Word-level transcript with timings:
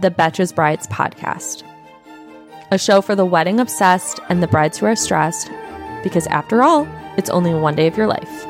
the 0.00 0.10
Betches 0.10 0.54
Brides 0.54 0.86
podcast, 0.86 1.62
a 2.70 2.78
show 2.78 3.02
for 3.02 3.14
the 3.14 3.26
wedding 3.26 3.60
obsessed 3.60 4.20
and 4.28 4.42
the 4.42 4.48
brides 4.48 4.78
who 4.78 4.86
are 4.86 4.96
stressed, 4.96 5.50
because 6.02 6.26
after 6.28 6.62
all, 6.62 6.88
it's 7.16 7.30
only 7.30 7.52
one 7.54 7.76
day 7.76 7.86
of 7.86 7.96
your 7.96 8.06
life. 8.06 8.46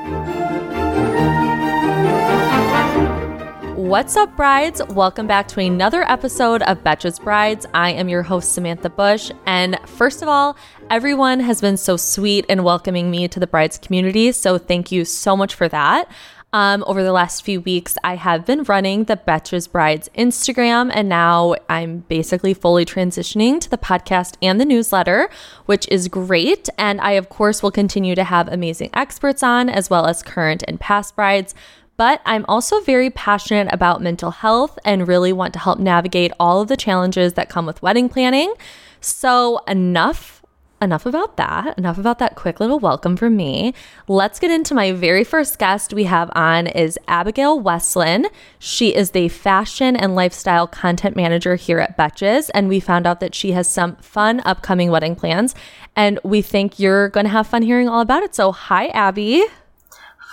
What's 3.76 4.16
up, 4.16 4.34
brides? 4.36 4.80
Welcome 4.90 5.26
back 5.26 5.48
to 5.48 5.60
another 5.60 6.02
episode 6.08 6.62
of 6.62 6.82
Betches 6.82 7.22
Brides. 7.22 7.66
I 7.74 7.90
am 7.90 8.08
your 8.08 8.22
host, 8.22 8.52
Samantha 8.52 8.88
Bush. 8.88 9.30
And 9.44 9.78
first 9.86 10.22
of 10.22 10.28
all, 10.28 10.56
everyone 10.88 11.40
has 11.40 11.60
been 11.60 11.76
so 11.76 11.98
sweet 11.98 12.46
in 12.46 12.62
welcoming 12.62 13.10
me 13.10 13.28
to 13.28 13.38
the 13.38 13.46
brides 13.46 13.76
community. 13.76 14.32
So 14.32 14.56
thank 14.56 14.92
you 14.92 15.04
so 15.04 15.36
much 15.36 15.54
for 15.54 15.68
that. 15.68 16.10
Um, 16.54 16.84
over 16.86 17.02
the 17.02 17.12
last 17.12 17.44
few 17.44 17.62
weeks, 17.62 17.96
I 18.04 18.16
have 18.16 18.44
been 18.44 18.64
running 18.64 19.04
the 19.04 19.16
Betches 19.16 19.70
Brides 19.70 20.10
Instagram, 20.14 20.90
and 20.92 21.08
now 21.08 21.54
I'm 21.66 22.00
basically 22.08 22.52
fully 22.52 22.84
transitioning 22.84 23.58
to 23.60 23.70
the 23.70 23.78
podcast 23.78 24.36
and 24.42 24.60
the 24.60 24.66
newsletter, 24.66 25.30
which 25.64 25.88
is 25.88 26.08
great. 26.08 26.68
And 26.76 27.00
I, 27.00 27.12
of 27.12 27.30
course, 27.30 27.62
will 27.62 27.70
continue 27.70 28.14
to 28.14 28.24
have 28.24 28.48
amazing 28.48 28.90
experts 28.92 29.42
on, 29.42 29.70
as 29.70 29.88
well 29.88 30.06
as 30.06 30.22
current 30.22 30.62
and 30.68 30.78
past 30.78 31.16
brides. 31.16 31.54
But 31.96 32.20
I'm 32.26 32.44
also 32.48 32.80
very 32.80 33.08
passionate 33.08 33.72
about 33.72 34.02
mental 34.02 34.30
health 34.30 34.78
and 34.84 35.08
really 35.08 35.32
want 35.32 35.54
to 35.54 35.58
help 35.58 35.78
navigate 35.78 36.32
all 36.38 36.60
of 36.60 36.68
the 36.68 36.76
challenges 36.76 37.32
that 37.34 37.48
come 37.48 37.64
with 37.64 37.80
wedding 37.80 38.10
planning. 38.10 38.52
So, 39.00 39.58
enough 39.66 40.41
enough 40.82 41.06
about 41.06 41.36
that. 41.36 41.78
Enough 41.78 41.96
about 41.96 42.18
that 42.18 42.34
quick 42.34 42.60
little 42.60 42.78
welcome 42.78 43.16
from 43.16 43.36
me. 43.36 43.72
Let's 44.08 44.38
get 44.38 44.50
into 44.50 44.74
my 44.74 44.92
very 44.92 45.24
first 45.24 45.58
guest 45.58 45.94
we 45.94 46.04
have 46.04 46.30
on 46.34 46.66
is 46.66 46.98
Abigail 47.08 47.60
Westlin. 47.62 48.26
She 48.58 48.94
is 48.94 49.12
the 49.12 49.28
fashion 49.28 49.96
and 49.96 50.14
lifestyle 50.14 50.66
content 50.66 51.16
manager 51.16 51.54
here 51.54 51.78
at 51.78 51.96
Betches, 51.96 52.50
and 52.52 52.68
we 52.68 52.80
found 52.80 53.06
out 53.06 53.20
that 53.20 53.34
she 53.34 53.52
has 53.52 53.70
some 53.70 53.96
fun 53.96 54.42
upcoming 54.44 54.90
wedding 54.90 55.14
plans, 55.14 55.54
and 55.96 56.18
we 56.24 56.42
think 56.42 56.78
you're 56.78 57.08
going 57.08 57.24
to 57.24 57.30
have 57.30 57.46
fun 57.46 57.62
hearing 57.62 57.88
all 57.88 58.00
about 58.00 58.22
it. 58.22 58.34
So, 58.34 58.52
hi, 58.52 58.88
Abby. 58.88 59.44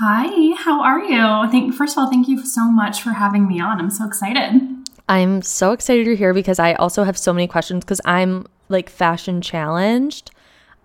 Hi, 0.02 0.56
how 0.58 0.82
are 0.82 1.04
you? 1.04 1.52
Thank 1.52 1.76
first 1.76 1.98
of 1.98 2.04
all, 2.04 2.10
thank 2.10 2.28
you 2.28 2.46
so 2.46 2.72
much 2.72 3.02
for 3.02 3.12
having 3.12 3.48
me 3.48 3.60
on. 3.60 3.80
I'm 3.80 3.90
so 3.90 4.06
excited. 4.06 4.62
I'm 5.10 5.42
so 5.42 5.74
excited 5.74 6.06
you're 6.06 6.16
here 6.16 6.34
because 6.34 6.60
I 6.60 6.74
also 6.76 7.04
have 7.04 7.18
so 7.18 7.34
many 7.34 7.48
questions 7.48 7.84
because 7.84 8.00
I'm 8.06 8.48
like 8.70 8.90
fashion 8.90 9.42
challenged. 9.42 10.32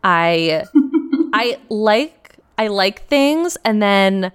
I 0.04 0.64
I 1.32 1.58
like 1.68 2.36
I 2.58 2.68
like 2.68 3.06
things 3.08 3.56
and 3.64 3.82
then 3.82 4.30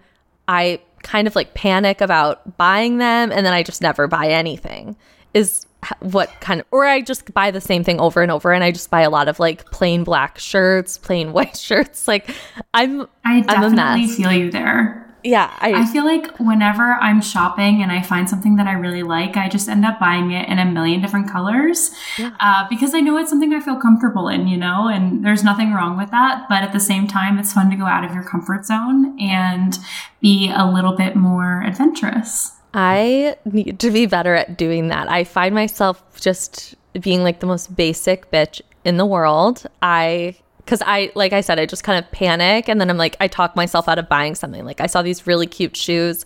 I 0.48 0.81
kind 1.03 1.28
of 1.28 1.36
like 1.36 1.53
panic 1.53 2.02
about 2.02 2.58
buying 2.58 2.98
them 2.98 3.31
and 3.31 3.45
then 3.45 3.53
I 3.53 3.64
just 3.64 3.81
never 3.81 4.08
buy 4.08 4.28
anything. 4.28 4.97
Is 5.34 5.66
what 6.00 6.30
kind 6.42 6.59
of 6.59 6.66
or 6.72 6.86
I 6.86 7.02
just 7.02 7.34
buy 7.34 7.52
the 7.52 7.62
same 7.62 7.84
thing 7.84 8.02
over 8.02 8.22
and 8.22 8.31
over 8.31 8.52
and 8.52 8.64
I 8.64 8.72
just 8.72 8.90
buy 8.90 9.02
a 9.02 9.09
lot 9.09 9.30
of 9.30 9.40
like 9.40 9.66
plain 9.72 10.03
black 10.03 10.38
shirts, 10.40 10.97
plain 10.97 11.31
white 11.34 11.56
shirts. 11.56 12.07
Like 12.07 12.30
I'm 12.74 13.07
I 13.24 13.41
definitely 13.41 14.03
I'm 14.03 14.09
feel 14.09 14.34
you 14.34 14.51
there 14.51 15.09
yeah 15.24 15.56
I, 15.59 15.81
I 15.81 15.85
feel 15.85 16.06
like 16.06 16.38
whenever 16.40 16.94
i'm 17.02 17.22
shopping 17.22 17.81
and 17.81 17.91
i 17.91 18.02
find 18.02 18.30
something 18.30 18.56
that 18.57 18.68
i 18.68 18.74
really 18.74 19.03
like 19.03 19.38
i 19.38 19.50
just 19.50 19.68
end 19.68 19.85
up 19.85 20.00
buying 20.00 20.31
it 20.31 20.47
in 20.50 20.59
a 20.59 20.66
million 20.66 21.02
different 21.02 21.30
colors 21.30 21.91
yeah. 22.18 22.35
uh, 22.40 22.68
because 22.69 22.94
i 22.94 23.00
know 23.00 23.18
it's 23.18 23.30
something 23.30 23.53
i 23.53 23.59
feel 23.59 23.78
comfortable 23.78 24.28
in 24.28 24.47
you 24.47 24.57
know 24.57 24.88
and 24.88 25.25
there's 25.25 25.44
nothing 25.44 25.74
wrong 25.74 25.97
with 25.97 26.12
that. 26.12 26.46
But 26.50 26.63
at 26.63 26.74
the 26.74 26.80
same 26.80 27.07
time 27.07 27.38
it's 27.40 27.53
fun 27.53 27.69
to 27.69 27.75
go 27.75 27.85
out 27.85 28.03
of 28.03 28.13
your 28.13 28.24
comfort 28.24 28.66
zone 28.66 29.19
and 29.19 29.78
be 30.22 30.52
a 30.53 30.66
little 30.66 30.96
bit 30.96 31.16
more 31.16 31.63
adventurous. 31.63 32.53
I 32.74 33.36
need 33.46 33.80
to 33.80 33.91
be 33.91 34.06
better 34.06 34.36
at 34.36 34.57
doing 34.57 34.90
that. 34.90 35.09
I 35.09 35.24
find 35.24 35.56
myself 35.56 36.03
just 36.19 36.75
being 37.00 37.24
like 37.24 37.40
the 37.40 37.47
most 37.47 37.75
basic 37.75 38.30
bitch 38.31 38.62
in 38.86 38.97
the 38.97 39.06
world. 39.06 39.66
I 39.81 40.36
because 40.69 40.84
I, 40.85 41.12
like 41.16 41.34
I 41.34 41.41
said, 41.41 41.57
I 41.57 41.66
just 41.66 41.84
kind 41.84 41.97
of 41.97 42.12
panic 42.12 42.69
and 42.69 42.80
then 42.80 42.91
I'm 42.91 42.97
like, 42.97 43.18
I 43.19 43.28
talk 43.28 43.56
myself 43.56 43.90
out 43.90 43.97
of 43.97 44.07
buying 44.07 44.35
something. 44.35 44.63
Like 44.66 44.80
I 44.80 44.85
saw 44.85 45.02
these 45.02 45.25
really 45.25 45.47
cute 45.47 45.75
shoes 45.75 46.25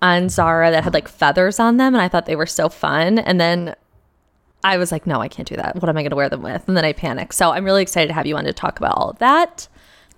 on 0.00 0.28
Zara 0.28 0.70
that 0.70 0.84
had 0.84 0.94
like 0.94 1.08
feathers 1.08 1.58
on 1.58 1.76
them 1.76 1.92
and 1.92 2.00
I 2.00 2.06
thought 2.06 2.26
they 2.26 2.36
were 2.36 2.46
so 2.46 2.68
fun. 2.68 3.18
And 3.18 3.40
then 3.40 3.74
I 4.62 4.76
was 4.76 4.92
like, 4.92 5.04
no, 5.04 5.20
I 5.20 5.26
can't 5.26 5.48
do 5.48 5.56
that. 5.56 5.74
What 5.74 5.88
am 5.88 5.96
I 5.96 6.02
going 6.02 6.10
to 6.10 6.16
wear 6.16 6.28
them 6.28 6.42
with? 6.42 6.68
And 6.68 6.76
then 6.76 6.84
I 6.84 6.92
panicked. 6.92 7.34
So 7.34 7.50
I'm 7.50 7.64
really 7.64 7.82
excited 7.82 8.06
to 8.06 8.14
have 8.14 8.24
you 8.24 8.36
on 8.36 8.44
to 8.44 8.52
talk 8.52 8.78
about 8.78 8.96
all 8.96 9.10
of 9.10 9.18
that. 9.18 9.66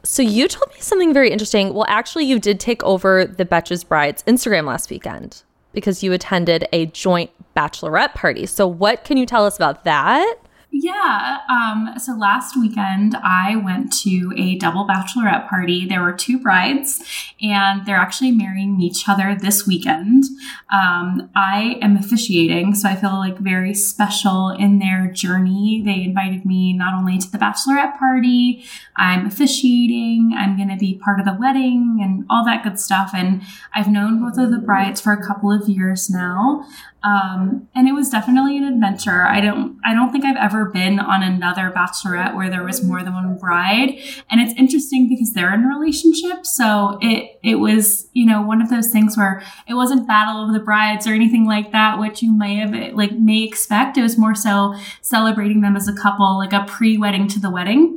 So 0.02 0.20
you 0.20 0.46
told 0.46 0.68
me 0.74 0.80
something 0.80 1.14
very 1.14 1.30
interesting. 1.30 1.72
Well, 1.72 1.86
actually, 1.88 2.26
you 2.26 2.38
did 2.38 2.60
take 2.60 2.84
over 2.84 3.24
the 3.24 3.46
Betches 3.46 3.86
Brides 3.86 4.22
Instagram 4.24 4.66
last 4.66 4.90
weekend 4.90 5.42
because 5.72 6.02
you 6.02 6.12
attended 6.12 6.68
a 6.74 6.84
joint 6.84 7.30
bachelorette 7.56 8.12
party. 8.12 8.44
So 8.44 8.68
what 8.68 9.04
can 9.04 9.16
you 9.16 9.24
tell 9.24 9.46
us 9.46 9.56
about 9.56 9.84
that? 9.84 10.36
Yeah. 10.70 11.38
Um, 11.48 11.94
so 11.98 12.12
last 12.12 12.54
weekend, 12.54 13.16
I 13.16 13.56
went 13.56 13.90
to 14.02 14.32
a 14.36 14.56
double 14.56 14.86
bachelorette 14.86 15.48
party. 15.48 15.86
There 15.86 16.02
were 16.02 16.12
two 16.12 16.38
brides, 16.38 17.02
and 17.40 17.86
they're 17.86 17.96
actually 17.96 18.32
marrying 18.32 18.80
each 18.80 19.08
other 19.08 19.34
this 19.34 19.66
weekend. 19.66 20.24
Um, 20.70 21.30
I 21.34 21.78
am 21.80 21.96
officiating, 21.96 22.74
so 22.74 22.88
I 22.88 22.96
feel 22.96 23.14
like 23.14 23.38
very 23.38 23.72
special 23.72 24.50
in 24.50 24.78
their 24.78 25.10
journey. 25.10 25.82
They 25.84 26.02
invited 26.02 26.44
me 26.44 26.74
not 26.74 26.94
only 26.94 27.18
to 27.18 27.30
the 27.30 27.38
bachelorette 27.38 27.98
party, 27.98 28.64
I'm 28.96 29.26
officiating, 29.26 30.34
I'm 30.36 30.56
going 30.56 30.68
to 30.68 30.76
be 30.76 31.00
part 31.02 31.18
of 31.18 31.24
the 31.24 31.36
wedding, 31.40 31.98
and 32.02 32.26
all 32.28 32.44
that 32.44 32.62
good 32.62 32.78
stuff. 32.78 33.12
And 33.14 33.42
I've 33.74 33.88
known 33.88 34.20
both 34.20 34.38
of 34.38 34.50
the 34.50 34.58
brides 34.58 35.00
for 35.00 35.12
a 35.12 35.26
couple 35.26 35.50
of 35.50 35.66
years 35.68 36.10
now. 36.10 36.66
Um, 37.04 37.68
and 37.76 37.86
it 37.86 37.92
was 37.92 38.10
definitely 38.10 38.58
an 38.58 38.64
adventure. 38.64 39.24
I 39.24 39.40
don't, 39.40 39.78
I 39.86 39.94
don't 39.94 40.10
think 40.10 40.24
I've 40.24 40.36
ever 40.36 40.64
been 40.64 40.98
on 40.98 41.22
another 41.22 41.72
bachelorette 41.74 42.34
where 42.34 42.50
there 42.50 42.64
was 42.64 42.82
more 42.82 43.04
than 43.04 43.14
one 43.14 43.38
bride. 43.38 44.00
And 44.28 44.40
it's 44.40 44.52
interesting 44.58 45.08
because 45.08 45.32
they're 45.32 45.54
in 45.54 45.62
a 45.62 45.68
relationship. 45.68 46.44
So 46.44 46.98
it, 47.00 47.38
it 47.44 47.56
was, 47.56 48.08
you 48.14 48.26
know, 48.26 48.42
one 48.42 48.60
of 48.60 48.68
those 48.68 48.90
things 48.90 49.16
where 49.16 49.44
it 49.68 49.74
wasn't 49.74 50.08
battle 50.08 50.44
of 50.44 50.52
the 50.52 50.58
brides 50.58 51.06
or 51.06 51.12
anything 51.12 51.46
like 51.46 51.70
that, 51.70 52.00
which 52.00 52.20
you 52.20 52.36
may 52.36 52.56
have, 52.56 52.74
like, 52.94 53.12
may 53.12 53.44
expect. 53.44 53.96
It 53.96 54.02
was 54.02 54.18
more 54.18 54.34
so 54.34 54.74
celebrating 55.00 55.60
them 55.60 55.76
as 55.76 55.86
a 55.86 55.94
couple, 55.94 56.36
like 56.36 56.52
a 56.52 56.64
pre-wedding 56.66 57.28
to 57.28 57.38
the 57.38 57.50
wedding. 57.50 57.94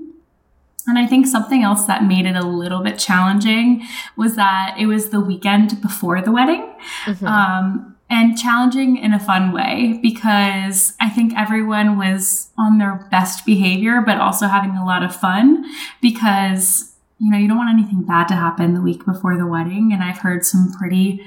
And 0.87 0.99
I 0.99 1.07
think 1.07 1.25
something 1.25 1.63
else 1.63 1.85
that 1.85 2.03
made 2.03 2.25
it 2.25 2.35
a 2.35 2.45
little 2.45 2.81
bit 2.81 2.99
challenging 2.99 3.83
was 4.15 4.35
that 4.35 4.75
it 4.79 4.85
was 4.85 5.09
the 5.09 5.19
weekend 5.19 5.81
before 5.81 6.21
the 6.21 6.31
wedding. 6.31 6.71
Mm-hmm. 7.05 7.25
Um, 7.25 7.90
and 8.11 8.37
challenging 8.37 8.97
in 8.97 9.13
a 9.13 9.19
fun 9.19 9.53
way 9.53 9.97
because 10.01 10.93
I 10.99 11.09
think 11.09 11.33
everyone 11.37 11.97
was 11.97 12.49
on 12.59 12.77
their 12.77 13.07
best 13.09 13.45
behavior, 13.45 14.01
but 14.05 14.19
also 14.19 14.47
having 14.47 14.75
a 14.75 14.85
lot 14.85 15.01
of 15.01 15.15
fun 15.15 15.63
because, 16.01 16.93
you 17.19 17.31
know, 17.31 17.37
you 17.37 17.47
don't 17.47 17.57
want 17.57 17.69
anything 17.69 18.03
bad 18.03 18.27
to 18.27 18.35
happen 18.35 18.73
the 18.73 18.81
week 18.81 19.05
before 19.05 19.37
the 19.37 19.47
wedding. 19.47 19.91
And 19.93 20.03
I've 20.03 20.17
heard 20.17 20.45
some 20.45 20.73
pretty 20.77 21.25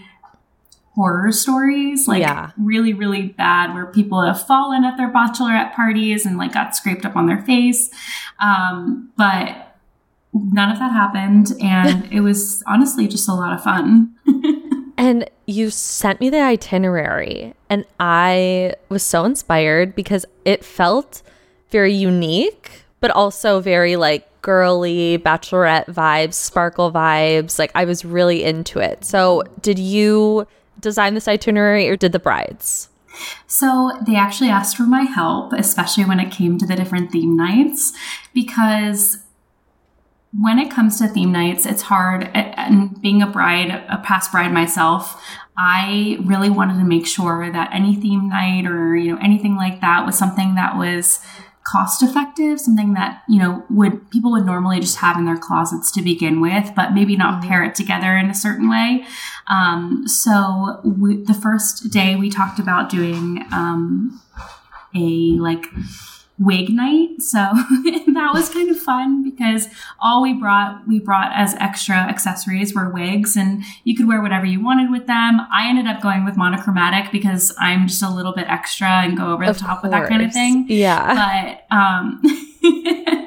horror 0.94 1.32
stories, 1.32 2.06
like 2.06 2.20
yeah. 2.20 2.50
really, 2.58 2.92
really 2.92 3.28
bad, 3.28 3.72
where 3.72 3.86
people 3.86 4.20
have 4.20 4.46
fallen 4.46 4.84
at 4.84 4.98
their 4.98 5.10
bachelorette 5.10 5.74
parties 5.74 6.26
and 6.26 6.36
like 6.36 6.52
got 6.52 6.76
scraped 6.76 7.06
up 7.06 7.16
on 7.16 7.26
their 7.26 7.40
face. 7.44 7.88
Um, 8.40 9.10
but 9.16 9.74
none 10.34 10.70
of 10.70 10.78
that 10.80 10.92
happened. 10.92 11.52
And 11.62 12.12
it 12.12 12.20
was 12.20 12.62
honestly 12.66 13.08
just 13.08 13.26
a 13.26 13.32
lot 13.32 13.54
of 13.54 13.62
fun. 13.62 14.14
And 14.96 15.28
you 15.46 15.70
sent 15.70 16.20
me 16.20 16.30
the 16.30 16.40
itinerary, 16.40 17.54
and 17.68 17.84
I 17.98 18.74
was 18.88 19.02
so 19.02 19.24
inspired 19.24 19.94
because 19.94 20.24
it 20.44 20.64
felt 20.64 21.22
very 21.70 21.92
unique, 21.92 22.84
but 23.00 23.10
also 23.10 23.60
very 23.60 23.96
like 23.96 24.28
girly 24.42 25.18
bachelorette 25.18 25.86
vibes, 25.86 26.34
sparkle 26.34 26.92
vibes. 26.92 27.58
Like 27.58 27.72
I 27.74 27.84
was 27.84 28.04
really 28.04 28.44
into 28.44 28.78
it. 28.78 29.04
So, 29.04 29.42
did 29.60 29.78
you 29.78 30.46
design 30.80 31.14
this 31.14 31.26
itinerary 31.26 31.88
or 31.88 31.96
did 31.96 32.12
the 32.12 32.18
brides? 32.18 32.88
So 33.46 33.92
they 34.06 34.16
actually 34.16 34.50
asked 34.50 34.76
for 34.76 34.84
my 34.84 35.02
help, 35.02 35.52
especially 35.52 36.04
when 36.04 36.20
it 36.20 36.30
came 36.30 36.58
to 36.58 36.66
the 36.66 36.76
different 36.76 37.12
theme 37.12 37.36
nights, 37.36 37.92
because 38.32 39.23
when 40.40 40.58
it 40.58 40.70
comes 40.70 40.98
to 40.98 41.08
theme 41.08 41.32
nights, 41.32 41.66
it's 41.66 41.82
hard. 41.82 42.24
And 42.34 43.00
being 43.00 43.22
a 43.22 43.26
bride, 43.26 43.70
a 43.88 43.98
past 43.98 44.32
bride 44.32 44.52
myself, 44.52 45.22
I 45.56 46.18
really 46.24 46.50
wanted 46.50 46.78
to 46.78 46.84
make 46.84 47.06
sure 47.06 47.50
that 47.52 47.70
any 47.72 47.94
theme 47.94 48.28
night 48.28 48.66
or, 48.66 48.96
you 48.96 49.12
know, 49.12 49.20
anything 49.22 49.56
like 49.56 49.80
that 49.80 50.04
was 50.04 50.18
something 50.18 50.56
that 50.56 50.76
was 50.76 51.20
cost 51.62 52.02
effective, 52.02 52.60
something 52.60 52.94
that, 52.94 53.22
you 53.28 53.38
know, 53.38 53.64
would 53.70 54.10
people 54.10 54.32
would 54.32 54.44
normally 54.44 54.80
just 54.80 54.98
have 54.98 55.16
in 55.16 55.24
their 55.24 55.38
closets 55.38 55.90
to 55.92 56.02
begin 56.02 56.40
with, 56.40 56.72
but 56.74 56.92
maybe 56.92 57.16
not 57.16 57.40
mm-hmm. 57.40 57.48
pair 57.48 57.64
it 57.64 57.74
together 57.74 58.16
in 58.16 58.28
a 58.28 58.34
certain 58.34 58.68
way. 58.68 59.04
Um, 59.48 60.06
so 60.06 60.80
we, 60.84 61.22
the 61.22 61.34
first 61.34 61.90
day 61.90 62.16
we 62.16 62.28
talked 62.28 62.58
about 62.58 62.90
doing 62.90 63.44
um, 63.52 64.20
a 64.94 65.38
like 65.38 65.66
wig 66.38 66.70
night. 66.70 67.20
So 67.20 67.38
that 67.38 68.30
was 68.34 68.48
kind 68.48 68.70
of 68.70 68.78
fun 68.78 69.22
because 69.22 69.68
all 70.02 70.22
we 70.22 70.32
brought, 70.32 70.86
we 70.86 70.98
brought 70.98 71.30
as 71.32 71.54
extra 71.54 71.94
accessories 71.94 72.74
were 72.74 72.90
wigs 72.90 73.36
and 73.36 73.62
you 73.84 73.94
could 73.96 74.08
wear 74.08 74.20
whatever 74.20 74.44
you 74.44 74.62
wanted 74.62 74.90
with 74.90 75.06
them. 75.06 75.40
I 75.52 75.68
ended 75.68 75.86
up 75.86 76.02
going 76.02 76.24
with 76.24 76.36
monochromatic 76.36 77.12
because 77.12 77.54
I'm 77.60 77.86
just 77.86 78.02
a 78.02 78.10
little 78.10 78.34
bit 78.34 78.48
extra 78.48 78.88
and 78.88 79.16
go 79.16 79.32
over 79.32 79.46
the 79.46 79.54
top 79.54 79.82
with 79.82 79.92
that 79.92 80.08
kind 80.08 80.22
of 80.22 80.32
thing. 80.32 80.66
Yeah. 80.68 81.54
But, 81.70 81.76
um, 81.76 82.20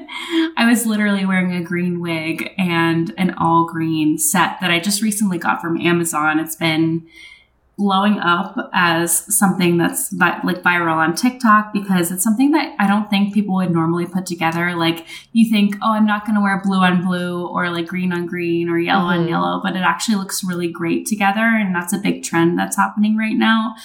I 0.58 0.66
was 0.68 0.86
literally 0.86 1.26
wearing 1.26 1.54
a 1.54 1.62
green 1.62 2.02
wig 2.02 2.52
and 2.58 3.14
an 3.18 3.36
all 3.36 3.66
green 3.66 4.18
set 4.18 4.60
that 4.60 4.72
I 4.72 4.80
just 4.80 5.02
recently 5.02 5.38
got 5.38 5.62
from 5.62 5.80
Amazon. 5.80 6.40
It's 6.40 6.56
been 6.56 7.08
blowing 7.78 8.18
up 8.18 8.58
as 8.74 9.36
something 9.36 9.78
that's 9.78 10.10
vi- 10.10 10.42
like 10.44 10.64
viral 10.64 10.96
on 10.96 11.14
TikTok 11.14 11.72
because 11.72 12.12
it's 12.12 12.24
something 12.24 12.52
that 12.52 12.76
I 12.80 12.88
don't 12.88 13.08
think 13.08 13.36
people 13.36 13.56
would 13.56 13.72
normally 13.72 14.08
put 14.08 14.26
together. 14.26 14.76
Like 14.76 15.06
you 15.32 15.50
think, 15.50 15.76
oh, 15.84 15.94
I'm 15.94 16.08
not 16.08 16.26
going 16.26 16.36
to 16.36 16.42
wear 16.42 16.60
blue 16.64 16.80
on 16.80 17.06
blue 17.06 17.48
or 17.48 17.70
like 17.70 17.86
green 17.86 18.12
on 18.12 18.26
green 18.26 18.68
or 18.68 18.80
yellow 18.80 19.12
mm-hmm. 19.12 19.22
on 19.22 19.28
yellow, 19.28 19.62
but 19.64 19.76
it 19.76 19.84
actually 19.84 20.16
looks 20.16 20.44
really 20.44 20.72
great 20.72 21.06
together. 21.06 21.42
And 21.42 21.76
that's 21.76 21.94
a 21.94 22.00
big 22.00 22.24
trend 22.24 22.58
that's 22.58 22.78
happening 22.78 23.16
right 23.16 23.38
now. 23.38 23.76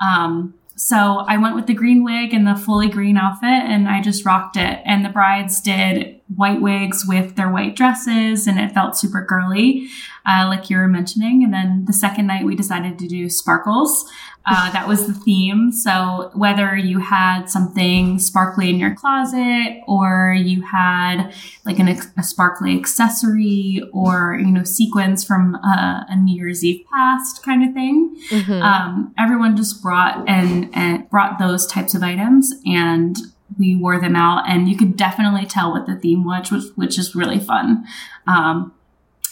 Um, 0.00 0.54
so 0.76 0.96
I 0.96 1.36
went 1.36 1.54
with 1.54 1.66
the 1.66 1.74
green 1.74 2.02
wig 2.02 2.34
and 2.34 2.46
the 2.46 2.56
fully 2.56 2.88
green 2.88 3.16
outfit 3.16 3.48
and 3.48 3.88
I 3.88 4.00
just 4.00 4.24
rocked 4.24 4.56
it. 4.56 4.80
And 4.84 5.04
the 5.04 5.08
brides 5.08 5.60
did 5.60 6.20
white 6.34 6.60
wigs 6.60 7.04
with 7.06 7.36
their 7.36 7.50
white 7.50 7.76
dresses 7.76 8.46
and 8.46 8.58
it 8.58 8.72
felt 8.72 8.96
super 8.96 9.24
girly, 9.24 9.88
uh, 10.26 10.46
like 10.48 10.70
you 10.70 10.76
were 10.76 10.88
mentioning. 10.88 11.44
And 11.44 11.52
then 11.52 11.84
the 11.86 11.92
second 11.92 12.26
night 12.26 12.44
we 12.44 12.54
decided 12.54 12.98
to 12.98 13.08
do 13.08 13.28
sparkles. 13.28 14.10
Uh, 14.46 14.70
that 14.72 14.86
was 14.86 15.06
the 15.06 15.14
theme. 15.14 15.72
So 15.72 16.30
whether 16.34 16.76
you 16.76 16.98
had 16.98 17.46
something 17.46 18.18
sparkly 18.18 18.68
in 18.68 18.78
your 18.78 18.94
closet 18.94 19.80
or 19.86 20.34
you 20.38 20.60
had 20.60 21.32
like 21.64 21.78
an, 21.78 21.88
a 21.88 22.22
sparkly 22.22 22.76
accessory 22.76 23.82
or, 23.94 24.38
you 24.38 24.50
know, 24.50 24.64
sequins 24.64 25.24
from 25.24 25.54
uh, 25.54 26.04
a 26.08 26.16
New 26.16 26.36
Year's 26.36 26.62
Eve 26.62 26.84
past 26.92 27.42
kind 27.42 27.66
of 27.66 27.72
thing, 27.72 28.16
mm-hmm. 28.28 28.62
um, 28.62 29.14
everyone 29.16 29.56
just 29.56 29.82
brought 29.82 30.28
and, 30.28 30.68
and 30.74 31.08
brought 31.08 31.38
those 31.38 31.66
types 31.66 31.94
of 31.94 32.02
items 32.02 32.52
and 32.66 33.16
we 33.58 33.76
wore 33.76 33.98
them 33.98 34.16
out 34.16 34.44
and 34.46 34.68
you 34.68 34.76
could 34.76 34.94
definitely 34.94 35.46
tell 35.46 35.70
what 35.72 35.86
the 35.86 35.96
theme 35.96 36.22
was, 36.22 36.50
which, 36.50 36.64
which 36.74 36.98
is 36.98 37.14
really 37.14 37.38
fun. 37.38 37.86
Um, 38.26 38.74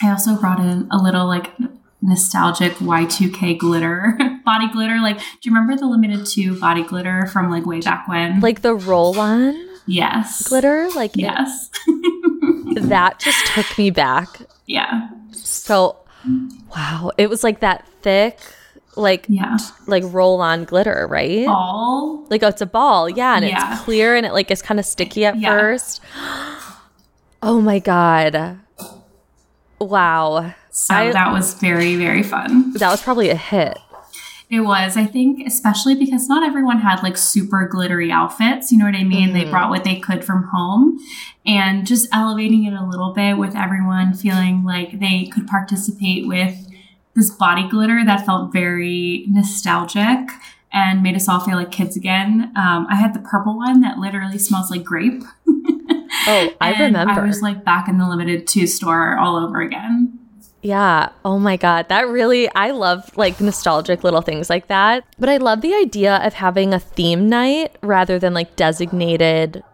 I 0.02 0.10
also 0.10 0.36
brought 0.36 0.60
in 0.60 0.88
a 0.90 0.96
little 0.96 1.26
like 1.26 1.52
nostalgic 2.02 2.72
Y2K 2.74 3.58
glitter, 3.58 4.18
body 4.44 4.68
glitter. 4.70 4.98
Like, 5.00 5.18
do 5.18 5.24
you 5.44 5.52
remember 5.52 5.76
the 5.76 5.86
Limited 5.86 6.26
Too 6.26 6.58
body 6.58 6.82
glitter 6.82 7.26
from 7.26 7.50
like 7.50 7.64
way 7.64 7.80
back 7.80 8.08
when? 8.08 8.40
Like 8.40 8.62
the 8.62 8.74
roll 8.74 9.18
on? 9.18 9.68
Yes. 9.86 10.48
Glitter? 10.48 10.88
Like, 10.94 11.16
yes. 11.16 11.70
It, 11.86 12.82
that 12.88 13.20
just 13.20 13.46
took 13.46 13.78
me 13.78 13.90
back. 13.90 14.40
Yeah. 14.66 15.08
So, 15.32 15.96
wow. 16.74 17.12
It 17.18 17.30
was 17.30 17.44
like 17.44 17.60
that 17.60 17.86
thick, 18.02 18.38
like, 18.96 19.26
yeah. 19.28 19.56
like 19.86 20.04
roll 20.06 20.40
on 20.40 20.64
glitter, 20.64 21.06
right? 21.08 21.46
Ball. 21.46 22.26
Like, 22.28 22.42
oh, 22.42 22.48
it's 22.48 22.60
a 22.60 22.66
ball. 22.66 23.08
Yeah. 23.08 23.36
And 23.36 23.46
yeah. 23.46 23.74
it's 23.74 23.82
clear 23.82 24.16
and 24.16 24.26
it 24.26 24.32
like 24.32 24.50
is 24.50 24.62
kind 24.62 24.78
of 24.80 24.86
sticky 24.86 25.24
at 25.24 25.38
yeah. 25.38 25.50
first. 25.50 26.00
Oh 27.44 27.60
my 27.60 27.80
God. 27.80 28.60
Wow. 29.82 30.54
So 30.70 30.94
I, 30.94 31.12
that 31.12 31.32
was 31.32 31.54
very, 31.54 31.96
very 31.96 32.22
fun. 32.22 32.72
That 32.74 32.90
was 32.90 33.02
probably 33.02 33.30
a 33.30 33.36
hit. 33.36 33.78
It 34.48 34.60
was, 34.60 34.98
I 34.98 35.06
think, 35.06 35.46
especially 35.46 35.94
because 35.94 36.28
not 36.28 36.42
everyone 36.42 36.80
had 36.80 37.02
like 37.02 37.16
super 37.16 37.66
glittery 37.66 38.12
outfits. 38.12 38.70
You 38.70 38.78
know 38.78 38.84
what 38.84 38.94
I 38.94 39.02
mean? 39.02 39.30
Mm-hmm. 39.30 39.38
They 39.38 39.50
brought 39.50 39.70
what 39.70 39.84
they 39.84 39.98
could 39.98 40.24
from 40.24 40.48
home 40.52 40.98
and 41.46 41.86
just 41.86 42.06
elevating 42.12 42.64
it 42.66 42.74
a 42.74 42.84
little 42.84 43.14
bit 43.14 43.38
with 43.38 43.56
everyone 43.56 44.12
feeling 44.12 44.62
like 44.62 45.00
they 45.00 45.26
could 45.26 45.46
participate 45.46 46.28
with 46.28 46.54
this 47.14 47.30
body 47.30 47.66
glitter 47.68 48.04
that 48.04 48.26
felt 48.26 48.52
very 48.52 49.24
nostalgic 49.28 50.28
and 50.72 51.02
made 51.02 51.16
us 51.16 51.28
all 51.28 51.40
feel 51.40 51.56
like 51.56 51.70
kids 51.70 51.96
again. 51.96 52.52
Um, 52.56 52.86
I 52.90 52.96
had 52.96 53.14
the 53.14 53.20
purple 53.20 53.56
one 53.56 53.80
that 53.80 53.98
literally 53.98 54.38
smells 54.38 54.70
like 54.70 54.84
grape. 54.84 55.22
Oh, 56.26 56.54
I 56.60 56.72
remember. 56.80 57.12
I 57.12 57.26
was 57.26 57.42
like 57.42 57.64
back 57.64 57.88
in 57.88 57.98
the 57.98 58.08
Limited 58.08 58.46
Too 58.46 58.66
store 58.66 59.18
all 59.18 59.36
over 59.36 59.60
again. 59.60 60.18
Yeah. 60.62 61.08
Oh 61.24 61.40
my 61.40 61.56
God. 61.56 61.88
That 61.88 62.06
really, 62.08 62.48
I 62.54 62.70
love 62.70 63.16
like 63.16 63.40
nostalgic 63.40 64.04
little 64.04 64.22
things 64.22 64.48
like 64.48 64.68
that. 64.68 65.04
But 65.18 65.28
I 65.28 65.38
love 65.38 65.60
the 65.60 65.74
idea 65.74 66.16
of 66.18 66.34
having 66.34 66.72
a 66.72 66.78
theme 66.78 67.28
night 67.28 67.76
rather 67.82 68.18
than 68.18 68.32
like 68.32 68.54
designated 68.54 69.64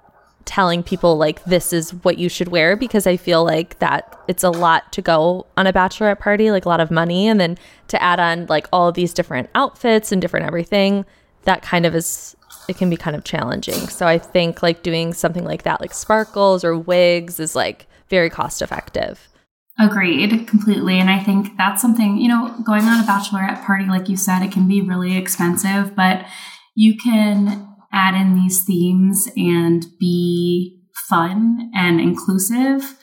telling 0.46 0.82
people 0.82 1.18
like 1.18 1.44
this 1.44 1.74
is 1.74 1.92
what 2.04 2.16
you 2.16 2.26
should 2.30 2.48
wear 2.48 2.74
because 2.74 3.06
I 3.06 3.18
feel 3.18 3.44
like 3.44 3.78
that 3.80 4.18
it's 4.28 4.42
a 4.42 4.48
lot 4.48 4.90
to 4.94 5.02
go 5.02 5.44
on 5.58 5.66
a 5.66 5.74
bachelorette 5.74 6.20
party, 6.20 6.50
like 6.50 6.64
a 6.64 6.70
lot 6.70 6.80
of 6.80 6.90
money. 6.90 7.28
And 7.28 7.38
then 7.38 7.58
to 7.88 8.02
add 8.02 8.18
on 8.18 8.46
like 8.46 8.66
all 8.72 8.90
these 8.90 9.12
different 9.12 9.50
outfits 9.54 10.10
and 10.10 10.22
different 10.22 10.46
everything, 10.46 11.04
that 11.44 11.60
kind 11.60 11.84
of 11.84 11.94
is, 11.94 12.34
it 12.68 12.76
can 12.76 12.90
be 12.90 12.96
kind 12.96 13.16
of 13.16 13.24
challenging. 13.24 13.88
So 13.88 14.06
I 14.06 14.18
think 14.18 14.62
like 14.62 14.82
doing 14.82 15.14
something 15.14 15.44
like 15.44 15.62
that, 15.62 15.80
like 15.80 15.94
sparkles 15.94 16.62
or 16.62 16.76
wigs, 16.76 17.40
is 17.40 17.56
like 17.56 17.86
very 18.08 18.30
cost 18.30 18.62
effective. 18.62 19.28
Agreed 19.80 20.46
completely. 20.48 20.98
And 20.98 21.08
I 21.08 21.20
think 21.20 21.56
that's 21.56 21.80
something, 21.80 22.18
you 22.18 22.28
know, 22.28 22.54
going 22.64 22.84
on 22.84 23.02
a 23.02 23.06
bachelorette 23.06 23.64
party, 23.64 23.86
like 23.86 24.08
you 24.08 24.16
said, 24.16 24.42
it 24.42 24.52
can 24.52 24.68
be 24.68 24.80
really 24.80 25.16
expensive, 25.16 25.94
but 25.94 26.26
you 26.74 26.96
can 26.96 27.66
add 27.92 28.14
in 28.14 28.34
these 28.34 28.64
themes 28.64 29.28
and 29.36 29.86
be 29.98 30.82
fun 31.08 31.70
and 31.74 32.00
inclusive 32.00 32.98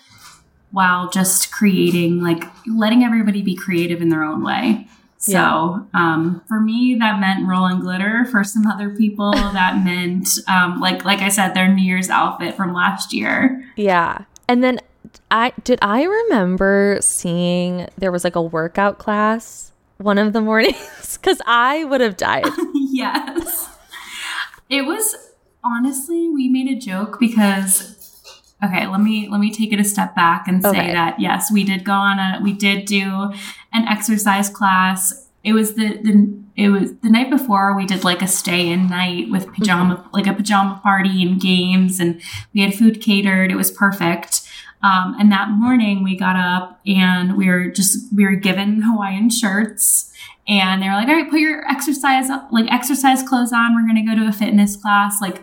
while 0.71 1.09
just 1.09 1.51
creating, 1.51 2.21
like 2.21 2.43
letting 2.67 3.03
everybody 3.03 3.41
be 3.41 3.55
creative 3.55 4.01
in 4.01 4.09
their 4.09 4.23
own 4.23 4.43
way. 4.43 4.87
So 5.25 5.33
yeah. 5.33 5.79
um, 5.93 6.43
for 6.47 6.59
me, 6.59 6.95
that 6.99 7.19
meant 7.19 7.47
rolling 7.47 7.79
glitter. 7.79 8.25
For 8.25 8.43
some 8.43 8.67
other 8.67 8.91
people, 8.91 9.31
that 9.33 9.83
meant 9.83 10.29
um, 10.47 10.79
like 10.79 11.03
like 11.03 11.19
I 11.19 11.29
said, 11.29 11.53
their 11.53 11.67
New 11.67 11.83
Year's 11.83 12.09
outfit 12.09 12.55
from 12.55 12.73
last 12.73 13.11
year. 13.11 13.65
Yeah, 13.75 14.25
and 14.47 14.63
then 14.63 14.79
I 15.31 15.53
did 15.63 15.79
I 15.81 16.03
remember 16.03 16.99
seeing 17.01 17.87
there 17.97 18.11
was 18.11 18.23
like 18.23 18.35
a 18.35 18.41
workout 18.41 18.99
class 18.99 19.71
one 19.97 20.17
of 20.17 20.33
the 20.33 20.41
mornings 20.41 21.17
because 21.21 21.41
I 21.45 21.83
would 21.85 22.01
have 22.01 22.17
died. 22.17 22.45
yes. 22.73 23.69
It 24.69 24.83
was 24.83 25.15
honestly, 25.63 26.29
we 26.29 26.49
made 26.49 26.67
a 26.67 26.79
joke 26.79 27.19
because 27.19 28.04
okay, 28.63 28.87
let 28.87 29.01
me 29.01 29.27
let 29.29 29.39
me 29.39 29.51
take 29.51 29.73
it 29.73 29.79
a 29.79 29.83
step 29.83 30.15
back 30.15 30.47
and 30.47 30.61
say 30.61 30.69
okay. 30.69 30.93
that 30.93 31.19
yes, 31.19 31.51
we 31.51 31.63
did 31.63 31.83
go 31.83 31.93
on 31.93 32.19
a 32.19 32.39
we 32.43 32.53
did 32.53 32.85
do 32.85 33.31
an 33.73 33.87
exercise 33.87 34.49
class. 34.49 35.27
It 35.43 35.53
was 35.53 35.75
the 35.75 35.97
the 35.97 36.37
it 36.55 36.69
was 36.69 36.95
the 36.97 37.09
night 37.09 37.29
before 37.29 37.75
we 37.75 37.85
did 37.85 38.03
like 38.03 38.21
a 38.21 38.27
stay 38.27 38.69
in 38.69 38.87
night 38.87 39.29
with 39.29 39.51
pajama 39.53 39.97
mm-hmm. 39.97 40.09
like 40.15 40.27
a 40.27 40.33
pajama 40.33 40.79
party 40.81 41.21
and 41.21 41.39
games 41.39 41.99
and 41.99 42.21
we 42.53 42.61
had 42.61 42.73
food 42.73 43.01
catered. 43.01 43.51
It 43.51 43.55
was 43.55 43.71
perfect. 43.71 44.41
Um, 44.85 45.15
and 45.19 45.31
that 45.31 45.49
morning 45.49 46.03
we 46.03 46.15
got 46.15 46.35
up 46.35 46.79
and 46.85 47.35
we 47.35 47.47
were 47.47 47.69
just, 47.69 48.13
we 48.13 48.23
were 48.23 48.35
given 48.35 48.83
Hawaiian 48.83 49.31
shirts 49.31 50.13
and 50.47 50.81
they 50.81 50.87
were 50.87 50.93
like, 50.93 51.07
all 51.07 51.15
right, 51.15 51.29
put 51.29 51.39
your 51.39 51.67
exercise, 51.67 52.29
like 52.51 52.71
exercise 52.71 53.23
clothes 53.23 53.51
on. 53.51 53.73
We're 53.73 53.91
going 53.91 54.05
to 54.05 54.15
go 54.15 54.15
to 54.15 54.27
a 54.27 54.31
fitness 54.31 54.75
class. 54.75 55.19
Like, 55.21 55.41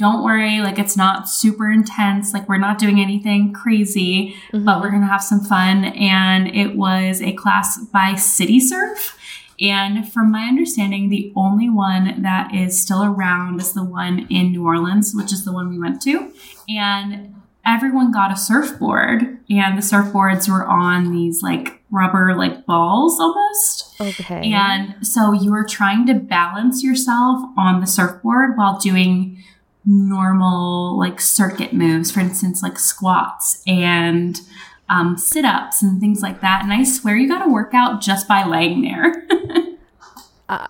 don't 0.00 0.24
worry. 0.24 0.60
Like, 0.60 0.78
it's 0.78 0.96
not 0.96 1.28
super 1.28 1.70
intense. 1.70 2.32
Like, 2.32 2.48
we're 2.48 2.56
not 2.56 2.78
doing 2.78 2.98
anything 2.98 3.52
crazy, 3.52 4.34
mm-hmm. 4.50 4.64
but 4.64 4.80
we're 4.80 4.88
going 4.88 5.02
to 5.02 5.08
have 5.08 5.22
some 5.22 5.40
fun. 5.40 5.84
And 5.84 6.48
it 6.48 6.74
was 6.74 7.20
a 7.20 7.34
class 7.34 7.78
by 7.92 8.14
City 8.14 8.58
Surf. 8.60 9.18
And 9.60 10.10
from 10.10 10.32
my 10.32 10.44
understanding, 10.44 11.10
the 11.10 11.30
only 11.36 11.68
one 11.68 12.22
that 12.22 12.54
is 12.54 12.80
still 12.80 13.04
around 13.04 13.60
is 13.60 13.74
the 13.74 13.84
one 13.84 14.26
in 14.30 14.52
New 14.52 14.64
Orleans, 14.64 15.12
which 15.14 15.34
is 15.34 15.44
the 15.44 15.52
one 15.52 15.68
we 15.68 15.78
went 15.78 16.00
to. 16.02 16.32
And 16.66 17.34
everyone 17.66 18.10
got 18.10 18.32
a 18.32 18.36
surfboard 18.36 19.20
and 19.50 19.76
the 19.76 19.82
surfboards 19.82 20.48
were 20.48 20.66
on 20.66 21.12
these 21.12 21.42
like 21.42 21.82
rubber 21.90 22.34
like 22.34 22.64
balls 22.64 23.20
almost. 23.20 23.94
Okay. 24.00 24.50
And 24.50 25.06
so 25.06 25.32
you 25.32 25.50
were 25.50 25.66
trying 25.66 26.06
to 26.06 26.14
balance 26.14 26.82
yourself 26.82 27.42
on 27.58 27.82
the 27.82 27.86
surfboard 27.86 28.56
while 28.56 28.78
doing 28.78 29.44
normal 29.90 30.96
like 30.96 31.20
circuit 31.20 31.72
moves, 31.72 32.10
for 32.10 32.20
instance, 32.20 32.62
like 32.62 32.78
squats 32.78 33.62
and 33.66 34.40
um, 34.88 35.18
sit 35.18 35.44
ups 35.44 35.82
and 35.82 36.00
things 36.00 36.22
like 36.22 36.40
that. 36.40 36.62
And 36.62 36.72
I 36.72 36.84
swear 36.84 37.16
you 37.16 37.28
got 37.28 37.44
to 37.44 37.50
work 37.50 37.74
out 37.74 38.00
just 38.00 38.28
by 38.28 38.44
laying 38.44 38.82
there. 38.82 39.26
uh, 40.48 40.68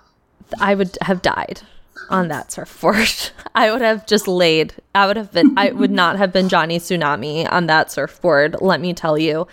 I 0.58 0.74
would 0.74 0.96
have 1.02 1.20
died 1.20 1.60
on 2.08 2.28
that 2.28 2.50
surfboard. 2.50 3.30
I 3.54 3.70
would 3.70 3.82
have 3.82 4.06
just 4.06 4.26
laid. 4.26 4.74
I 4.94 5.06
would 5.06 5.16
have 5.16 5.32
been, 5.32 5.54
I 5.58 5.70
would 5.70 5.90
not 5.90 6.16
have 6.16 6.32
been 6.32 6.48
Johnny 6.48 6.78
Tsunami 6.78 7.50
on 7.50 7.66
that 7.66 7.92
surfboard, 7.92 8.56
let 8.60 8.80
me 8.80 8.94
tell 8.94 9.18
you. 9.18 9.46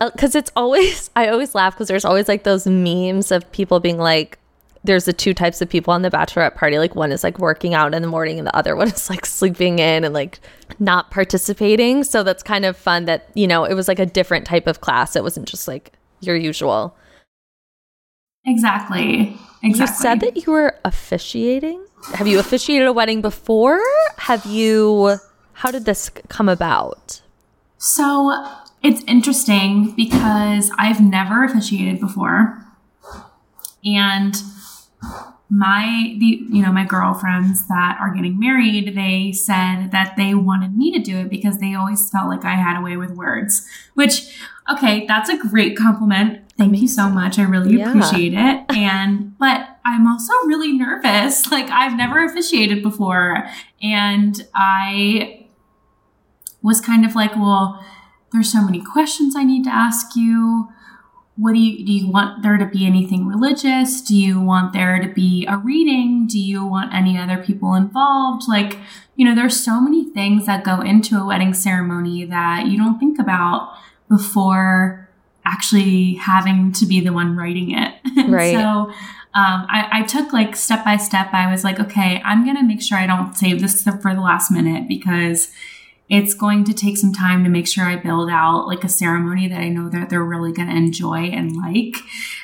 Because 0.00 0.34
uh, 0.34 0.38
it's 0.38 0.50
always, 0.56 1.10
I 1.14 1.28
always 1.28 1.54
laugh 1.54 1.74
because 1.74 1.88
there's 1.88 2.04
always 2.04 2.26
like 2.26 2.42
those 2.42 2.66
memes 2.66 3.30
of 3.30 3.50
people 3.52 3.78
being 3.78 3.98
like, 3.98 4.38
there's 4.84 5.04
the 5.04 5.12
two 5.12 5.34
types 5.34 5.60
of 5.60 5.68
people 5.68 5.92
on 5.92 6.02
the 6.02 6.10
bachelorette 6.10 6.54
party. 6.54 6.78
Like 6.78 6.94
one 6.94 7.12
is 7.12 7.22
like 7.22 7.38
working 7.38 7.74
out 7.74 7.94
in 7.94 8.02
the 8.02 8.08
morning, 8.08 8.38
and 8.38 8.46
the 8.46 8.56
other 8.56 8.74
one 8.76 8.88
is 8.92 9.10
like 9.10 9.26
sleeping 9.26 9.78
in 9.78 10.04
and 10.04 10.14
like 10.14 10.40
not 10.78 11.10
participating. 11.10 12.04
So 12.04 12.22
that's 12.22 12.42
kind 12.42 12.64
of 12.64 12.76
fun 12.76 13.04
that, 13.04 13.28
you 13.34 13.46
know, 13.46 13.64
it 13.64 13.74
was 13.74 13.88
like 13.88 13.98
a 13.98 14.06
different 14.06 14.46
type 14.46 14.66
of 14.66 14.80
class. 14.80 15.16
It 15.16 15.22
wasn't 15.22 15.48
just 15.48 15.68
like 15.68 15.92
your 16.20 16.36
usual. 16.36 16.96
Exactly. 18.46 19.36
Exactly. 19.62 19.80
You 19.80 19.86
said 19.86 20.20
that 20.20 20.46
you 20.46 20.52
were 20.52 20.78
officiating. 20.84 21.84
Have 22.14 22.26
you 22.26 22.38
officiated 22.38 22.88
a 22.88 22.92
wedding 22.92 23.20
before? 23.20 23.80
Have 24.16 24.46
you, 24.46 25.18
how 25.52 25.70
did 25.70 25.84
this 25.84 26.08
come 26.28 26.48
about? 26.48 27.20
So 27.76 28.46
it's 28.82 29.02
interesting 29.04 29.92
because 29.94 30.70
I've 30.78 31.02
never 31.02 31.44
officiated 31.44 32.00
before. 32.00 32.64
And 33.84 34.34
my 35.52 36.14
the 36.18 36.46
you 36.48 36.62
know 36.62 36.70
my 36.70 36.84
girlfriends 36.84 37.66
that 37.66 37.98
are 38.00 38.14
getting 38.14 38.38
married 38.38 38.94
they 38.94 39.32
said 39.32 39.90
that 39.90 40.14
they 40.16 40.32
wanted 40.32 40.76
me 40.76 40.92
to 40.92 41.00
do 41.00 41.18
it 41.18 41.28
because 41.28 41.58
they 41.58 41.74
always 41.74 42.08
felt 42.08 42.28
like 42.28 42.44
i 42.44 42.54
had 42.54 42.78
a 42.78 42.82
way 42.82 42.96
with 42.96 43.10
words 43.10 43.66
which 43.94 44.32
okay 44.70 45.06
that's 45.06 45.28
a 45.28 45.36
great 45.36 45.76
compliment. 45.76 46.40
Thank 46.56 46.76
you 46.76 46.88
so 46.88 47.08
much. 47.08 47.38
I 47.38 47.44
really 47.44 47.78
yeah. 47.78 47.88
appreciate 47.88 48.34
it. 48.34 48.64
And 48.76 49.36
but 49.38 49.78
i'm 49.84 50.06
also 50.06 50.32
really 50.46 50.72
nervous. 50.72 51.46
Like 51.50 51.68
i've 51.70 51.96
never 51.96 52.24
officiated 52.24 52.82
before. 52.82 53.48
And 53.82 54.46
i 54.54 55.46
was 56.62 56.80
kind 56.80 57.04
of 57.04 57.14
like 57.16 57.34
well 57.34 57.84
there's 58.32 58.52
so 58.52 58.62
many 58.62 58.80
questions 58.80 59.34
i 59.34 59.42
need 59.42 59.64
to 59.64 59.70
ask 59.70 60.14
you 60.14 60.68
what 61.40 61.54
do 61.54 61.58
you 61.58 61.84
do 61.86 61.92
you 61.92 62.06
want 62.06 62.42
there 62.42 62.58
to 62.58 62.66
be 62.66 62.84
anything 62.84 63.26
religious? 63.26 64.02
Do 64.02 64.14
you 64.14 64.40
want 64.40 64.74
there 64.74 65.00
to 65.00 65.08
be 65.08 65.46
a 65.46 65.56
reading? 65.56 66.26
Do 66.26 66.38
you 66.38 66.66
want 66.66 66.92
any 66.92 67.16
other 67.16 67.38
people 67.38 67.74
involved? 67.74 68.44
Like 68.46 68.76
you 69.16 69.24
know 69.24 69.34
there's 69.34 69.58
so 69.58 69.80
many 69.80 70.04
things 70.04 70.44
that 70.44 70.64
go 70.64 70.82
into 70.82 71.16
a 71.16 71.26
wedding 71.26 71.54
ceremony 71.54 72.26
that 72.26 72.66
you 72.66 72.76
don't 72.76 72.98
think 72.98 73.18
about 73.18 73.74
before 74.08 75.08
actually 75.46 76.14
having 76.14 76.72
to 76.72 76.84
be 76.84 77.00
the 77.00 77.12
one 77.12 77.36
writing 77.36 77.70
it. 77.70 77.94
Right. 78.28 78.54
so 78.54 78.92
um, 79.34 79.66
I, 79.68 79.88
I 79.92 80.02
took 80.02 80.32
like 80.32 80.54
step 80.54 80.84
by 80.84 80.96
step 80.96 81.28
i 81.32 81.50
was 81.50 81.64
like 81.64 81.80
okay 81.80 82.20
i'm 82.24 82.44
gonna 82.44 82.62
make 82.62 82.82
sure 82.82 82.98
i 82.98 83.06
don't 83.06 83.34
save 83.34 83.60
this 83.60 83.82
for 83.82 84.14
the 84.14 84.20
last 84.20 84.50
minute 84.50 84.88
because 84.88 85.50
it's 86.10 86.34
going 86.34 86.64
to 86.64 86.74
take 86.74 86.96
some 86.96 87.12
time 87.12 87.44
to 87.44 87.50
make 87.50 87.68
sure 87.68 87.84
I 87.84 87.94
build 87.94 88.28
out 88.30 88.66
like 88.66 88.82
a 88.82 88.88
ceremony 88.88 89.46
that 89.46 89.60
I 89.60 89.68
know 89.68 89.88
that 89.88 90.10
they're 90.10 90.24
really 90.24 90.52
going 90.52 90.68
to 90.68 90.74
enjoy 90.74 91.26
and 91.26 91.56
like. 91.56 91.96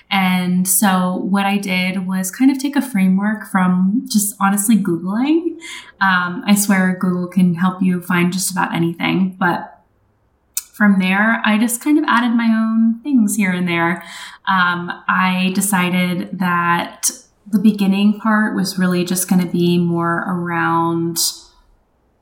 And 0.08 0.68
so 0.68 1.16
what 1.16 1.46
I 1.46 1.58
did 1.58 2.06
was 2.06 2.30
kind 2.30 2.52
of 2.52 2.60
take 2.60 2.76
a 2.76 2.80
framework 2.80 3.44
from 3.50 4.06
just 4.08 4.36
honestly 4.40 4.76
Googling. 4.76 5.58
Um, 6.00 6.44
I 6.46 6.54
swear 6.54 6.96
Google 6.98 7.26
can 7.26 7.54
help 7.54 7.82
you 7.82 8.00
find 8.00 8.32
just 8.32 8.52
about 8.52 8.72
anything, 8.72 9.36
but 9.36 9.72
from 10.72 11.00
there, 11.00 11.42
I 11.44 11.58
just 11.58 11.82
kind 11.82 11.98
of 11.98 12.04
added 12.06 12.36
my 12.36 12.48
own 12.48 13.00
things 13.02 13.34
here 13.34 13.50
and 13.50 13.66
there. 13.66 14.04
Um, 14.46 14.92
I 15.08 15.50
decided 15.54 16.38
that 16.38 17.10
the 17.50 17.58
beginning 17.58 18.20
part 18.20 18.54
was 18.54 18.78
really 18.78 19.04
just 19.04 19.28
going 19.28 19.44
to 19.44 19.50
be 19.50 19.78
more 19.78 20.24
around 20.28 21.18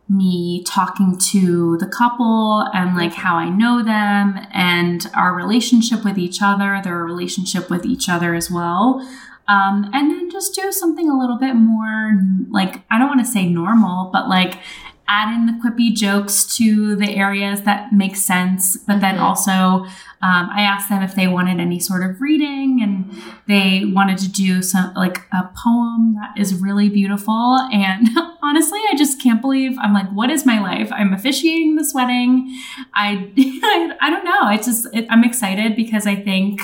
me 0.08 0.62
talking 0.64 1.18
to 1.18 1.78
the 1.78 1.86
couple 1.86 2.68
and 2.74 2.94
like 2.96 3.14
how 3.14 3.36
I 3.36 3.48
know 3.48 3.82
them 3.82 4.38
and 4.52 5.06
our 5.14 5.34
relationship 5.34 6.04
with 6.04 6.18
each 6.18 6.40
other, 6.42 6.80
their 6.82 6.98
relationship 6.98 7.70
with 7.70 7.86
each 7.86 8.08
other 8.08 8.34
as 8.34 8.50
well. 8.50 9.00
Um, 9.48 9.90
and 9.92 10.10
then 10.10 10.30
just 10.30 10.54
do 10.54 10.72
something 10.72 11.08
a 11.08 11.18
little 11.18 11.38
bit 11.38 11.54
more 11.54 12.18
like, 12.50 12.82
I 12.90 12.98
don't 12.98 13.08
want 13.08 13.20
to 13.20 13.30
say 13.30 13.46
normal, 13.46 14.10
but 14.12 14.28
like 14.28 14.58
add 15.06 15.34
in 15.34 15.46
the 15.46 15.52
quippy 15.52 15.94
jokes 15.94 16.56
to 16.56 16.96
the 16.96 17.16
areas 17.16 17.62
that 17.62 17.92
make 17.92 18.16
sense, 18.16 18.76
but 18.76 19.00
then 19.00 19.16
mm-hmm. 19.16 19.24
also 19.24 19.86
um, 20.24 20.48
I 20.50 20.62
asked 20.62 20.88
them 20.88 21.02
if 21.02 21.14
they 21.14 21.28
wanted 21.28 21.60
any 21.60 21.78
sort 21.78 22.02
of 22.02 22.18
reading 22.22 22.80
and 22.82 23.12
they 23.46 23.84
wanted 23.84 24.16
to 24.18 24.28
do 24.30 24.62
some 24.62 24.94
like 24.94 25.18
a 25.32 25.50
poem 25.54 26.14
that 26.14 26.32
is 26.38 26.54
really 26.54 26.88
beautiful. 26.88 27.58
And 27.70 28.08
honestly, 28.42 28.80
I 28.90 28.96
just 28.96 29.20
can't 29.20 29.42
believe 29.42 29.76
I'm 29.78 29.92
like, 29.92 30.08
what 30.12 30.30
is 30.30 30.46
my 30.46 30.60
life? 30.60 30.90
I'm 30.92 31.12
officiating 31.12 31.76
this 31.76 31.92
wedding. 31.92 32.58
I, 32.94 33.30
I, 33.36 33.96
I 34.00 34.10
don't 34.10 34.24
know. 34.24 34.50
It's 34.50 34.66
just, 34.66 34.86
it, 34.94 35.06
I'm 35.10 35.24
excited 35.24 35.76
because 35.76 36.06
I 36.06 36.16
think 36.16 36.62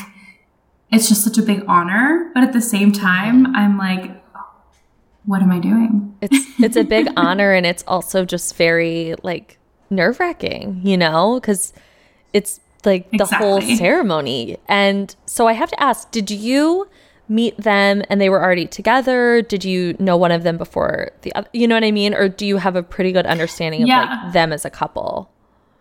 it's 0.90 1.08
just 1.08 1.22
such 1.22 1.36
a 1.36 1.42
big 1.42 1.62
honor. 1.68 2.30
But 2.32 2.44
at 2.44 2.54
the 2.54 2.62
same 2.62 2.92
time, 2.92 3.54
I'm 3.54 3.76
like, 3.76 4.19
what 5.26 5.42
am 5.42 5.50
I 5.50 5.58
doing? 5.58 6.16
It's 6.20 6.60
it's 6.60 6.76
a 6.76 6.84
big 6.84 7.08
honor 7.16 7.52
and 7.52 7.66
it's 7.66 7.84
also 7.86 8.24
just 8.24 8.56
very 8.56 9.14
like 9.22 9.58
nerve-wracking, 9.90 10.80
you 10.84 10.96
know, 10.96 11.40
cuz 11.40 11.72
it's 12.32 12.60
like 12.84 13.10
the 13.10 13.24
exactly. 13.24 13.46
whole 13.46 13.60
ceremony. 13.76 14.56
And 14.68 15.14
so 15.26 15.46
I 15.46 15.52
have 15.52 15.70
to 15.70 15.82
ask, 15.82 16.10
did 16.10 16.30
you 16.30 16.88
meet 17.28 17.56
them 17.56 18.02
and 18.10 18.20
they 18.20 18.28
were 18.28 18.42
already 18.42 18.66
together? 18.66 19.42
Did 19.42 19.64
you 19.64 19.94
know 19.98 20.16
one 20.16 20.32
of 20.32 20.42
them 20.42 20.56
before 20.56 21.12
the 21.22 21.34
other? 21.34 21.48
You 21.52 21.68
know 21.68 21.76
what 21.76 21.84
I 21.84 21.92
mean? 21.92 22.14
Or 22.14 22.28
do 22.28 22.46
you 22.46 22.56
have 22.56 22.76
a 22.76 22.82
pretty 22.82 23.12
good 23.12 23.26
understanding 23.26 23.82
of 23.82 23.88
yeah. 23.88 24.22
like 24.24 24.32
them 24.32 24.52
as 24.52 24.64
a 24.64 24.70
couple? 24.70 25.30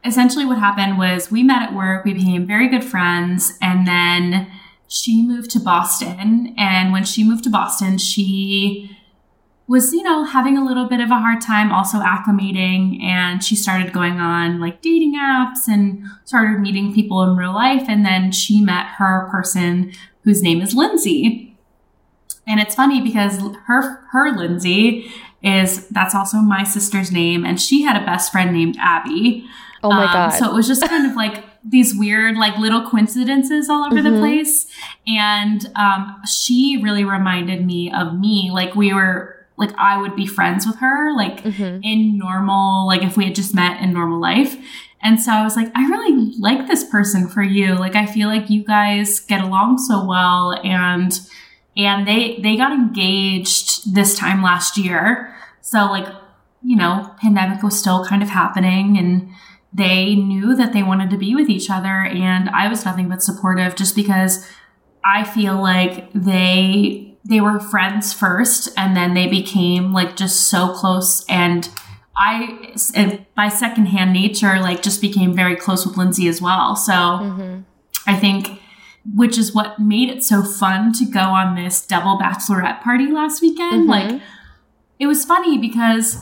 Essentially 0.06 0.46
what 0.46 0.60
happened 0.60 0.98
was 0.98 1.32
we 1.32 1.44
met 1.44 1.62
at 1.62 1.76
work, 1.76 2.06
we 2.06 2.14
became 2.14 2.46
very 2.46 2.70
good 2.70 2.84
friends, 2.84 3.58
and 3.62 3.86
then 3.86 4.50
she 4.88 5.26
moved 5.26 5.52
to 5.52 5.60
Boston. 5.60 6.54
And 6.58 6.94
when 6.94 7.04
she 7.04 7.24
moved 7.24 7.44
to 7.46 7.50
Boston, 7.50 7.98
she 7.98 8.98
was, 9.70 9.94
you 9.94 10.02
know, 10.02 10.24
having 10.24 10.58
a 10.58 10.66
little 10.66 10.90
bit 10.90 11.00
of 11.00 11.12
a 11.12 11.20
hard 11.20 11.42
time 11.42 11.72
also 11.72 12.00
acclimating. 12.00 13.02
And 13.04 13.44
she 13.44 13.56
started 13.56 13.94
going 13.94 14.20
on 14.20 14.60
like 14.60 14.82
dating 14.82 15.16
apps 15.16 15.68
and 15.68 16.04
started 16.26 16.60
meeting 16.60 16.92
people 16.92 17.22
in 17.22 17.38
real 17.38 17.54
life. 17.54 17.86
And 17.88 18.04
then 18.04 18.32
she 18.32 18.62
met 18.62 18.88
her 18.98 19.30
person 19.30 19.94
whose 20.24 20.42
name 20.42 20.60
is 20.60 20.74
Lindsay. 20.74 21.56
And 22.48 22.60
it's 22.60 22.74
funny 22.74 23.00
because 23.00 23.40
her, 23.68 24.02
her 24.12 24.36
Lindsay 24.36 25.12
is, 25.44 25.88
that's 25.90 26.16
also 26.16 26.38
my 26.38 26.64
sister's 26.64 27.12
name. 27.12 27.46
And 27.46 27.62
she 27.62 27.84
had 27.84 27.96
a 27.96 28.04
best 28.04 28.32
friend 28.32 28.52
named 28.52 28.76
Abby. 28.80 29.46
Oh 29.84 29.92
my 29.92 30.06
um, 30.06 30.14
God. 30.14 30.30
So 30.30 30.50
it 30.50 30.54
was 30.56 30.68
just 30.68 30.82
kind 30.82 31.06
of 31.08 31.16
like 31.16 31.46
these 31.64 31.94
weird, 31.96 32.38
like 32.38 32.58
little 32.58 32.90
coincidences 32.90 33.70
all 33.70 33.86
over 33.86 33.98
mm-hmm. 33.98 34.16
the 34.16 34.20
place. 34.20 34.66
And 35.06 35.72
um, 35.76 36.20
she 36.28 36.80
really 36.82 37.04
reminded 37.04 37.64
me 37.64 37.94
of 37.94 38.20
me. 38.20 38.50
Like 38.52 38.74
we 38.74 38.96
were 38.96 39.39
like 39.60 39.78
I 39.78 40.02
would 40.02 40.16
be 40.16 40.26
friends 40.26 40.66
with 40.66 40.78
her, 40.78 41.16
like 41.16 41.44
mm-hmm. 41.44 41.84
in 41.84 42.18
normal, 42.18 42.88
like 42.88 43.04
if 43.04 43.18
we 43.18 43.26
had 43.26 43.36
just 43.36 43.54
met 43.54 43.84
in 43.84 43.94
normal 43.94 44.20
life. 44.20 44.56
And 45.02 45.22
so 45.22 45.32
I 45.32 45.44
was 45.44 45.56
like, 45.56 45.72
I 45.76 45.86
really 45.88 46.34
like 46.40 46.68
this 46.68 46.84
person 46.84 47.28
for 47.28 47.44
you. 47.44 47.76
Like 47.76 47.96
I 47.96 48.06
feel 48.06 48.30
like 48.30 48.50
you 48.50 48.64
guys 48.64 49.20
get 49.20 49.42
along 49.42 49.78
so 49.78 50.06
well 50.06 50.60
and 50.64 51.20
and 51.78 52.08
they 52.08 52.40
they 52.42 52.56
got 52.56 52.72
engaged 52.72 53.94
this 53.94 54.18
time 54.18 54.42
last 54.42 54.78
year. 54.78 55.36
So 55.62 55.86
like, 55.86 56.08
you 56.64 56.76
know, 56.76 57.14
pandemic 57.22 57.62
was 57.62 57.78
still 57.78 58.06
kind 58.06 58.24
of 58.24 58.30
happening 58.30 58.98
and 58.98 59.30
they 59.74 60.16
knew 60.16 60.56
that 60.56 60.74
they 60.74 60.84
wanted 60.84 61.10
to 61.12 61.18
be 61.18 61.36
with 61.36 61.50
each 61.50 61.70
other 61.70 62.06
and 62.06 62.50
I 62.50 62.68
was 62.70 62.86
nothing 62.86 63.08
but 63.08 63.22
supportive 63.22 63.76
just 63.76 63.96
because 63.96 64.50
I 65.06 65.24
feel 65.24 65.62
like 65.62 66.12
they 66.14 67.09
they 67.30 67.40
were 67.40 67.60
friends 67.60 68.12
first 68.12 68.70
and 68.76 68.98
then 68.98 69.14
they 69.14 69.28
became 69.28 69.94
like 69.94 70.16
just 70.16 70.48
so 70.50 70.74
close 70.74 71.24
and 71.30 71.70
I 72.18 72.76
by 73.36 73.48
secondhand 73.50 74.12
nature 74.12 74.60
like 74.60 74.82
just 74.82 75.00
became 75.00 75.34
very 75.34 75.56
close 75.56 75.86
with 75.86 75.96
Lindsay 75.96 76.28
as 76.28 76.42
well. 76.42 76.76
So 76.76 76.92
mm-hmm. 76.92 77.60
I 78.08 78.16
think 78.16 78.60
which 79.16 79.38
is 79.38 79.54
what 79.54 79.80
made 79.80 80.10
it 80.10 80.24
so 80.24 80.44
fun 80.44 80.92
to 80.94 81.06
go 81.06 81.22
on 81.22 81.56
this 81.56 81.86
double 81.86 82.18
bachelorette 82.18 82.82
party 82.82 83.08
last 83.08 83.42
weekend. 83.42 83.88
Mm-hmm. 83.88 84.12
Like 84.12 84.22
it 85.00 85.08
was 85.08 85.24
funny 85.24 85.58
because 85.58 86.18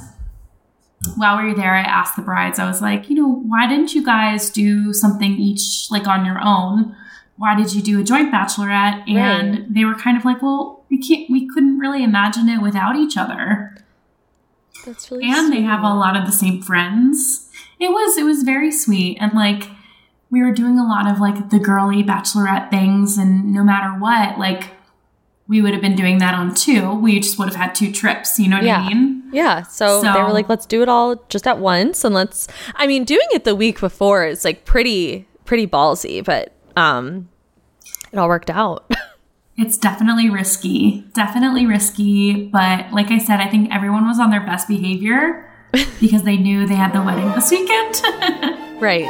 while 1.16 1.42
we 1.42 1.50
were 1.50 1.56
there, 1.56 1.74
I 1.74 1.82
asked 1.82 2.16
the 2.16 2.22
brides, 2.22 2.60
I 2.60 2.68
was 2.68 2.82
like, 2.82 3.10
you 3.10 3.16
know, 3.16 3.28
why 3.30 3.68
didn't 3.68 3.94
you 3.94 4.06
guys 4.06 4.50
do 4.50 4.94
something 4.94 5.32
each 5.34 5.90
like 5.90 6.08
on 6.08 6.26
your 6.26 6.40
own? 6.44 6.96
Why 7.38 7.56
did 7.56 7.74
you 7.74 7.82
do 7.82 8.00
a 8.00 8.04
joint 8.04 8.32
bachelorette? 8.32 9.10
And 9.10 9.52
right. 9.52 9.74
they 9.74 9.86
were 9.86 9.96
kind 9.96 10.18
of 10.18 10.26
like, 10.26 10.42
well, 10.42 10.77
we 10.90 10.98
can't 10.98 11.30
we 11.30 11.48
couldn't 11.48 11.80
really 11.80 12.04
imagine 12.04 12.50
it 12.50 12.62
without 12.62 12.96
each 12.96 13.18
other. 13.18 13.76
That's 14.86 15.12
really 15.12 15.26
and 15.26 15.48
sweet. 15.48 15.58
they 15.58 15.62
have 15.64 15.84
a 15.84 15.94
lot 15.94 16.16
of 16.16 16.26
the 16.26 16.32
same 16.32 16.62
friends. 16.62 17.50
It 17.80 17.90
was 17.90 18.18
it 18.18 18.24
was 18.24 18.44
very 18.44 18.72
sweet 18.72 19.18
and 19.20 19.34
like 19.34 19.70
we 20.30 20.42
were 20.42 20.52
doing 20.52 20.78
a 20.78 20.86
lot 20.86 21.10
of 21.10 21.20
like 21.20 21.50
the 21.50 21.60
girly 21.60 22.04
bachelorette 22.04 22.70
things 22.70 23.18
and 23.18 23.54
no 23.54 23.64
matter 23.64 23.90
what, 24.00 24.38
like 24.38 24.72
we 25.48 25.62
would 25.62 25.72
have 25.72 25.82
been 25.82 25.96
doing 25.96 26.18
that 26.18 26.34
on 26.34 26.54
two. 26.54 26.94
We 26.96 27.20
just 27.22 27.40
would 27.40 27.48
have 27.48 27.56
had 27.56 27.74
two 27.74 27.92
trips, 27.92 28.38
you 28.38 28.50
know 28.50 28.58
what 28.58 28.66
Yeah. 28.66 28.82
I 28.82 28.90
mean? 28.94 29.18
Yeah, 29.32 29.64
so, 29.64 30.02
they 30.02 30.22
were 30.22 30.32
like, 30.32 30.48
let's 30.48 30.66
do 30.66 30.82
it 30.82 30.88
all 30.90 31.16
just 31.28 31.48
at 31.48 31.60
once, 31.60 32.06
and 32.06 32.16
let's. 32.16 32.48
I 32.76 32.88
mean, 32.88 33.04
doing 33.04 33.28
it 33.32 33.44
the 33.44 33.56
week 33.56 33.80
before 33.82 34.26
is 34.26 34.46
like 34.46 34.64
pretty 34.64 35.28
pretty 35.44 35.68
ballsy, 35.68 36.24
but 36.24 36.54
um, 36.78 37.28
it 38.14 38.20
all 38.20 38.30
worked 38.30 38.50
out. 38.50 38.90
It's 39.58 39.76
definitely 39.76 40.30
risky. 40.30 41.04
Definitely 41.14 41.66
risky, 41.66 42.46
but 42.46 42.92
like 42.92 43.10
I 43.10 43.18
said, 43.18 43.40
I 43.40 43.50
think 43.50 43.74
everyone 43.74 44.06
was 44.06 44.20
on 44.20 44.30
their 44.30 44.46
best 44.46 44.68
behavior 44.68 45.50
because 46.00 46.22
they 46.22 46.38
knew 46.38 46.68
they 46.68 46.76
had 46.76 46.94
the 46.94 47.02
wedding 47.02 47.32
this 47.32 47.50
weekend. 47.50 48.02
right. 48.80 49.06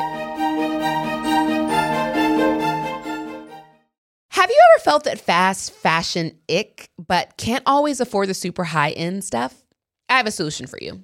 Have 4.30 4.50
you 4.50 4.62
ever 4.72 4.84
felt 4.86 5.04
that 5.04 5.20
fast 5.20 5.74
fashion 5.74 6.38
ick, 6.50 6.92
but 6.98 7.36
can't 7.36 7.63
always 7.66 8.00
afford 8.00 8.30
the 8.30 8.34
super 8.34 8.63
high 8.63 8.92
end 8.92 9.25
stuff? 9.25 9.66
I 10.08 10.16
have 10.16 10.27
a 10.27 10.32
solution 10.32 10.66
for 10.66 10.80
you. 10.82 11.04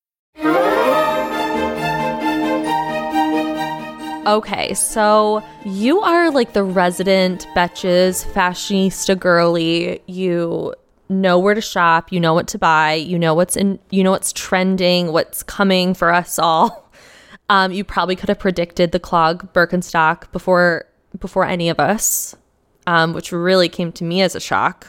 Okay, 4.25 4.75
so 4.75 5.43
you 5.65 5.99
are 6.01 6.29
like 6.29 6.53
the 6.53 6.63
resident 6.63 7.47
Betches 7.55 8.23
fashionista 8.33 9.19
girly. 9.19 9.99
You 10.05 10.75
know 11.09 11.39
where 11.39 11.55
to 11.55 11.61
shop, 11.61 12.11
you 12.11 12.19
know 12.19 12.35
what 12.35 12.47
to 12.49 12.59
buy, 12.59 12.93
you 12.93 13.17
know 13.17 13.33
what's 13.33 13.55
in, 13.55 13.79
you 13.89 14.03
know 14.03 14.11
what's 14.11 14.31
trending, 14.31 15.11
what's 15.11 15.41
coming 15.41 15.93
for 15.93 16.13
us 16.13 16.39
all. 16.39 16.87
Um, 17.49 17.73
you 17.73 17.83
probably 17.83 18.15
could 18.15 18.29
have 18.29 18.39
predicted 18.39 18.93
the 18.93 18.99
clog 18.99 19.51
Birkenstock 19.51 20.31
before 20.31 20.85
before 21.19 21.43
any 21.43 21.67
of 21.67 21.81
us, 21.81 22.33
um, 22.87 23.11
which 23.11 23.33
really 23.33 23.67
came 23.67 23.91
to 23.91 24.05
me 24.05 24.21
as 24.21 24.35
a 24.35 24.39
shock. 24.39 24.87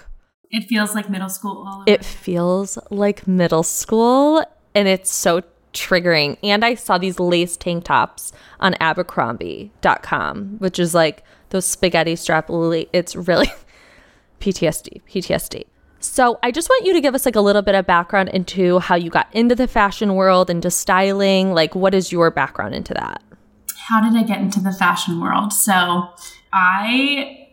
it 0.48 0.68
feels 0.68 0.94
like 0.94 1.10
middle 1.10 1.28
school. 1.28 1.82
It 1.88 2.04
feels 2.04 2.78
like 2.88 3.26
middle 3.26 3.64
school 3.64 4.44
and 4.76 4.86
it's 4.86 5.10
so 5.10 5.42
triggering. 5.72 6.38
And 6.42 6.64
I 6.64 6.74
saw 6.74 6.98
these 6.98 7.18
lace 7.18 7.56
tank 7.56 7.84
tops 7.84 8.32
on 8.60 8.74
abercrombie.com, 8.74 10.58
which 10.58 10.78
is 10.78 10.94
like 10.94 11.24
those 11.50 11.64
spaghetti 11.64 12.16
strap. 12.16 12.48
La- 12.48 12.84
it's 12.92 13.16
really 13.16 13.50
PTSD, 14.40 15.02
PTSD. 15.10 15.66
So 16.00 16.38
I 16.42 16.50
just 16.50 16.68
want 16.68 16.84
you 16.84 16.92
to 16.94 17.00
give 17.00 17.14
us 17.14 17.24
like 17.24 17.36
a 17.36 17.40
little 17.40 17.62
bit 17.62 17.76
of 17.76 17.86
background 17.86 18.30
into 18.30 18.80
how 18.80 18.96
you 18.96 19.08
got 19.08 19.28
into 19.32 19.54
the 19.54 19.68
fashion 19.68 20.14
world, 20.14 20.50
into 20.50 20.70
styling. 20.70 21.54
Like, 21.54 21.74
what 21.76 21.94
is 21.94 22.10
your 22.10 22.30
background 22.30 22.74
into 22.74 22.92
that? 22.94 23.22
how 23.88 24.00
did 24.00 24.16
I 24.16 24.22
get 24.22 24.40
into 24.40 24.60
the 24.60 24.72
fashion 24.72 25.20
world? 25.20 25.52
So 25.52 26.08
I 26.52 27.48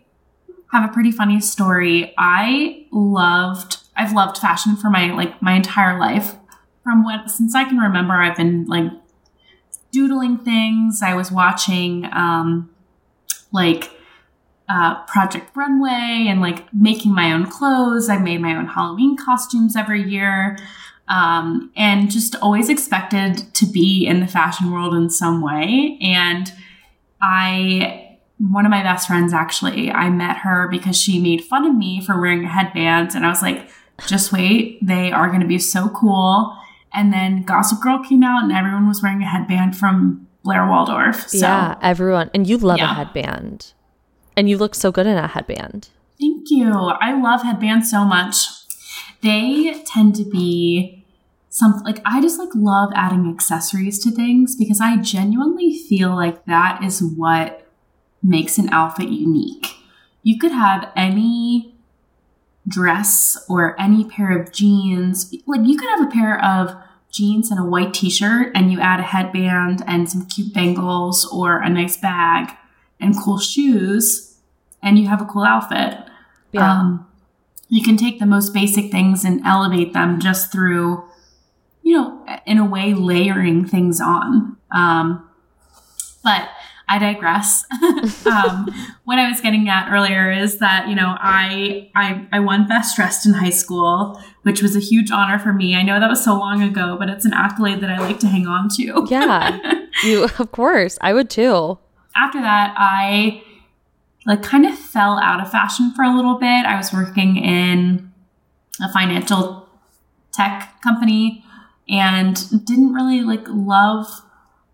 have 0.71 0.89
a 0.89 0.93
pretty 0.93 1.11
funny 1.11 1.41
story. 1.41 2.13
I 2.17 2.85
loved 2.91 3.77
I've 3.95 4.13
loved 4.13 4.37
fashion 4.37 4.75
for 4.75 4.89
my 4.89 5.11
like 5.11 5.41
my 5.41 5.53
entire 5.53 5.99
life. 5.99 6.35
From 6.83 7.05
when 7.05 7.27
since 7.27 7.55
I 7.55 7.65
can 7.65 7.77
remember 7.77 8.13
I've 8.13 8.37
been 8.37 8.65
like 8.65 8.91
doodling 9.91 10.37
things. 10.37 11.01
I 11.01 11.13
was 11.13 11.31
watching 11.31 12.05
um 12.11 12.69
like 13.51 13.91
uh, 14.69 15.03
Project 15.05 15.49
Runway 15.55 16.27
and 16.29 16.41
like 16.41 16.71
making 16.73 17.13
my 17.13 17.33
own 17.33 17.47
clothes. 17.47 18.07
I 18.07 18.19
made 18.19 18.39
my 18.39 18.55
own 18.55 18.67
Halloween 18.67 19.17
costumes 19.17 19.75
every 19.75 20.03
year 20.03 20.57
um, 21.07 21.71
and 21.75 22.11
just 22.11 22.35
always 22.35 22.69
expected 22.69 23.53
to 23.55 23.65
be 23.65 24.05
in 24.05 24.19
the 24.19 24.27
fashion 24.27 24.71
world 24.71 24.93
in 24.93 25.09
some 25.09 25.41
way. 25.41 25.97
And 26.01 26.51
I, 27.21 28.17
one 28.37 28.65
of 28.65 28.69
my 28.69 28.83
best 28.83 29.07
friends 29.07 29.33
actually, 29.33 29.89
I 29.91 30.09
met 30.11 30.37
her 30.37 30.67
because 30.69 30.95
she 30.95 31.19
made 31.19 31.43
fun 31.43 31.65
of 31.65 31.75
me 31.75 31.99
for 31.99 32.19
wearing 32.21 32.45
a 32.45 32.47
headband. 32.47 33.15
And 33.15 33.25
I 33.25 33.29
was 33.29 33.41
like, 33.41 33.69
just 34.05 34.31
wait, 34.31 34.85
they 34.85 35.11
are 35.11 35.27
going 35.27 35.41
to 35.41 35.47
be 35.47 35.59
so 35.59 35.89
cool. 35.89 36.55
And 36.93 37.13
then 37.13 37.43
Gossip 37.43 37.81
Girl 37.81 38.03
came 38.03 38.23
out 38.23 38.43
and 38.43 38.51
everyone 38.51 38.87
was 38.87 39.03
wearing 39.03 39.21
a 39.21 39.27
headband 39.27 39.77
from 39.77 40.27
Blair 40.43 40.67
Waldorf. 40.67 41.29
So 41.29 41.45
yeah, 41.45 41.77
everyone. 41.81 42.31
And 42.33 42.47
you 42.47 42.57
love 42.57 42.79
a 42.79 42.87
headband. 42.87 43.73
And 44.35 44.49
you 44.49 44.57
look 44.57 44.73
so 44.73 44.91
good 44.91 45.05
in 45.05 45.17
a 45.17 45.27
headband. 45.27 45.89
Thank 46.19 46.49
you. 46.49 46.71
I 46.73 47.19
love 47.19 47.43
headbands 47.43 47.91
so 47.91 48.05
much. 48.05 48.47
They 49.21 49.83
tend 49.85 50.15
to 50.15 50.23
be 50.23 51.05
something 51.49 51.83
like 51.83 52.01
I 52.05 52.21
just 52.21 52.39
like 52.39 52.49
love 52.53 52.91
adding 52.95 53.29
accessories 53.29 53.99
to 54.03 54.11
things 54.11 54.55
because 54.55 54.79
I 54.79 54.97
genuinely 54.97 55.77
feel 55.77 56.15
like 56.15 56.45
that 56.45 56.83
is 56.83 57.03
what 57.03 57.67
makes 58.23 58.57
an 58.57 58.69
outfit 58.71 59.09
unique. 59.09 59.75
You 60.23 60.37
could 60.37 60.51
have 60.51 60.91
any 60.95 61.75
dress 62.67 63.37
or 63.49 63.79
any 63.79 64.05
pair 64.05 64.37
of 64.37 64.51
jeans. 64.51 65.33
Like 65.45 65.61
you 65.63 65.77
could 65.77 65.89
have 65.89 66.07
a 66.07 66.11
pair 66.11 66.43
of 66.43 66.75
jeans 67.11 67.49
and 67.49 67.59
a 67.59 67.63
white 67.63 67.93
t-shirt 67.93 68.51
and 68.53 68.71
you 68.71 68.79
add 68.79 68.99
a 68.99 69.03
headband 69.03 69.83
and 69.87 70.09
some 70.09 70.27
cute 70.27 70.53
bangles 70.53 71.25
or 71.31 71.61
a 71.61 71.69
nice 71.69 71.97
bag 71.97 72.51
and 72.99 73.17
cool 73.17 73.39
shoes 73.39 74.37
and 74.81 74.99
you 74.99 75.07
have 75.07 75.21
a 75.21 75.25
cool 75.25 75.43
outfit. 75.43 75.97
Yeah. 76.51 76.71
Um, 76.71 77.07
you 77.67 77.83
can 77.83 77.97
take 77.97 78.19
the 78.19 78.25
most 78.25 78.53
basic 78.53 78.91
things 78.91 79.23
and 79.23 79.45
elevate 79.45 79.93
them 79.93 80.19
just 80.19 80.51
through, 80.51 81.03
you 81.83 81.95
know, 81.95 82.25
in 82.45 82.57
a 82.57 82.65
way, 82.65 82.93
layering 82.93 83.65
things 83.65 84.01
on. 84.01 84.57
Um, 84.73 85.27
but 86.23 86.49
I 86.89 86.97
digress. 86.97 87.65
um, 88.25 88.67
what 89.05 89.19
I 89.19 89.29
was 89.29 89.39
getting 89.39 89.69
at 89.69 89.91
earlier 89.91 90.31
is 90.31 90.57
that 90.57 90.87
you 90.89 90.95
know 90.95 91.15
I 91.19 91.91
I 91.95 92.27
I 92.31 92.39
won 92.39 92.67
best 92.67 92.95
dressed 92.95 93.27
in 93.27 93.33
high 93.33 93.51
school, 93.51 94.19
which 94.41 94.61
was 94.61 94.75
a 94.75 94.79
huge 94.79 95.11
honor 95.11 95.37
for 95.37 95.53
me. 95.53 95.75
I 95.75 95.83
know 95.83 95.99
that 95.99 96.09
was 96.09 96.23
so 96.23 96.37
long 96.37 96.63
ago, 96.63 96.97
but 96.97 97.07
it's 97.07 97.25
an 97.25 97.33
accolade 97.33 97.81
that 97.81 97.91
I 97.91 97.99
like 97.99 98.19
to 98.21 98.27
hang 98.27 98.47
on 98.47 98.69
to. 98.77 99.05
yeah, 99.09 99.59
you 100.03 100.23
of 100.23 100.51
course 100.51 100.97
I 101.01 101.13
would 101.13 101.29
too. 101.29 101.77
After 102.15 102.41
that, 102.41 102.73
I 102.75 103.43
like 104.25 104.41
kind 104.41 104.65
of 104.65 104.77
fell 104.77 105.19
out 105.19 105.39
of 105.39 105.51
fashion 105.51 105.93
for 105.95 106.03
a 106.03 106.15
little 106.15 106.39
bit. 106.39 106.65
I 106.65 106.75
was 106.75 106.91
working 106.91 107.37
in 107.37 108.11
a 108.81 108.91
financial 108.91 109.69
tech 110.33 110.81
company 110.81 111.43
and 111.87 112.65
didn't 112.65 112.93
really 112.93 113.21
like 113.21 113.45
love 113.47 114.07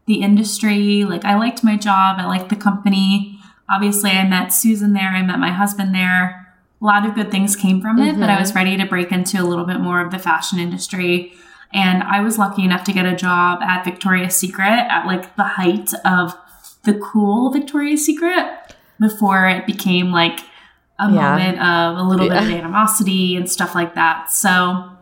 the 0.07 0.21
industry. 0.21 1.03
Like 1.03 1.25
I 1.25 1.35
liked 1.35 1.63
my 1.63 1.77
job, 1.77 2.17
I 2.19 2.25
liked 2.25 2.49
the 2.49 2.55
company. 2.55 3.39
Obviously, 3.69 4.11
I 4.11 4.27
met 4.27 4.53
Susan 4.53 4.93
there, 4.93 5.09
I 5.09 5.23
met 5.23 5.39
my 5.39 5.51
husband 5.51 5.93
there. 5.93 6.53
A 6.81 6.85
lot 6.85 7.05
of 7.05 7.15
good 7.15 7.31
things 7.31 7.55
came 7.55 7.81
from 7.81 7.97
it, 7.99 8.11
mm-hmm. 8.11 8.19
but 8.19 8.29
I 8.29 8.39
was 8.39 8.53
ready 8.53 8.77
to 8.77 8.85
break 8.85 9.11
into 9.11 9.41
a 9.41 9.45
little 9.45 9.65
bit 9.65 9.79
more 9.79 10.01
of 10.01 10.11
the 10.11 10.19
fashion 10.19 10.59
industry. 10.59 11.33
And 11.73 12.03
I 12.03 12.21
was 12.21 12.37
lucky 12.37 12.63
enough 12.63 12.83
to 12.85 12.93
get 12.93 13.05
a 13.05 13.15
job 13.15 13.61
at 13.61 13.83
Victoria's 13.83 14.35
Secret 14.35 14.87
at 14.89 15.05
like 15.05 15.35
the 15.35 15.43
height 15.43 15.91
of 16.05 16.37
the 16.83 16.93
cool 16.93 17.51
Victoria's 17.51 18.05
Secret 18.05 18.75
before 18.99 19.47
it 19.49 19.65
became 19.65 20.11
like 20.11 20.41
a 20.99 21.11
yeah. 21.11 21.35
moment 21.35 21.59
of 21.59 21.97
a 21.97 22.07
little 22.07 22.27
yeah. 22.27 22.39
bit 22.39 22.49
of 22.49 22.55
animosity 22.59 23.35
and 23.35 23.49
stuff 23.49 23.75
like 23.75 23.95
that. 23.95 24.31
So 24.31 24.94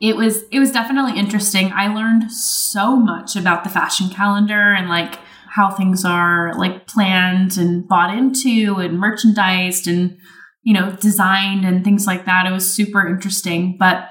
it 0.00 0.16
was 0.16 0.44
it 0.50 0.58
was 0.58 0.72
definitely 0.72 1.18
interesting. 1.18 1.72
I 1.72 1.92
learned 1.92 2.30
so 2.30 2.96
much 2.96 3.36
about 3.36 3.64
the 3.64 3.70
fashion 3.70 4.08
calendar 4.08 4.72
and 4.72 4.88
like 4.88 5.18
how 5.50 5.70
things 5.70 6.04
are 6.04 6.54
like 6.58 6.86
planned 6.86 7.56
and 7.56 7.86
bought 7.86 8.16
into 8.16 8.76
and 8.76 8.98
merchandised 8.98 9.86
and 9.86 10.18
you 10.62 10.74
know 10.74 10.96
designed 11.00 11.64
and 11.64 11.84
things 11.84 12.06
like 12.06 12.26
that. 12.26 12.46
It 12.46 12.52
was 12.52 12.70
super 12.72 13.06
interesting, 13.06 13.76
but 13.78 14.10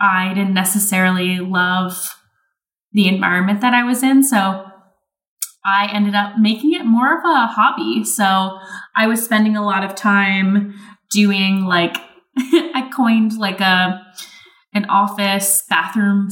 I 0.00 0.32
didn't 0.34 0.54
necessarily 0.54 1.38
love 1.38 2.14
the 2.92 3.08
environment 3.08 3.60
that 3.60 3.74
I 3.74 3.84
was 3.84 4.02
in, 4.02 4.22
so 4.22 4.64
I 5.64 5.90
ended 5.92 6.14
up 6.14 6.38
making 6.38 6.72
it 6.72 6.84
more 6.84 7.18
of 7.18 7.24
a 7.24 7.46
hobby. 7.46 8.04
So 8.04 8.58
I 8.96 9.06
was 9.06 9.22
spending 9.22 9.56
a 9.56 9.64
lot 9.64 9.84
of 9.84 9.94
time 9.94 10.74
doing 11.10 11.64
like 11.64 11.96
I 12.38 12.90
coined 12.94 13.36
like 13.36 13.60
a 13.60 14.06
an 14.78 14.86
office 14.88 15.62
bathroom 15.68 16.30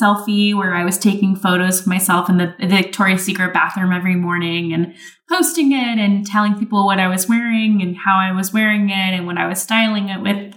selfie 0.00 0.54
where 0.54 0.74
I 0.74 0.84
was 0.84 0.96
taking 0.96 1.34
photos 1.34 1.80
of 1.80 1.86
myself 1.86 2.28
in 2.28 2.36
the, 2.36 2.54
the 2.60 2.68
Victoria's 2.68 3.24
Secret 3.24 3.52
bathroom 3.52 3.92
every 3.92 4.14
morning 4.14 4.72
and 4.72 4.94
posting 5.28 5.72
it 5.72 5.98
and 5.98 6.24
telling 6.26 6.58
people 6.58 6.86
what 6.86 7.00
I 7.00 7.08
was 7.08 7.28
wearing 7.28 7.82
and 7.82 7.96
how 7.96 8.16
I 8.16 8.32
was 8.32 8.52
wearing 8.52 8.90
it 8.90 8.92
and 8.92 9.26
what 9.26 9.38
I 9.38 9.48
was 9.48 9.60
styling 9.60 10.08
it 10.08 10.22
with. 10.22 10.54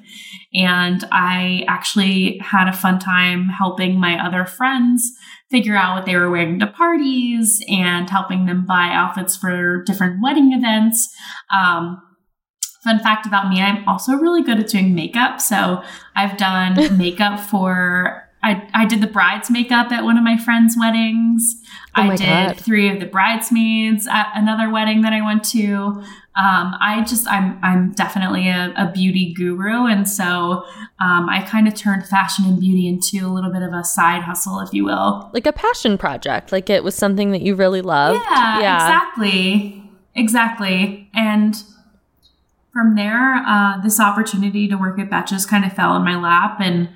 And 0.53 1.03
I 1.11 1.63
actually 1.67 2.37
had 2.39 2.67
a 2.67 2.73
fun 2.73 2.99
time 2.99 3.47
helping 3.47 3.99
my 3.99 4.23
other 4.23 4.45
friends 4.45 5.09
figure 5.49 5.75
out 5.75 5.95
what 5.95 6.05
they 6.05 6.15
were 6.15 6.29
wearing 6.29 6.59
to 6.59 6.67
parties 6.67 7.63
and 7.67 8.09
helping 8.09 8.45
them 8.45 8.65
buy 8.65 8.89
outfits 8.91 9.35
for 9.35 9.83
different 9.83 10.21
wedding 10.21 10.53
events. 10.53 11.09
Um, 11.53 12.01
Fun 12.83 12.99
fact 12.99 13.25
about 13.25 13.49
me, 13.49 13.61
I'm 13.61 13.87
also 13.87 14.13
really 14.13 14.41
good 14.41 14.59
at 14.59 14.67
doing 14.67 14.95
makeup. 14.95 15.39
So 15.39 15.83
I've 16.15 16.37
done 16.37 16.97
makeup 16.97 17.39
for 17.39 18.27
I, 18.43 18.67
I 18.73 18.85
did 18.85 19.01
the 19.01 19.07
bride's 19.07 19.51
makeup 19.51 19.91
at 19.91 20.03
one 20.03 20.17
of 20.17 20.23
my 20.23 20.37
friend's 20.37 20.75
weddings. 20.79 21.61
Oh 21.95 22.03
I 22.03 22.15
did 22.15 22.25
God. 22.25 22.57
three 22.57 22.89
of 22.89 22.99
the 22.99 23.05
bridesmaids 23.05 24.07
at 24.07 24.31
another 24.33 24.71
wedding 24.71 25.01
that 25.01 25.13
I 25.13 25.21
went 25.21 25.43
to. 25.51 26.03
Um, 26.33 26.75
I 26.79 27.03
just 27.05 27.27
I'm 27.27 27.59
I'm 27.61 27.91
definitely 27.91 28.47
a, 28.47 28.73
a 28.77 28.91
beauty 28.91 29.33
guru, 29.33 29.85
and 29.85 30.09
so 30.09 30.65
um, 31.01 31.27
I 31.29 31.45
kind 31.45 31.67
of 31.67 31.75
turned 31.75 32.07
fashion 32.07 32.45
and 32.45 32.59
beauty 32.59 32.87
into 32.87 33.27
a 33.27 33.29
little 33.29 33.51
bit 33.51 33.61
of 33.61 33.73
a 33.73 33.83
side 33.83 34.23
hustle, 34.23 34.61
if 34.61 34.73
you 34.73 34.85
will, 34.85 35.29
like 35.33 35.45
a 35.45 35.51
passion 35.51 35.97
project. 35.97 36.53
Like 36.53 36.69
it 36.69 36.85
was 36.85 36.95
something 36.95 37.31
that 37.31 37.41
you 37.41 37.53
really 37.53 37.81
loved. 37.81 38.23
Yeah, 38.29 38.59
yeah. 38.61 38.75
exactly, 38.75 39.83
exactly, 40.15 41.09
and 41.13 41.61
from 42.71 42.95
there, 42.95 43.35
uh, 43.45 43.81
this 43.81 43.99
opportunity 43.99 44.67
to 44.67 44.75
work 44.75 44.97
at 44.99 45.09
Betches 45.09 45.47
kind 45.47 45.65
of 45.65 45.73
fell 45.73 45.95
in 45.95 46.03
my 46.03 46.15
lap, 46.15 46.59
and 46.59 46.89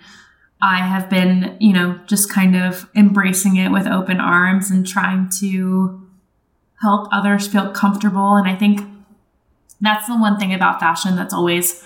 I 0.61 0.77
have 0.77 1.09
been, 1.09 1.57
you 1.59 1.73
know, 1.73 1.99
just 2.05 2.31
kind 2.31 2.55
of 2.55 2.89
embracing 2.95 3.57
it 3.57 3.69
with 3.69 3.85
open 3.85 4.19
arms 4.19 4.71
and 4.71 4.87
trying 4.87 5.29
to 5.41 6.01
help 6.81 7.09
others 7.11 7.47
feel 7.47 7.71
comfortable. 7.71 8.35
And 8.35 8.47
I 8.47 8.55
think 8.55 8.81
that's 9.81 10.07
the 10.07 10.17
one 10.17 10.39
thing 10.39 10.53
about 10.53 10.79
fashion 10.79 11.15
that's 11.15 11.33
always 11.33 11.83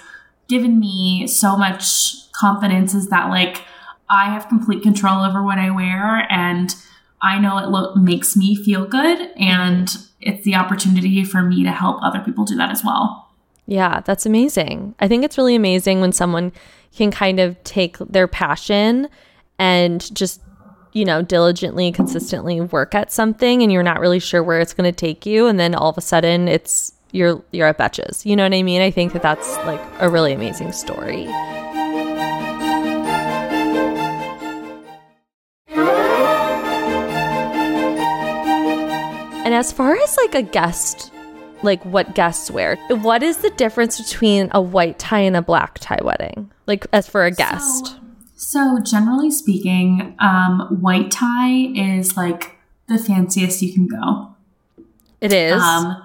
given 0.48 0.80
me 0.80 1.28
so 1.28 1.58
much 1.58 2.32
confidence 2.32 2.94
is 2.94 3.10
that, 3.10 3.30
like, 3.30 3.64
I 4.10 4.26
have 4.26 4.50
complete 4.50 4.84
control 4.84 5.24
over 5.24 5.44
what 5.44 5.58
I 5.58 5.72
wear, 5.72 6.32
and 6.32 6.74
I 7.22 7.40
know 7.40 7.58
it 7.58 7.70
lo- 7.70 7.96
makes 7.96 8.38
me 8.38 8.56
feel 8.56 8.86
good, 8.86 9.30
and 9.36 9.96
it's 10.22 10.44
the 10.44 10.56
opportunity 10.56 11.24
for 11.24 11.42
me 11.42 11.64
to 11.64 11.72
help 11.72 12.02
other 12.02 12.20
people 12.20 12.46
do 12.46 12.56
that 12.56 12.72
as 12.72 12.84
well. 12.84 13.29
Yeah, 13.70 14.00
that's 14.00 14.26
amazing. 14.26 14.96
I 15.00 15.08
think 15.08 15.24
it's 15.24 15.38
really 15.38 15.54
amazing 15.54 16.02
when 16.02 16.12
someone 16.12 16.52
can 16.96 17.12
kind 17.12 17.40
of 17.40 17.64
take 17.64 18.00
their 18.00 18.28
passion 18.28 19.08
and 19.60 20.16
just, 20.16 20.42
you 20.92 21.06
know, 21.06 21.22
diligently, 21.22 21.92
consistently 21.92 22.60
work 22.62 22.96
at 22.96 23.12
something 23.12 23.62
and 23.62 23.72
you're 23.72 23.84
not 23.84 24.00
really 24.00 24.18
sure 24.18 24.42
where 24.42 24.60
it's 24.60 24.74
going 24.74 24.92
to 24.92 24.96
take 24.96 25.24
you 25.28 25.46
and 25.46 25.60
then 25.60 25.76
all 25.76 25.92
of 25.92 26.00
a 26.00 26.02
sudden 26.02 26.48
it's 26.48 26.94
you're 27.12 27.44
you're 27.52 27.68
at 27.68 27.78
Betches. 27.78 28.26
You 28.26 28.36
know 28.36 28.42
what 28.42 28.56
I 28.56 28.64
mean? 28.64 28.82
I 28.82 28.90
think 28.90 29.14
that 29.14 29.22
that's 29.22 29.56
like 29.58 29.82
a 30.00 30.10
really 30.10 30.34
amazing 30.34 30.72
story. 30.72 31.28
And 39.46 39.54
as 39.54 39.72
far 39.72 39.96
as 39.96 40.18
like 40.18 40.34
a 40.34 40.42
guest 40.42 41.12
like 41.64 41.84
what 41.86 42.16
guests 42.16 42.50
wear. 42.50 42.76
What 42.90 43.24
is 43.24 43.38
the 43.38 43.50
difference 43.52 44.02
between 44.02 44.50
a 44.54 44.62
white 44.62 45.00
tie 45.00 45.22
and 45.22 45.36
a 45.36 45.42
black 45.42 45.80
tie 45.80 46.00
wedding? 46.04 46.52
Like 46.68 46.86
as 46.94 47.08
for 47.08 47.26
a 47.26 47.32
guest. 47.32 47.98
So, 48.36 48.78
so 48.78 48.84
generally 48.84 49.32
speaking, 49.32 50.16
um, 50.20 50.78
white 50.82 51.12
tie 51.12 51.72
is 51.76 52.16
like 52.18 52.58
the 52.88 52.98
fanciest 52.98 53.62
you 53.62 53.74
can 53.74 53.88
go. 53.88 54.36
It 55.22 55.34
is. 55.34 55.62
Um, 55.62 56.02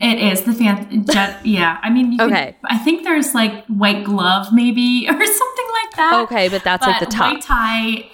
it 0.00 0.18
is 0.18 0.42
the 0.42 0.52
fan. 0.52 1.04
yeah, 1.44 1.78
I 1.82 1.90
mean, 1.90 2.20
okay. 2.20 2.56
Could, 2.60 2.70
I 2.70 2.78
think 2.78 3.04
there's 3.04 3.34
like 3.34 3.66
white 3.66 4.04
glove 4.04 4.48
maybe 4.52 5.06
or 5.08 5.12
something 5.12 5.66
like 5.72 5.96
that. 5.96 6.20
Okay, 6.24 6.48
but 6.48 6.64
that's 6.64 6.84
but 6.84 6.92
like 6.92 7.00
the 7.00 7.06
top. 7.06 7.34
White 7.34 7.42
tie. 7.42 8.10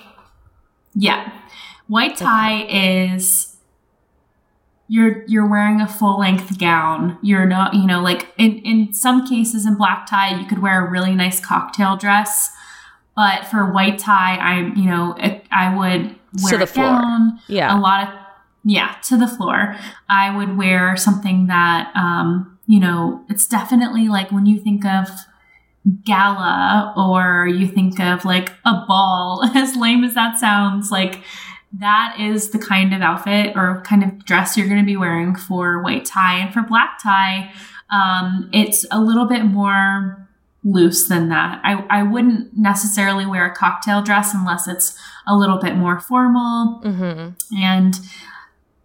Yeah, 0.94 1.30
white 1.87 2.16
tie 2.16 2.64
okay. 2.64 3.12
is 3.12 3.56
you're 4.88 5.25
you're 5.27 5.46
wearing 5.46 5.81
a 5.81 5.88
full 5.88 6.20
length 6.20 6.59
gown. 6.59 7.18
You're 7.22 7.46
not, 7.46 7.75
you 7.75 7.87
know, 7.87 8.01
like 8.01 8.29
in 8.38 8.59
in 8.59 8.92
some 8.92 9.27
cases 9.27 9.66
in 9.66 9.77
black 9.77 10.09
tie, 10.09 10.38
you 10.38 10.46
could 10.46 10.61
wear 10.61 10.87
a 10.87 10.90
really 10.90 11.14
nice 11.14 11.44
cocktail 11.44 11.96
dress, 11.96 12.53
but 13.16 13.46
for 13.46 13.72
white 13.72 13.99
tie, 13.99 14.37
I 14.37 14.72
you 14.77 14.87
know 14.87 15.16
I 15.51 15.75
would 15.77 16.14
wear 16.42 16.53
to 16.53 16.59
the 16.59 16.66
floor. 16.66 16.87
Gown, 16.87 17.40
yeah, 17.49 17.77
a 17.77 17.79
lot 17.81 18.07
of 18.07 18.14
yeah 18.64 18.96
to 19.05 19.16
the 19.16 19.27
floor. 19.27 19.77
I 20.09 20.37
would 20.37 20.57
wear 20.57 20.96
something 20.96 21.49
that 21.49 21.90
um 21.96 22.59
you 22.66 22.79
know 22.79 23.25
it's 23.29 23.46
definitely 23.46 24.09
like 24.09 24.31
when 24.31 24.46
you 24.46 24.61
think 24.61 24.85
of 24.85 25.09
gala 26.05 26.92
or 26.96 27.46
you 27.46 27.68
think 27.68 28.01
of 28.01 28.25
like 28.25 28.51
a 28.64 28.85
ball 28.88 29.49
as 29.55 29.77
lame 29.77 30.05
as 30.05 30.14
that 30.14 30.38
sounds 30.38 30.90
like 30.90 31.22
that 31.72 32.16
is 32.18 32.50
the 32.50 32.59
kind 32.59 32.94
of 32.94 33.02
outfit 33.02 33.55
or 33.57 33.83
kind 33.85 34.02
of 34.02 34.24
dress 34.24 34.57
you're 34.57 34.68
going 34.68 34.81
to 34.81 34.87
be 34.87 34.96
wearing 34.96 35.35
for 35.35 35.83
white 35.83 36.05
tie. 36.05 36.38
And 36.38 36.52
for 36.52 36.62
black 36.62 36.98
tie, 37.02 37.52
um, 37.90 38.48
it's 38.52 38.87
a 38.90 39.00
little 39.00 39.26
bit 39.26 39.44
more 39.44 40.29
loose 40.64 41.09
than 41.09 41.29
that. 41.29 41.61
I, 41.64 41.85
I 41.90 42.02
wouldn't 42.02 42.57
necessarily 42.57 43.26
wear 43.26 43.46
a 43.46 43.55
cocktail 43.55 44.02
dress 44.02 44.35
unless 44.35 44.66
it's 44.66 44.98
a 45.26 45.37
little 45.37 45.59
bit 45.59 45.76
more 45.76 46.00
formal. 46.00 46.81
Mm-hmm. 46.83 47.57
And, 47.57 47.94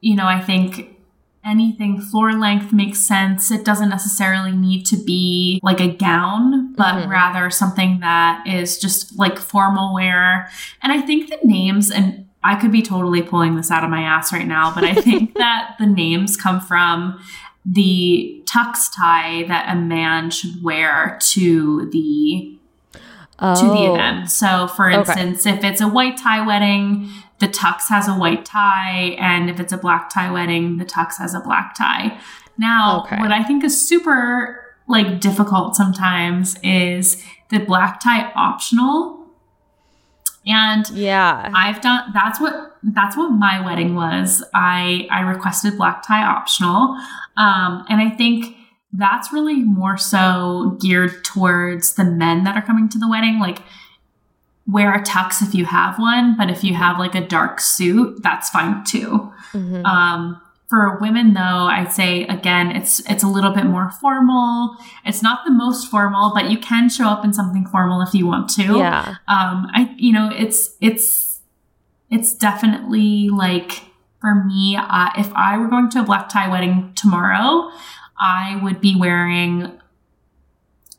you 0.01 0.15
know, 0.15 0.27
I 0.27 0.39
think 0.41 0.97
anything 1.43 1.99
floor 1.99 2.33
length 2.33 2.71
makes 2.71 2.99
sense. 2.99 3.49
It 3.49 3.65
doesn't 3.65 3.89
necessarily 3.89 4.51
need 4.51 4.85
to 4.87 4.97
be 4.97 5.59
like 5.63 5.79
a 5.79 5.87
gown, 5.87 6.73
but 6.73 6.95
mm-hmm. 6.95 7.09
rather 7.09 7.49
something 7.49 7.99
that 8.01 8.45
is 8.45 8.77
just 8.77 9.17
like 9.17 9.39
formal 9.39 9.93
wear. 9.93 10.49
And 10.83 10.91
I 10.91 11.01
think 11.01 11.29
the 11.29 11.39
names 11.43 11.89
and 11.89 12.27
I 12.43 12.55
could 12.55 12.71
be 12.71 12.81
totally 12.81 13.21
pulling 13.21 13.55
this 13.55 13.69
out 13.69 13.83
of 13.83 13.89
my 13.89 14.01
ass 14.01 14.33
right 14.33 14.47
now, 14.47 14.73
but 14.73 14.83
I 14.83 14.95
think 14.95 15.33
that 15.37 15.75
the 15.79 15.85
names 15.85 16.37
come 16.37 16.59
from 16.59 17.19
the 17.65 18.43
tux 18.45 18.89
tie 18.95 19.43
that 19.43 19.75
a 19.75 19.79
man 19.79 20.31
should 20.31 20.63
wear 20.63 21.19
to 21.21 21.89
the 21.91 22.57
oh. 23.39 23.55
to 23.55 23.67
the 23.67 23.87
oh. 23.89 23.93
event. 23.93 24.31
So, 24.31 24.67
for 24.67 24.89
instance, 24.89 25.45
okay. 25.45 25.57
if 25.57 25.63
it's 25.63 25.81
a 25.81 25.87
white 25.87 26.17
tie 26.17 26.45
wedding, 26.45 27.09
the 27.39 27.47
tux 27.47 27.83
has 27.89 28.07
a 28.07 28.13
white 28.13 28.45
tie, 28.45 29.15
and 29.19 29.49
if 29.49 29.59
it's 29.59 29.73
a 29.73 29.77
black 29.77 30.09
tie 30.09 30.31
wedding, 30.31 30.77
the 30.77 30.85
tux 30.85 31.17
has 31.17 31.33
a 31.33 31.39
black 31.39 31.75
tie. 31.77 32.19
Now, 32.57 33.03
Okay. 33.05 33.17
what 33.17 33.31
I 33.31 33.43
think 33.43 33.63
is 33.63 33.87
super 33.87 34.75
like 34.87 35.19
difficult 35.21 35.75
sometimes 35.75 36.57
is 36.63 37.23
the 37.49 37.59
black 37.59 37.99
tie 37.99 38.31
optional. 38.35 39.20
And 40.45 40.89
Yeah. 40.89 41.51
I've 41.53 41.81
done 41.81 42.11
that's 42.13 42.39
what 42.39 42.77
that's 42.83 43.15
what 43.15 43.29
my 43.29 43.63
wedding 43.63 43.95
was. 43.95 44.43
I 44.53 45.07
I 45.11 45.21
requested 45.21 45.77
black 45.77 46.05
tie 46.05 46.23
optional. 46.23 46.97
Um 47.37 47.85
and 47.89 48.01
I 48.01 48.09
think 48.09 48.55
that's 48.93 49.31
really 49.31 49.63
more 49.63 49.97
so 49.97 50.77
geared 50.81 51.23
towards 51.23 51.93
the 51.93 52.03
men 52.03 52.43
that 52.43 52.55
are 52.57 52.61
coming 52.61 52.89
to 52.89 52.97
the 52.99 53.07
wedding 53.07 53.39
like 53.39 53.59
wear 54.67 54.93
a 54.93 55.01
tux 55.01 55.41
if 55.41 55.53
you 55.55 55.65
have 55.65 55.97
one, 55.99 56.35
but 56.37 56.49
if 56.49 56.63
you 56.63 56.73
have 56.73 56.97
like 56.99 57.15
a 57.15 57.25
dark 57.25 57.59
suit, 57.59 58.21
that's 58.23 58.49
fine 58.49 58.83
too. 58.83 59.31
Mhm. 59.53 59.85
Um, 59.85 60.41
for 60.71 60.97
women, 61.01 61.33
though, 61.33 61.67
I'd 61.67 61.91
say 61.91 62.23
again, 62.27 62.71
it's 62.71 63.01
it's 63.09 63.23
a 63.23 63.27
little 63.27 63.51
bit 63.51 63.65
more 63.65 63.91
formal. 63.91 64.77
It's 65.05 65.21
not 65.21 65.41
the 65.45 65.51
most 65.51 65.91
formal, 65.91 66.31
but 66.33 66.49
you 66.49 66.57
can 66.57 66.87
show 66.87 67.07
up 67.07 67.25
in 67.25 67.33
something 67.33 67.65
formal 67.65 68.01
if 68.01 68.13
you 68.13 68.25
want 68.25 68.49
to. 68.51 68.77
yeah. 68.77 69.15
Um, 69.27 69.67
I 69.73 69.93
you 69.97 70.13
know 70.13 70.31
it's 70.33 70.77
it's 70.79 71.41
it's 72.09 72.31
definitely 72.31 73.27
like 73.27 73.81
for 74.21 74.33
me, 74.33 74.77
uh, 74.77 75.09
if 75.17 75.29
I 75.33 75.57
were 75.57 75.67
going 75.67 75.89
to 75.89 75.99
a 75.99 76.03
black 76.03 76.29
tie 76.29 76.49
wedding 76.49 76.93
tomorrow, 76.95 77.69
I 78.17 78.57
would 78.63 78.79
be 78.79 78.95
wearing. 78.95 79.77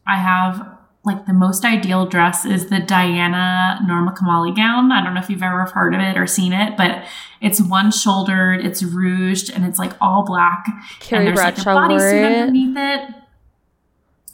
I 0.06 0.18
have 0.18 0.68
like 1.04 1.26
the 1.26 1.32
most 1.32 1.64
ideal 1.64 2.06
dress 2.06 2.44
is 2.44 2.68
the 2.68 2.78
Diana 2.78 3.80
Norma 3.86 4.12
Kamali 4.12 4.54
gown. 4.54 4.92
I 4.92 5.02
don't 5.02 5.14
know 5.14 5.20
if 5.20 5.28
you've 5.28 5.42
ever 5.42 5.64
heard 5.64 5.94
of 5.94 6.00
it 6.00 6.16
or 6.16 6.26
seen 6.26 6.52
it, 6.52 6.76
but 6.76 7.04
it's 7.40 7.60
one 7.60 7.90
shouldered, 7.90 8.64
it's 8.64 8.84
rouged, 8.84 9.50
and 9.50 9.64
it's 9.64 9.78
like 9.78 9.92
all 10.00 10.24
black. 10.24 10.66
Carrie 11.00 11.26
and 11.26 11.36
there's 11.36 11.44
Bradshaw 11.44 11.74
like 11.74 11.90
a 11.90 11.94
wore 11.94 12.00
bodysuit 12.00 12.30
it. 12.30 12.40
underneath 12.40 12.76
it. 12.76 13.14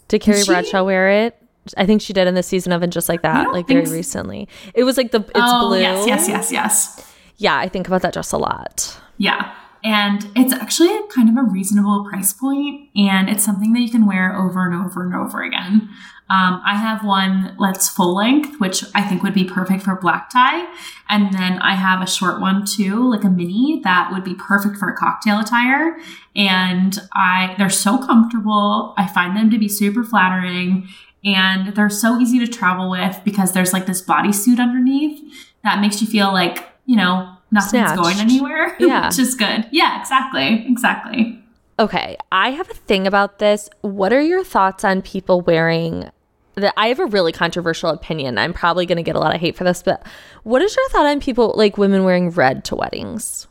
Did 0.09 0.20
Carrie 0.20 0.42
she? 0.42 0.46
Bradshaw 0.46 0.85
wear 0.85 1.09
it? 1.09 1.42
I 1.76 1.87
think 1.87 2.02
she 2.02 2.12
did 2.12 2.26
in 2.26 2.35
the 2.35 2.42
season 2.42 2.72
of 2.72 2.83
and 2.83 2.92
just 2.92 3.09
like 3.09 3.22
that, 3.22 3.52
like 3.52 3.66
very 3.66 3.87
so. 3.87 3.92
recently. 3.92 4.48
It 4.74 4.85
was 4.85 4.96
like 4.96 5.11
the 5.11 5.20
it's 5.20 5.31
oh 5.37 5.68
blue. 5.68 5.81
yes, 5.81 6.07
yes, 6.07 6.28
yes, 6.28 6.52
yes. 6.52 7.14
Yeah, 7.37 7.57
I 7.57 7.68
think 7.68 7.87
about 7.87 8.02
that 8.02 8.12
dress 8.12 8.33
a 8.33 8.38
lot. 8.38 8.98
Yeah. 9.16 9.54
And 9.88 10.31
it's 10.37 10.53
actually 10.53 11.01
kind 11.09 11.31
of 11.31 11.42
a 11.42 11.48
reasonable 11.48 12.07
price 12.11 12.35
point, 12.35 12.90
and 12.94 13.31
it's 13.31 13.42
something 13.42 13.72
that 13.72 13.81
you 13.81 13.90
can 13.90 14.05
wear 14.05 14.37
over 14.37 14.66
and 14.66 14.74
over 14.74 15.03
and 15.03 15.14
over 15.14 15.42
again. 15.42 15.88
Um, 16.29 16.61
I 16.62 16.74
have 16.74 17.03
one 17.03 17.57
that's 17.59 17.88
full 17.88 18.14
length, 18.14 18.61
which 18.61 18.85
I 18.94 19.01
think 19.01 19.22
would 19.22 19.33
be 19.33 19.44
perfect 19.44 19.85
for 19.85 19.96
black 19.96 20.29
tie. 20.29 20.70
And 21.09 21.33
then 21.33 21.59
I 21.61 21.74
have 21.74 22.03
a 22.03 22.07
short 22.07 22.38
one 22.38 22.66
too, 22.66 23.11
like 23.11 23.24
a 23.24 23.31
mini 23.31 23.81
that 23.83 24.11
would 24.12 24.24
be 24.24 24.35
perfect 24.35 24.77
for 24.77 24.90
a 24.90 24.94
cocktail 24.94 25.40
attire. 25.40 25.96
And 26.37 26.98
I, 27.14 27.55
they're 27.57 27.70
so 27.70 27.96
comfortable. 27.96 28.92
I 28.98 29.07
find 29.07 29.35
them 29.35 29.51
to 29.53 29.59
be 29.59 29.70
super 29.70 30.05
flattering 30.05 30.87
and 31.24 31.74
they're 31.74 31.88
so 31.88 32.18
easy 32.18 32.38
to 32.40 32.46
travel 32.46 32.90
with 32.90 33.22
because 33.24 33.53
there's 33.53 33.72
like 33.72 33.87
this 33.87 34.03
bodysuit 34.03 34.61
underneath 34.61 35.18
that 35.64 35.81
makes 35.81 36.03
you 36.03 36.07
feel 36.07 36.31
like, 36.31 36.68
you 36.85 36.96
know, 36.96 37.38
nothing's 37.50 37.70
Snatched. 37.70 38.02
going 38.02 38.18
anywhere, 38.18 38.76
Yeah. 38.80 39.08
which 39.08 39.18
is 39.18 39.34
good. 39.34 39.66
Yeah, 39.70 40.00
exactly. 40.00 40.64
Exactly. 40.68 41.42
Okay, 41.78 42.16
I 42.32 42.50
have 42.50 42.68
a 42.70 42.74
thing 42.74 43.06
about 43.06 43.38
this. 43.38 43.68
What 43.82 44.12
are 44.12 44.20
your 44.20 44.42
thoughts 44.44 44.84
on 44.84 45.00
people 45.02 45.40
wearing 45.40 46.11
that 46.56 46.74
I 46.76 46.88
have 46.88 46.98
a 46.98 47.06
really 47.06 47.30
controversial 47.32 47.90
opinion. 47.90 48.37
I'm 48.37 48.52
probably 48.52 48.84
going 48.84 48.96
to 48.96 49.02
get 49.02 49.14
a 49.16 49.20
lot 49.20 49.32
of 49.34 49.40
hate 49.40 49.56
for 49.56 49.62
this, 49.64 49.82
but 49.82 50.04
what 50.42 50.61
is 50.61 50.74
your 50.74 50.88
thought 50.88 51.06
on 51.06 51.20
people 51.20 51.54
like 51.56 51.78
women 51.78 52.02
wearing 52.04 52.30
red 52.30 52.64
to 52.66 52.74
weddings? 52.74 53.46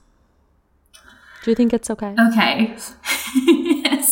Do 1.43 1.51
you 1.51 1.55
think 1.55 1.71
it's 1.73 1.89
okay? 1.89 2.13
Okay. 2.31 2.75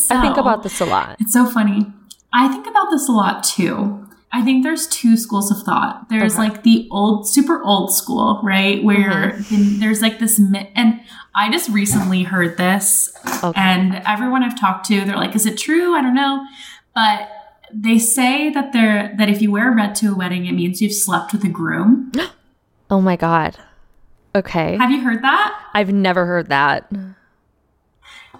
I 0.08 0.20
think 0.22 0.36
about 0.38 0.62
this 0.62 0.80
a 0.80 0.86
lot. 0.86 1.16
It's 1.20 1.32
so 1.34 1.44
funny. 1.46 1.86
I 2.32 2.48
think 2.48 2.66
about 2.66 2.90
this 2.90 3.08
a 3.08 3.12
lot 3.12 3.44
too. 3.44 4.08
I 4.36 4.42
think 4.42 4.62
there's 4.64 4.86
two 4.88 5.16
schools 5.16 5.50
of 5.50 5.62
thought. 5.62 6.08
There's 6.10 6.34
Okay. 6.34 6.48
like 6.48 6.62
the 6.62 6.86
old, 6.90 7.26
super 7.26 7.62
old 7.62 7.92
school, 7.94 8.40
right? 8.44 8.82
Where 8.84 9.32
Mm-hmm. 9.32 9.80
there's 9.80 10.02
like 10.02 10.18
this, 10.18 10.38
mi- 10.38 10.70
and 10.74 11.00
I 11.34 11.50
just 11.50 11.70
recently 11.70 12.22
heard 12.22 12.56
this, 12.58 13.10
Okay. 13.42 13.58
and 13.60 14.02
everyone 14.06 14.42
I've 14.42 14.58
talked 14.60 14.86
to, 14.86 15.04
they're 15.04 15.16
like, 15.16 15.34
"Is 15.34 15.46
it 15.46 15.56
true? 15.56 15.94
I 15.94 16.02
don't 16.02 16.14
know," 16.14 16.44
but 16.94 17.28
they 17.72 17.98
say 17.98 18.50
that 18.50 18.72
they're 18.72 19.14
that 19.18 19.28
if 19.28 19.40
you 19.42 19.50
wear 19.50 19.70
red 19.72 19.94
to 19.96 20.12
a 20.12 20.14
wedding, 20.14 20.44
it 20.46 20.52
means 20.52 20.80
you've 20.82 20.92
slept 20.94 21.32
with 21.32 21.42
a 21.44 21.48
groom. 21.48 22.12
Oh 22.90 23.00
my 23.00 23.16
god. 23.16 23.56
Okay. 24.34 24.76
Have 24.76 24.90
you 24.92 25.00
heard 25.00 25.22
that? 25.24 25.60
I've 25.74 25.92
never 25.92 26.24
heard 26.26 26.48
that. 26.50 26.88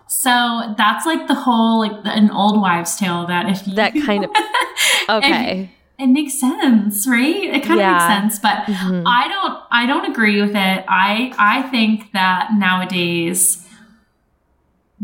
So 0.08 0.74
that's 0.78 1.04
like 1.04 1.26
the 1.26 1.34
whole 1.34 1.80
like 1.80 2.04
the, 2.04 2.10
an 2.10 2.30
old 2.30 2.60
wives' 2.60 2.96
tale 2.96 3.26
that 3.26 3.48
if 3.48 3.66
you 3.66 3.74
That 3.74 3.92
kind 4.04 4.24
of 4.24 4.30
Okay. 5.08 5.70
It 5.98 6.08
makes 6.08 6.34
sense, 6.38 7.06
right? 7.08 7.44
It 7.54 7.62
kind 7.64 7.80
Yeah. 7.80 7.90
of 7.90 7.92
makes 7.94 8.04
sense, 8.14 8.38
but 8.38 8.66
Mhm. 8.66 9.04
I 9.06 9.28
don't 9.28 9.58
I 9.70 9.86
don't 9.86 10.04
agree 10.10 10.40
with 10.40 10.54
it. 10.54 10.84
I 10.88 11.32
I 11.38 11.62
think 11.62 12.12
that 12.12 12.54
nowadays 12.54 13.62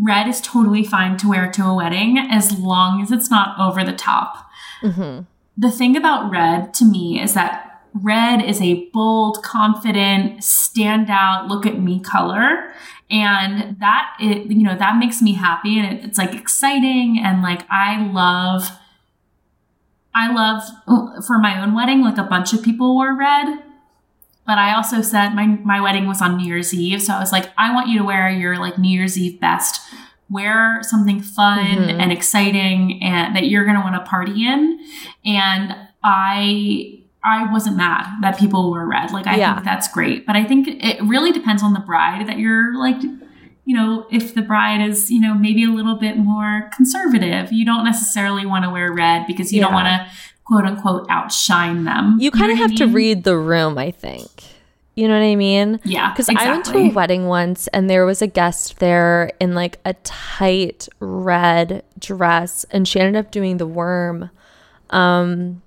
red 0.01 0.27
is 0.27 0.41
totally 0.41 0.85
fine 0.85 1.17
to 1.19 1.29
wear 1.29 1.51
to 1.53 1.67
a 1.67 1.75
wedding 1.75 2.19
as 2.19 2.59
long 2.59 3.03
as 3.03 3.11
it's 3.13 3.31
not 3.31 3.59
over 3.59 3.85
the 3.85 3.93
top. 3.93 4.49
Mm-hmm. 4.83 5.25
The 5.57 5.71
thing 5.71 5.97
about 5.97 6.31
red 6.31 6.73
to 6.75 6.85
me 6.85 7.21
is 7.21 7.35
that 7.35 7.81
red 7.95 8.43
is 8.43 8.61
a 8.63 8.89
bold, 8.95 9.43
confident, 9.43 10.43
stand 10.43 11.11
out, 11.11 11.49
look 11.49 11.67
at 11.67 11.79
me 11.79 12.01
color. 12.01 12.73
And 13.11 13.77
that 13.81 14.15
it 14.19 14.47
you 14.47 14.63
know, 14.63 14.77
that 14.77 14.97
makes 14.97 15.21
me 15.21 15.35
happy 15.35 15.79
and 15.79 15.99
it, 15.99 16.05
it's 16.05 16.17
like 16.19 16.35
exciting 16.35 17.21
and 17.23 17.43
like 17.43 17.67
I 17.71 18.03
love 18.11 18.71
I 20.15 20.33
love 20.33 20.63
for 21.27 21.39
my 21.39 21.63
own 21.63 21.75
wedding, 21.75 22.03
like 22.03 22.19
a 22.19 22.23
bunch 22.25 22.53
of 22.53 22.63
people 22.63 22.95
wore 22.95 23.17
red. 23.17 23.59
But 24.47 24.59
I 24.59 24.75
also 24.75 25.03
said 25.03 25.31
my 25.35 25.47
my 25.47 25.81
wedding 25.81 26.07
was 26.07 26.21
on 26.21 26.37
New 26.37 26.47
Year's 26.47 26.75
Eve, 26.75 27.01
so 27.03 27.15
I 27.15 27.21
was 27.21 27.33
like, 27.33 27.51
I 27.57 27.73
want 27.75 27.89
you 27.89 27.99
to 28.01 28.05
wear 28.05 28.29
your 28.31 28.59
like 28.59 28.77
New 28.79 28.91
Year's 28.91 29.17
Eve 29.19 29.41
best. 29.41 29.81
Wear 30.29 30.79
something 30.83 31.21
fun 31.21 31.59
Mhm. 31.67 32.01
and 32.01 32.11
exciting 32.13 33.03
and 33.03 33.37
that 33.37 33.47
you're 33.49 33.65
gonna 33.65 33.81
want 33.83 33.95
to 33.95 34.01
party 34.01 34.47
in. 34.47 34.81
And 35.25 35.77
I 36.03 36.99
I 37.25 37.53
wasn't 37.53 37.77
mad 37.77 38.05
that 38.23 38.37
people 38.37 38.69
wore 38.69 38.85
red. 38.89 39.13
Like 39.13 39.29
I 39.29 39.37
Yeah. 39.37 39.55
think 39.55 39.65
that's 39.65 39.87
great. 39.87 40.27
But 40.27 40.35
I 40.35 40.43
think 40.45 40.67
it 40.69 41.01
really 41.05 41.31
depends 41.31 41.63
on 41.63 41.73
the 41.73 41.79
bride 41.81 42.27
that 42.27 42.39
you're 42.39 42.77
like 42.77 43.01
you 43.65 43.77
know, 43.77 44.07
if 44.11 44.35
the 44.35 44.43
bride 44.43 44.81
is, 44.81 45.11
you 45.11 45.21
know, 45.21 45.35
maybe 45.35 45.65
a 45.65 45.69
little 45.69 45.97
bit 45.97 46.17
more 46.17 46.69
conservative, 46.75 47.53
you 47.53 47.65
don't 47.65 47.85
necessarily 47.85 48.45
want 48.45 48.65
to 48.65 48.71
wear 48.71 48.93
red 48.93 49.27
because 49.27 49.53
you 49.53 49.61
don't 49.61 49.73
want 49.73 49.87
to 49.87 50.07
quote 50.45 50.65
unquote 50.65 51.07
outshine 51.09 51.85
them. 51.85 52.17
You 52.19 52.31
know 52.31 52.39
kind 52.39 52.53
of 52.53 52.59
what 52.59 52.65
I 52.65 52.69
have 52.69 52.77
to 52.79 52.87
read 52.87 53.25
the 53.25 53.37
room, 53.37 53.79
I 53.79 53.91
think. 53.91 54.31
You 54.95 55.09
know 55.09 55.15
what 55.19 55.25
I 55.25 55.37
mean? 55.37 55.81
Yeah, 55.85 56.11
Because 56.13 56.29
exactly. 56.29 56.49
I 56.49 56.53
went 56.53 56.65
to 56.67 56.79
a 56.79 56.89
wedding 56.91 57.27
once 57.27 57.67
and 57.69 57.89
there 57.89 58.05
was 58.05 58.21
a 58.21 58.27
guest 58.27 58.79
there 58.79 59.33
in 59.41 59.55
like 59.55 59.79
a 59.87 59.95
tight 59.95 60.87
red 61.01 61.83
dress 61.99 62.65
and 62.71 62.87
she 62.87 63.01
ended 63.01 63.17
up 63.17 63.31
doing 63.31 63.57
the 63.57 63.67
worm 63.67 64.29
um 64.91 65.62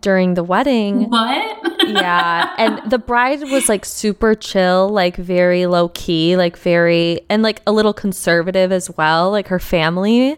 during 0.00 0.34
the 0.34 0.44
wedding. 0.44 1.10
What? 1.10 1.78
yeah. 1.88 2.54
And 2.58 2.90
the 2.90 2.98
bride 2.98 3.42
was 3.50 3.68
like 3.68 3.84
super 3.84 4.34
chill, 4.34 4.88
like 4.88 5.16
very 5.16 5.66
low 5.66 5.88
key, 5.90 6.36
like 6.36 6.56
very 6.56 7.20
and 7.28 7.42
like 7.42 7.62
a 7.66 7.72
little 7.72 7.94
conservative 7.94 8.72
as 8.72 8.90
well, 8.96 9.30
like 9.30 9.48
her 9.48 9.58
family. 9.58 10.36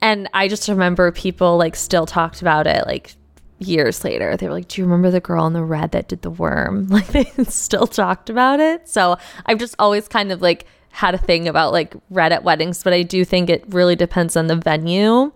And 0.00 0.28
I 0.34 0.48
just 0.48 0.68
remember 0.68 1.10
people 1.12 1.56
like 1.56 1.76
still 1.76 2.06
talked 2.06 2.42
about 2.42 2.66
it 2.66 2.86
like 2.86 3.14
years 3.58 4.04
later. 4.04 4.36
They 4.36 4.46
were 4.46 4.52
like, 4.52 4.68
Do 4.68 4.80
you 4.80 4.86
remember 4.86 5.10
the 5.10 5.20
girl 5.20 5.46
in 5.46 5.52
the 5.52 5.62
red 5.62 5.92
that 5.92 6.08
did 6.08 6.22
the 6.22 6.30
worm? 6.30 6.88
Like 6.94 7.08
they 7.08 7.24
still 7.44 7.86
talked 7.86 8.30
about 8.30 8.60
it. 8.60 8.88
So 8.88 9.16
I've 9.46 9.58
just 9.58 9.74
always 9.78 10.08
kind 10.08 10.30
of 10.30 10.42
like 10.42 10.66
had 10.90 11.14
a 11.14 11.18
thing 11.18 11.48
about 11.48 11.72
like 11.72 11.94
red 12.10 12.32
at 12.32 12.44
weddings, 12.44 12.82
but 12.82 12.92
I 12.92 13.02
do 13.02 13.24
think 13.24 13.50
it 13.50 13.64
really 13.68 13.96
depends 13.96 14.36
on 14.36 14.46
the 14.46 14.56
venue 14.56 15.32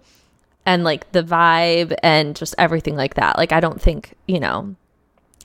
and 0.68 0.85
like 0.85 1.11
the 1.12 1.22
vibe 1.22 1.94
and 2.02 2.37
just 2.37 2.54
everything 2.59 2.94
like 2.94 3.14
that. 3.14 3.38
Like 3.38 3.52
I 3.52 3.61
don't 3.61 3.81
think, 3.81 4.14
you 4.26 4.38
know, 4.38 4.76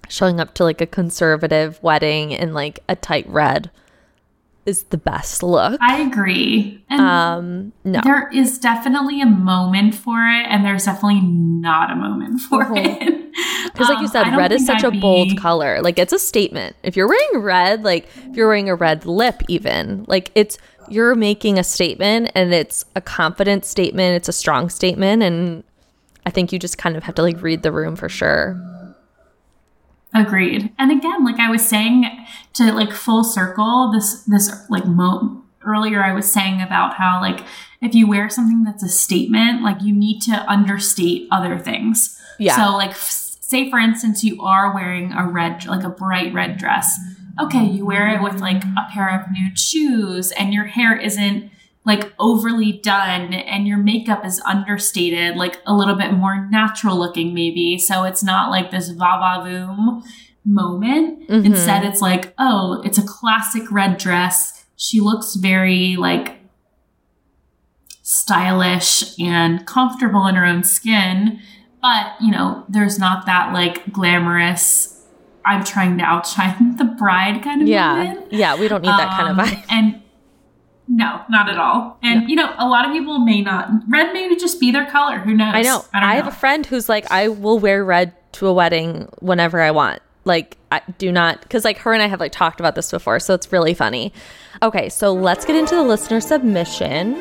showing 0.10 0.42
up 0.42 0.54
to 0.56 0.64
like 0.66 0.82
a 0.82 0.86
conservative 0.86 1.82
wedding 1.82 2.32
in 2.32 2.54
like 2.54 2.82
a 2.90 2.96
tight 2.98 3.26
red 3.30 3.72
is 4.66 4.84
the 4.86 4.98
best 4.98 5.44
look. 5.44 5.78
I 5.82 6.02
agree. 6.02 6.84
And 6.90 7.02
Um 7.02 7.74
no. 7.84 8.02
there 8.04 8.30
is 8.34 8.58
definitely 8.60 9.22
a 9.22 9.26
moment 9.26 9.94
for 9.96 10.20
it, 10.20 10.46
and 10.50 10.64
there's 10.66 10.86
definitely 10.86 11.22
not 11.22 11.92
a 11.92 11.96
moment 11.96 12.40
for 12.42 12.66
it. 12.76 13.20
Because, 13.74 13.90
like 13.90 13.98
you 14.00 14.06
Um, 14.06 14.12
said, 14.12 14.28
I 14.28 14.38
red 14.38 14.52
is 14.52 14.66
such 14.66 14.84
a 14.84 14.88
I'd 14.88 15.02
bold 15.02 15.30
be- 15.30 15.36
color. 15.36 15.82
Like, 15.82 15.98
it's 16.00 16.14
a 16.14 16.20
statement. 16.20 16.76
If 16.84 16.96
you're 16.96 17.08
wearing 17.10 17.40
red, 17.44 17.84
like, 17.84 18.08
if 18.30 18.38
you're 18.38 18.48
wearing 18.48 18.70
a 18.70 18.76
red 18.76 19.06
lip, 19.06 19.42
even, 19.50 20.06
like, 20.08 20.32
it's, 20.36 20.58
you're 20.90 21.16
making 21.16 21.60
a 21.60 21.64
statement 21.64 22.32
and 22.36 22.54
it's 22.54 22.86
a 22.96 23.02
confident 23.02 23.66
statement. 23.66 24.16
It's 24.16 24.30
a 24.30 24.34
strong 24.34 24.70
statement. 24.70 25.24
And 25.24 25.64
I 26.26 26.30
think 26.30 26.52
you 26.52 26.60
just 26.60 26.78
kind 26.78 26.96
of 26.96 27.04
have 27.04 27.16
to, 27.16 27.22
like, 27.22 27.42
read 27.42 27.64
the 27.64 27.72
room 27.72 27.96
for 27.96 28.10
sure. 28.10 28.60
Agreed. 30.14 30.72
And 30.78 30.92
again, 30.92 31.26
like 31.26 31.40
I 31.40 31.50
was 31.50 31.68
saying 31.68 32.06
to 32.54 32.72
like 32.72 32.92
full 32.92 33.24
circle, 33.24 33.92
this 33.92 34.24
this 34.24 34.52
like 34.70 34.86
mo 34.86 35.42
earlier 35.66 36.04
I 36.04 36.14
was 36.14 36.32
saying 36.32 36.62
about 36.62 36.96
how 36.96 37.20
like 37.20 37.42
if 37.82 37.96
you 37.96 38.08
wear 38.08 38.30
something 38.30 38.64
that's 38.64 38.84
a 38.84 38.90
statement, 38.90 39.64
like 39.64 39.82
you 39.82 39.94
need 39.94 40.22
to 40.22 40.34
understate 40.48 41.28
other 41.32 41.58
things. 41.58 42.20
Yeah. 42.38 42.56
So 42.56 42.74
like 42.74 42.92
f- 42.92 43.38
say 43.40 43.72
for 43.72 43.80
instance 43.80 44.24
you 44.24 44.40
are 44.44 44.74
wearing 44.74 45.14
a 45.14 45.28
red 45.28 45.66
like 45.66 45.84
a 45.84 45.90
bright 45.90 46.32
red 46.32 46.58
dress. 46.58 46.96
Okay, 47.40 47.66
you 47.66 47.86
wear 47.86 48.08
it 48.10 48.22
with 48.22 48.40
like 48.40 48.64
a 48.64 48.88
pair 48.92 49.20
of 49.20 49.32
nude 49.32 49.58
shoes 49.58 50.32
and 50.32 50.54
your 50.54 50.66
hair 50.66 50.96
isn't 50.96 51.50
like 51.86 52.14
overly 52.18 52.72
done 52.72 53.34
and 53.34 53.68
your 53.68 53.78
makeup 53.78 54.26
is 54.26 54.40
understated, 54.42 55.36
like 55.36 55.60
a 55.66 55.74
little 55.76 55.96
bit 55.96 56.14
more 56.14 56.48
natural 56.50 56.98
looking, 56.98 57.34
maybe. 57.34 57.78
So 57.78 58.04
it's 58.04 58.24
not 58.24 58.50
like 58.52 58.72
this 58.72 58.90
va 58.90 59.18
va 59.20 59.44
voom 59.46 60.04
moment. 60.46 61.28
Mhm. 61.28 61.46
Instead, 61.46 61.84
it's 61.84 62.02
like, 62.02 62.34
oh, 62.38 62.82
it's 62.86 62.98
a 62.98 63.04
classic 63.04 63.72
red 63.72 63.98
dress. 63.98 64.66
She 64.78 65.00
looks 65.00 65.36
very 65.36 65.96
like 65.96 66.40
stylish 68.02 69.18
and 69.20 69.66
comfortable 69.66 70.28
in 70.28 70.36
her 70.36 70.46
own 70.46 70.64
skin. 70.64 71.40
But, 71.82 72.14
you 72.22 72.32
know, 72.32 72.64
there's 72.70 73.00
not 73.00 73.26
that 73.26 73.54
like 73.54 73.92
glamorous, 73.92 74.93
I'm 75.46 75.64
trying 75.64 75.98
to 75.98 76.04
outshine 76.04 76.76
the 76.78 76.86
bride 76.86 77.44
kind 77.44 77.62
of 77.62 77.68
Yeah. 77.68 77.96
moment. 78.04 78.32
Yeah. 78.34 78.56
We 78.56 78.68
don't 78.68 78.82
need 78.82 78.90
that 78.90 79.12
kind 79.12 79.30
of 79.32 79.40
Um, 79.40 79.46
vibe. 79.46 79.66
And 79.70 80.02
no, 80.88 81.22
not 81.30 81.50
at 81.50 81.58
all. 81.58 81.98
And 82.04 82.30
you 82.30 82.36
know, 82.36 82.54
a 82.58 82.68
lot 82.68 82.86
of 82.86 82.92
people 82.92 83.20
may 83.20 83.42
not. 83.42 83.70
Red 83.90 84.14
may 84.14 84.34
just 84.36 84.60
be 84.60 84.72
their 84.72 84.86
color. 84.86 85.20
Who 85.20 85.34
knows? 85.34 85.54
I 85.56 85.62
know. 85.62 85.86
I, 85.94 86.12
I, 86.12 86.16
have 86.16 86.26
know. 86.26 86.32
a 86.32 86.34
friend 86.34 86.66
who's 86.66 86.90
like, 86.90 87.10
I 87.12 87.30
will 87.30 87.58
wear 87.60 87.84
red 87.86 88.14
to 88.34 88.48
a 88.48 88.54
wedding 88.54 89.08
whenever 89.20 89.62
I 89.62 89.72
want. 89.72 90.02
Like, 90.26 90.58
I 90.72 90.82
do 90.98 91.12
not, 91.12 91.42
because 91.42 91.66
like 91.66 91.78
her 91.80 91.94
and 91.94 92.02
I 92.02 92.08
have 92.08 92.20
like 92.20 92.32
talked 92.32 92.60
about 92.60 92.76
this 92.76 92.90
before, 92.92 93.20
so 93.20 93.34
it's 93.34 93.52
really 93.52 93.74
funny. 93.74 94.14
Okay, 94.62 94.88
so 94.90 95.14
let's 95.14 95.46
get 95.46 95.56
into 95.56 95.76
the 95.76 95.84
listener 95.84 96.22
submission. 96.22 97.14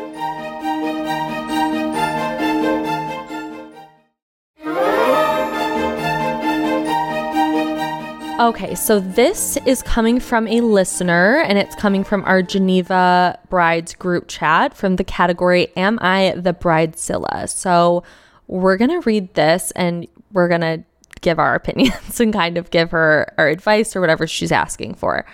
Okay, 8.43 8.75
so 8.75 8.99
this 8.99 9.57
is 9.67 9.83
coming 9.83 10.19
from 10.19 10.49
a 10.49 10.63
listener 10.63 11.37
and 11.43 11.59
it's 11.59 11.77
coming 11.77 12.03
from 12.03 12.25
our 12.25 12.43
Geneva 12.43 13.39
Brides 13.49 13.95
group 13.95 14.27
chat 14.27 14.75
from 14.75 14.97
the 14.97 15.05
category 15.05 15.69
Am 15.77 15.97
I 16.03 16.35
the 16.35 16.53
Bridezilla? 16.53 17.49
So 17.49 18.03
we're 18.49 18.79
going 18.79 18.91
to 18.91 18.99
read 19.03 19.33
this 19.35 19.71
and 19.77 20.09
we're 20.33 20.49
going 20.49 20.63
to 20.63 20.83
give 21.21 21.39
our 21.39 21.55
opinions 21.63 22.19
and 22.19 22.33
kind 22.33 22.59
of 22.59 22.71
give 22.71 22.91
her 22.91 23.33
our 23.39 23.47
advice 23.47 23.95
or 23.95 24.01
whatever 24.01 24.27
she's 24.27 24.51
asking 24.51 24.95
for. 24.95 25.25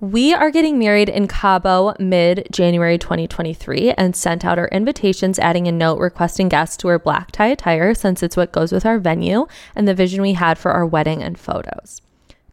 We 0.00 0.32
are 0.32 0.50
getting 0.50 0.78
married 0.78 1.10
in 1.10 1.28
Cabo 1.28 1.94
mid 1.98 2.48
January 2.50 2.96
2023 2.96 3.92
and 3.92 4.16
sent 4.16 4.42
out 4.42 4.58
our 4.58 4.68
invitations, 4.68 5.38
adding 5.38 5.68
a 5.68 5.72
note 5.72 5.98
requesting 5.98 6.48
guests 6.48 6.78
to 6.78 6.86
wear 6.86 6.98
black 6.98 7.30
tie 7.30 7.48
attire 7.48 7.92
since 7.92 8.22
it's 8.22 8.38
what 8.38 8.52
goes 8.52 8.72
with 8.72 8.86
our 8.86 8.98
venue 8.98 9.46
and 9.74 9.86
the 9.86 9.94
vision 9.94 10.22
we 10.22 10.32
had 10.32 10.56
for 10.56 10.70
our 10.72 10.86
wedding 10.86 11.22
and 11.22 11.38
photos. 11.38 12.00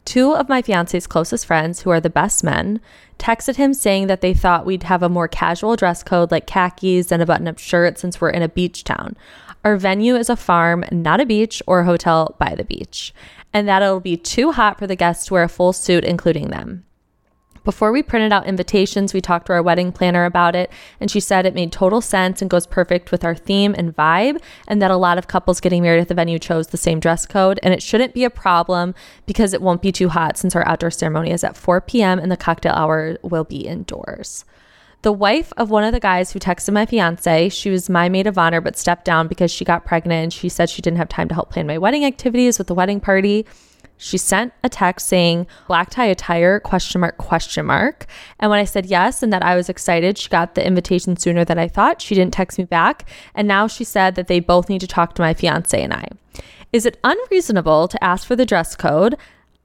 Two 0.04 0.34
of 0.34 0.48
my 0.48 0.60
fiance's 0.60 1.06
closest 1.06 1.46
friends, 1.46 1.80
who 1.80 1.90
are 1.90 2.00
the 2.00 2.10
best 2.10 2.44
men, 2.44 2.80
texted 3.18 3.56
him 3.56 3.72
saying 3.72 4.06
that 4.06 4.20
they 4.20 4.34
thought 4.34 4.66
we'd 4.66 4.82
have 4.82 5.02
a 5.02 5.08
more 5.08 5.28
casual 5.28 5.76
dress 5.76 6.02
code 6.02 6.30
like 6.30 6.46
khakis 6.46 7.10
and 7.10 7.22
a 7.22 7.26
button 7.26 7.48
up 7.48 7.58
shirt 7.58 7.98
since 7.98 8.20
we're 8.20 8.30
in 8.30 8.42
a 8.42 8.48
beach 8.48 8.84
town. 8.84 9.16
Our 9.64 9.76
venue 9.76 10.14
is 10.14 10.28
a 10.28 10.36
farm, 10.36 10.84
not 10.92 11.20
a 11.20 11.26
beach 11.26 11.62
or 11.66 11.80
a 11.80 11.84
hotel 11.84 12.36
by 12.38 12.54
the 12.54 12.64
beach, 12.64 13.14
and 13.52 13.66
that 13.66 13.82
it'll 13.82 14.00
be 14.00 14.18
too 14.18 14.52
hot 14.52 14.78
for 14.78 14.86
the 14.86 14.96
guests 14.96 15.26
to 15.26 15.34
wear 15.34 15.44
a 15.44 15.48
full 15.48 15.72
suit, 15.72 16.04
including 16.04 16.48
them. 16.50 16.84
Before 17.64 17.92
we 17.92 18.02
printed 18.02 18.30
out 18.30 18.46
invitations, 18.46 19.14
we 19.14 19.22
talked 19.22 19.46
to 19.46 19.54
our 19.54 19.62
wedding 19.62 19.90
planner 19.90 20.26
about 20.26 20.54
it, 20.54 20.70
and 21.00 21.10
she 21.10 21.18
said 21.18 21.46
it 21.46 21.54
made 21.54 21.72
total 21.72 22.02
sense 22.02 22.42
and 22.42 22.50
goes 22.50 22.66
perfect 22.66 23.10
with 23.10 23.24
our 23.24 23.34
theme 23.34 23.74
and 23.78 23.96
vibe, 23.96 24.38
and 24.68 24.82
that 24.82 24.90
a 24.90 24.98
lot 24.98 25.16
of 25.16 25.28
couples 25.28 25.62
getting 25.62 25.82
married 25.82 26.00
at 26.00 26.08
the 26.08 26.14
venue 26.14 26.38
chose 26.38 26.68
the 26.68 26.76
same 26.76 27.00
dress 27.00 27.24
code, 27.24 27.58
and 27.62 27.72
it 27.72 27.82
shouldn't 27.82 28.12
be 28.12 28.22
a 28.22 28.28
problem 28.28 28.94
because 29.24 29.54
it 29.54 29.62
won't 29.62 29.80
be 29.80 29.90
too 29.90 30.10
hot 30.10 30.36
since 30.36 30.54
our 30.54 30.66
outdoor 30.68 30.90
ceremony 30.90 31.30
is 31.30 31.42
at 31.42 31.56
4 31.56 31.80
p.m. 31.80 32.18
and 32.18 32.30
the 32.30 32.36
cocktail 32.36 32.74
hour 32.74 33.16
will 33.22 33.44
be 33.44 33.66
indoors. 33.66 34.44
The 35.00 35.12
wife 35.12 35.50
of 35.56 35.70
one 35.70 35.84
of 35.84 35.92
the 35.92 36.00
guys 36.00 36.32
who 36.32 36.38
texted 36.38 36.74
my 36.74 36.84
fiance, 36.84 37.48
she 37.48 37.70
was 37.70 37.88
my 37.88 38.10
maid 38.10 38.26
of 38.26 38.36
honor 38.36 38.60
but 38.60 38.76
stepped 38.76 39.06
down 39.06 39.26
because 39.26 39.50
she 39.50 39.64
got 39.64 39.86
pregnant 39.86 40.22
and 40.22 40.32
she 40.32 40.50
said 40.50 40.68
she 40.68 40.82
didn't 40.82 40.98
have 40.98 41.08
time 41.08 41.28
to 41.28 41.34
help 41.34 41.50
plan 41.50 41.66
my 41.66 41.78
wedding 41.78 42.04
activities 42.04 42.58
with 42.58 42.68
the 42.68 42.74
wedding 42.74 43.00
party. 43.00 43.46
She 43.96 44.18
sent 44.18 44.52
a 44.62 44.68
text 44.68 45.06
saying 45.06 45.46
black 45.66 45.90
tie 45.90 46.06
attire 46.06 46.60
question 46.60 47.00
mark 47.00 47.16
question 47.16 47.66
mark. 47.66 48.06
And 48.38 48.50
when 48.50 48.60
I 48.60 48.64
said 48.64 48.86
yes 48.86 49.22
and 49.22 49.32
that 49.32 49.42
I 49.42 49.54
was 49.56 49.68
excited, 49.68 50.18
she 50.18 50.28
got 50.28 50.54
the 50.54 50.66
invitation 50.66 51.16
sooner 51.16 51.44
than 51.44 51.58
I 51.58 51.68
thought. 51.68 52.02
She 52.02 52.14
didn't 52.14 52.34
text 52.34 52.58
me 52.58 52.64
back. 52.64 53.08
And 53.34 53.46
now 53.48 53.66
she 53.66 53.84
said 53.84 54.14
that 54.16 54.28
they 54.28 54.40
both 54.40 54.68
need 54.68 54.80
to 54.80 54.86
talk 54.86 55.14
to 55.14 55.22
my 55.22 55.34
fiance 55.34 55.80
and 55.80 55.94
I. 55.94 56.08
Is 56.72 56.84
it 56.86 56.98
unreasonable 57.04 57.86
to 57.88 58.02
ask 58.02 58.26
for 58.26 58.34
the 58.34 58.44
dress 58.44 58.74
code? 58.74 59.16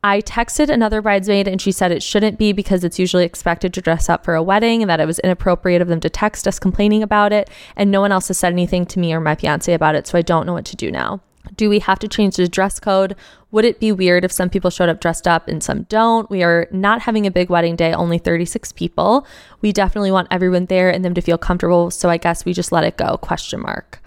I 0.01 0.21
texted 0.21 0.69
another 0.69 1.01
bridesmaid 1.01 1.47
and 1.47 1.61
she 1.61 1.73
said 1.73 1.91
it 1.91 2.01
shouldn't 2.01 2.37
be 2.37 2.53
because 2.53 2.85
it's 2.85 2.99
usually 2.99 3.25
expected 3.25 3.73
to 3.73 3.81
dress 3.81 4.07
up 4.07 4.23
for 4.23 4.35
a 4.35 4.43
wedding 4.43 4.81
and 4.81 4.89
that 4.89 5.01
it 5.01 5.07
was 5.07 5.19
inappropriate 5.19 5.81
of 5.81 5.89
them 5.89 5.99
to 5.99 6.09
text 6.09 6.47
us 6.47 6.57
complaining 6.57 7.03
about 7.03 7.33
it. 7.33 7.49
And 7.75 7.91
no 7.91 7.99
one 7.99 8.13
else 8.13 8.29
has 8.29 8.37
said 8.37 8.53
anything 8.53 8.85
to 8.85 8.99
me 8.99 9.11
or 9.13 9.19
my 9.19 9.35
fiance 9.35 9.73
about 9.73 9.95
it. 9.95 10.07
So 10.07 10.17
I 10.17 10.21
don't 10.21 10.45
know 10.45 10.53
what 10.53 10.65
to 10.65 10.77
do 10.77 10.89
now. 10.89 11.19
Do 11.55 11.69
we 11.69 11.79
have 11.79 11.99
to 11.99 12.07
change 12.07 12.35
the 12.35 12.47
dress 12.47 12.79
code? 12.79 13.15
Would 13.51 13.65
it 13.65 13.79
be 13.79 13.91
weird 13.91 14.23
if 14.23 14.31
some 14.31 14.49
people 14.49 14.69
showed 14.69 14.89
up 14.89 14.99
dressed 14.99 15.27
up 15.27 15.47
and 15.47 15.63
some 15.63 15.83
don't? 15.83 16.29
We 16.29 16.43
are 16.43 16.67
not 16.71 17.01
having 17.01 17.25
a 17.25 17.31
big 17.31 17.49
wedding 17.49 17.75
day, 17.75 17.93
only 17.93 18.17
36 18.17 18.71
people. 18.73 19.25
We 19.61 19.71
definitely 19.71 20.11
want 20.11 20.27
everyone 20.29 20.65
there 20.65 20.89
and 20.89 21.03
them 21.03 21.15
to 21.15 21.21
feel 21.21 21.37
comfortable, 21.37 21.91
so 21.91 22.09
I 22.09 22.17
guess 22.17 22.45
we 22.45 22.53
just 22.53 22.71
let 22.71 22.83
it 22.83 22.97
go. 22.97 23.17
Question 23.17 23.61
mark. 23.61 24.01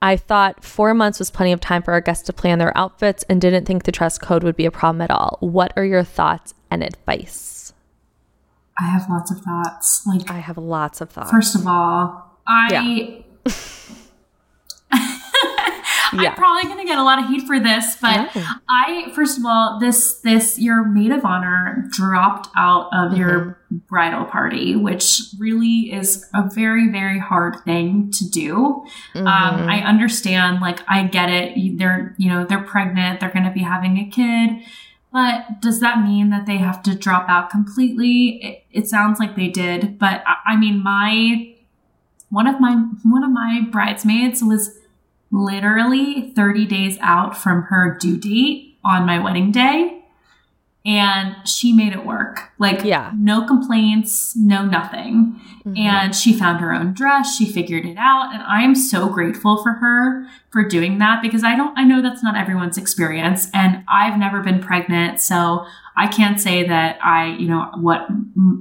I 0.00 0.16
thought 0.16 0.64
4 0.64 0.94
months 0.94 1.18
was 1.18 1.30
plenty 1.30 1.52
of 1.52 1.60
time 1.60 1.82
for 1.82 1.92
our 1.92 2.00
guests 2.00 2.24
to 2.26 2.32
plan 2.32 2.58
their 2.58 2.76
outfits 2.76 3.24
and 3.28 3.40
didn't 3.40 3.64
think 3.64 3.84
the 3.84 3.92
dress 3.92 4.18
code 4.18 4.42
would 4.42 4.56
be 4.56 4.66
a 4.66 4.70
problem 4.70 5.00
at 5.00 5.10
all. 5.10 5.38
What 5.40 5.72
are 5.76 5.84
your 5.84 6.04
thoughts 6.04 6.54
and 6.70 6.82
advice? 6.82 7.72
I 8.80 8.84
have 8.84 9.08
lots 9.10 9.30
of 9.30 9.40
thoughts. 9.40 10.06
Like, 10.06 10.30
I 10.30 10.38
have 10.38 10.56
lots 10.56 11.00
of 11.00 11.10
thoughts. 11.10 11.30
first 11.30 11.54
of 11.56 11.66
all, 11.66 12.38
I. 12.46 12.68
Yeah. 12.70 13.22
I'm 16.12 16.34
probably 16.34 16.64
going 16.64 16.78
to 16.78 16.84
get 16.84 16.98
a 16.98 17.02
lot 17.02 17.18
of 17.18 17.28
heat 17.28 17.46
for 17.46 17.60
this, 17.60 17.96
but 18.00 18.34
No. 18.34 18.42
I 18.68 19.10
first 19.14 19.38
of 19.38 19.44
all, 19.44 19.78
this 19.80 20.20
this 20.20 20.58
your 20.58 20.84
maid 20.84 21.12
of 21.12 21.24
honor 21.24 21.86
dropped 21.90 22.48
out 22.56 22.88
of 22.92 23.16
your 23.16 23.58
bridal 23.70 24.24
party, 24.24 24.76
which 24.76 25.20
really 25.38 25.92
is 25.92 26.28
a 26.34 26.48
very 26.54 26.88
very 26.90 27.18
hard 27.18 27.56
thing 27.64 28.10
to 28.12 28.28
do. 28.28 28.84
Um, 29.14 29.26
I 29.26 29.80
understand, 29.80 30.60
like 30.60 30.80
I 30.88 31.04
get 31.04 31.28
it. 31.30 31.78
They're 31.78 32.14
you 32.18 32.30
know 32.30 32.44
they're 32.44 32.62
pregnant, 32.62 33.20
they're 33.20 33.32
going 33.32 33.44
to 33.44 33.52
be 33.52 33.62
having 33.62 33.98
a 33.98 34.08
kid. 34.08 34.62
But 35.10 35.62
does 35.62 35.80
that 35.80 36.04
mean 36.04 36.28
that 36.30 36.44
they 36.44 36.58
have 36.58 36.82
to 36.82 36.94
drop 36.94 37.30
out 37.30 37.48
completely? 37.48 38.40
It, 38.42 38.64
it 38.70 38.88
sounds 38.88 39.18
like 39.18 39.36
they 39.36 39.48
did, 39.48 39.98
but 39.98 40.22
I, 40.26 40.52
I 40.52 40.56
mean, 40.56 40.82
my 40.82 41.54
one 42.30 42.46
of 42.46 42.60
my 42.60 42.74
one 43.04 43.24
of 43.24 43.30
my 43.30 43.62
bridesmaids 43.70 44.42
was 44.42 44.78
literally 45.30 46.32
30 46.34 46.66
days 46.66 46.98
out 47.00 47.36
from 47.36 47.62
her 47.64 47.96
due 48.00 48.16
date 48.18 48.78
on 48.84 49.04
my 49.06 49.18
wedding 49.18 49.52
day 49.52 49.94
and 50.86 51.36
she 51.46 51.72
made 51.72 51.92
it 51.92 52.06
work. 52.06 52.50
Like 52.58 52.82
Yeah. 52.84 53.12
no 53.16 53.44
complaints 53.46 54.34
no 54.36 54.64
nothing. 54.64 55.38
Mm-hmm. 55.66 55.76
And 55.76 56.16
she 56.16 56.32
found 56.32 56.60
her 56.60 56.72
own 56.72 56.94
dress 56.94 57.36
she 57.36 57.44
figured 57.44 57.84
it 57.84 57.96
out 57.98 58.32
and 58.32 58.42
i 58.44 58.62
am 58.62 58.74
so 58.74 59.08
grateful 59.10 59.62
for 59.62 59.72
her 59.72 60.26
for 60.50 60.62
doing 60.66 60.96
that 60.98 61.20
because 61.20 61.44
i 61.44 61.54
don't 61.54 61.76
i 61.78 61.84
know 61.84 62.00
that's 62.00 62.22
not 62.22 62.36
everyone's 62.36 62.78
experience 62.78 63.48
and 63.52 63.84
i've 63.88 64.18
never 64.18 64.40
been 64.40 64.60
pregnant 64.60 65.20
so 65.20 65.66
i 65.96 66.06
can't 66.06 66.40
say 66.40 66.66
that 66.66 66.98
i 67.04 67.26
you 67.38 67.46
know 67.48 67.70
what 67.80 68.06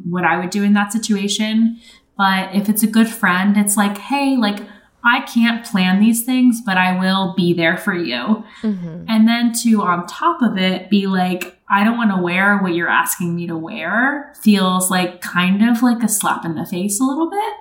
what 0.09 0.25
i 0.25 0.37
would 0.37 0.49
do 0.49 0.63
in 0.63 0.73
that 0.73 0.91
situation. 0.91 1.79
But 2.17 2.53
if 2.55 2.67
it's 2.67 2.81
a 2.83 2.87
good 2.87 3.07
friend 3.07 3.55
it's 3.55 3.77
like 3.77 3.97
hey 3.99 4.35
like 4.35 4.59
I 5.07 5.21
can't 5.21 5.65
plan 5.65 5.99
these 5.99 6.23
things, 6.23 6.61
but 6.61 6.77
I 6.77 6.99
will 6.99 7.33
be 7.35 7.53
there 7.53 7.77
for 7.77 7.93
you. 7.93 8.43
Mhm. 8.61 9.05
And 9.07 9.27
then 9.27 9.53
to, 9.63 9.81
on 9.81 10.05
top 10.05 10.41
of 10.41 10.57
it, 10.57 10.89
be 10.89 11.07
like, 11.07 11.59
I 11.69 11.83
don't 11.83 11.97
want 11.97 12.11
to 12.15 12.21
wear 12.21 12.57
what 12.59 12.73
you're 12.73 12.89
asking 12.89 13.35
me 13.35 13.47
to 13.47 13.57
wear 13.57 14.33
feels 14.41 14.91
like 14.91 15.21
kind 15.21 15.67
of 15.67 15.81
like 15.81 16.03
a 16.03 16.07
slap 16.07 16.45
in 16.45 16.55
the 16.55 16.65
face 16.65 16.99
a 17.01 17.03
little 17.03 17.29
bit. 17.29 17.53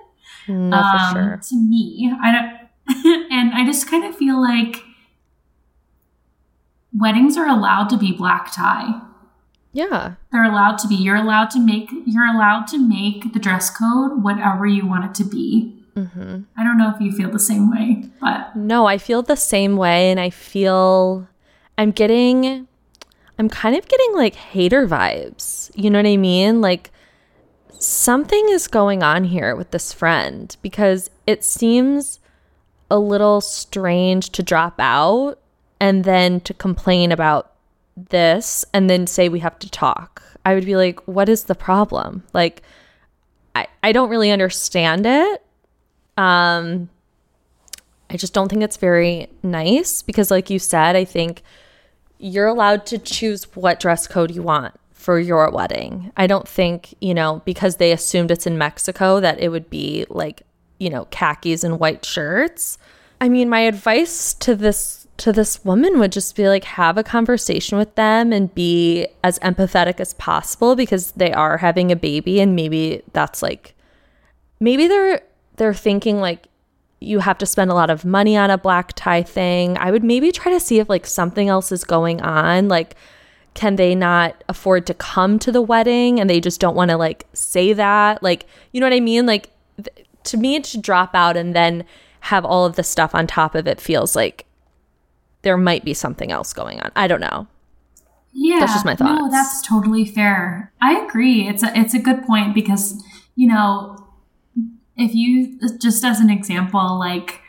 No, 0.49 0.77
um, 0.77 1.15
sure. 1.15 1.41
To 1.49 1.57
me, 1.57 2.13
I 2.23 2.33
don't, 2.33 3.27
and 3.33 3.53
I 3.55 3.65
just 3.65 3.89
kind 3.91 4.05
of 4.05 4.17
feel 4.17 4.41
like 4.41 4.83
weddings 6.97 7.37
are 7.37 7.47
allowed 7.49 7.89
to 7.91 7.97
be 7.97 8.13
black 8.13 8.53
tie. 8.53 9.01
Yeah. 9.73 10.15
They're 10.33 10.45
allowed 10.45 10.79
to 10.79 10.89
be. 10.89 10.95
You're 10.95 11.17
allowed 11.17 11.51
to 11.51 11.61
make. 11.61 11.91
You're 12.07 12.25
allowed 12.25 12.67
to 12.69 12.79
make 12.79 13.33
the 13.35 13.39
dress 13.39 13.69
code 13.69 14.23
whatever 14.23 14.67
you 14.67 14.87
want 14.87 15.05
it 15.05 15.15
to 15.17 15.25
be. 15.25 15.76
Hmm 15.97 16.43
I 16.59 16.63
don't 16.65 16.77
know 16.77 16.93
if 16.95 17.01
you 17.01 17.11
feel 17.11 17.31
the 17.31 17.39
same 17.39 17.71
way, 17.71 18.05
but 18.21 18.55
No, 18.55 18.87
I 18.87 18.99
feel 18.99 19.23
the 19.23 19.37
same 19.37 19.77
way. 19.77 20.11
And 20.11 20.21
I 20.21 20.31
feel 20.31 21.27
I'm 21.79 21.91
getting, 21.91 22.69
I'm 23.39 23.49
kind 23.49 23.75
of 23.77 23.89
getting 23.89 24.15
like 24.15 24.35
hater 24.35 24.87
vibes. 24.87 25.71
You 25.75 25.91
know 25.91 25.99
what 25.99 26.07
I 26.07 26.17
mean? 26.17 26.61
Like 26.61 26.91
something 27.79 28.49
is 28.51 28.69
going 28.69 29.03
on 29.03 29.25
here 29.25 29.57
with 29.57 29.71
this 29.71 29.93
friend 29.93 30.55
because 30.63 31.11
it 31.27 31.45
seems 31.45 32.21
a 32.91 32.99
little 32.99 33.41
strange 33.41 34.31
to 34.31 34.43
drop 34.43 34.75
out 34.79 35.39
and 35.81 36.05
then 36.05 36.41
to 36.41 36.55
complain 36.55 37.11
about 37.11 37.53
this 37.97 38.65
and 38.73 38.89
then 38.89 39.07
say 39.07 39.29
we 39.29 39.41
have 39.41 39.59
to 39.61 39.71
talk. 39.71 40.23
I 40.45 40.55
would 40.55 40.65
be 40.65 40.77
like, 40.77 41.01
what 41.09 41.29
is 41.29 41.45
the 41.45 41.55
problem? 41.55 42.23
Like, 42.33 42.63
I, 43.55 43.67
I 43.83 43.93
don't 43.93 44.11
really 44.11 44.31
understand 44.31 45.07
it. 45.07 45.43
Um, 46.17 46.89
I 48.09 48.17
just 48.17 48.33
don't 48.33 48.49
think 48.49 48.63
it's 48.63 48.77
very 48.77 49.29
nice 49.43 50.03
because, 50.03 50.31
like 50.31 50.51
you 50.51 50.59
said, 50.59 50.97
I 50.97 51.05
think 51.05 51.43
you're 52.19 52.47
allowed 52.47 52.87
to 52.87 52.99
choose 52.99 53.45
what 53.55 53.81
dress 53.81 54.07
code 54.07 54.31
you 54.31 54.43
want 54.43 54.75
for 54.93 55.19
your 55.19 55.51
wedding. 55.51 56.13
I 56.17 56.27
don't 56.27 56.49
think, 56.49 56.95
you 57.01 57.15
know, 57.15 57.43
because 57.45 57.77
they 57.77 57.93
assumed 57.93 58.31
it's 58.31 58.47
in 58.47 58.59
Mexico 58.59 59.21
that 59.21 59.39
it 59.41 59.51
would 59.51 59.69
be 59.71 60.07
like, 60.09 60.43
you 60.79 60.91
know, 60.91 61.07
khakis 61.07 61.65
and 61.65 61.79
white 61.79 62.05
shirts. 62.05 62.79
I 63.21 63.29
mean, 63.29 63.49
my 63.49 63.61
advice 63.61 64.35
to 64.35 64.55
this 64.55 65.07
to 65.19 65.33
this 65.33 65.65
woman 65.65 65.99
would 65.99 66.13
just 66.13 66.37
be 66.37 66.47
like 66.49 66.65
have 66.65 66.99
a 66.99 67.03
conversation 67.03 67.79
with 67.79 67.95
them 67.95 68.33
and 68.33 68.55
be 68.55 69.07
as 69.25 69.39
empathetic 69.39 69.99
as 69.99 70.13
possible 70.15 70.77
because 70.77 71.13
they 71.13 71.33
are 71.33 71.57
having 71.57 71.91
a 71.91 71.97
baby 71.97 72.39
and 72.39 72.55
maybe 72.55 73.03
that's 73.13 73.43
like 73.43 73.75
maybe 74.61 74.87
they're 74.87 75.23
they're 75.57 75.75
thinking 75.75 76.21
like 76.21 76.49
you 77.01 77.21
have 77.21 77.39
to 77.39 77.47
spend 77.47 77.71
a 77.71 77.75
lot 77.75 77.91
of 77.91 78.05
money 78.05 78.37
on 78.37 78.51
a 78.51 78.57
black 78.57 78.93
tie 78.95 79.23
thing. 79.23 79.77
I 79.79 79.91
would 79.91 80.03
maybe 80.03 80.33
try 80.33 80.53
to 80.53 80.61
see 80.61 80.79
if 80.79 80.89
like 80.89 81.07
something 81.07 81.49
else 81.49 81.71
is 81.71 81.85
going 81.85 82.21
on 82.23 82.69
like 82.69 82.97
can 83.55 83.77
they 83.77 83.95
not 83.95 84.45
afford 84.51 84.87
to 84.87 84.93
come 84.93 85.39
to 85.39 85.51
the 85.51 85.63
wedding 85.63 86.21
and 86.21 86.29
they 86.29 86.41
just 86.41 86.61
don't 86.61 86.77
want 86.77 86.91
to 86.91 86.97
like 86.97 87.27
say 87.33 87.73
that 87.73 88.23
like 88.23 88.47
you 88.73 88.81
know 88.81 88.87
what 88.87 88.93
I 88.93 89.01
mean 89.01 89.25
like 89.25 89.51
th- 89.83 90.07
to 90.25 90.37
me 90.37 90.61
to 90.61 90.79
drop 90.79 91.15
out 91.15 91.37
and 91.37 91.55
then 91.55 91.85
have 92.21 92.45
all 92.45 92.67
of 92.67 92.77
the 92.77 92.83
stuff 92.83 93.15
on 93.15 93.27
top 93.27 93.55
of 93.55 93.67
it 93.67 93.81
feels 93.81 94.17
like 94.17 94.47
there 95.43 95.57
might 95.57 95.85
be 95.85 95.95
something 95.95 96.33
else 96.33 96.53
going 96.53 96.81
on. 96.81 96.91
I 96.97 97.07
don't 97.07 97.21
know. 97.21 97.47
Yeah, 98.33 98.59
that's 98.59 98.73
just 98.73 98.85
my 98.85 98.97
thoughts. 98.97 99.21
No, 99.21 99.31
that's 99.31 99.67
totally 99.67 100.05
fair. 100.05 100.73
I 100.83 100.99
agree. 100.99 101.49
It's 101.49 101.63
a 101.63 101.71
it's 101.79 101.95
a 101.95 101.99
good 101.99 102.25
point 102.25 102.53
because 102.53 103.03
you 103.37 103.47
know 103.47 104.06
if 104.97 105.15
you 105.15 105.59
just 105.79 106.05
as 106.05 106.21
an 106.21 106.31
example, 106.31 106.99
like 106.99 107.41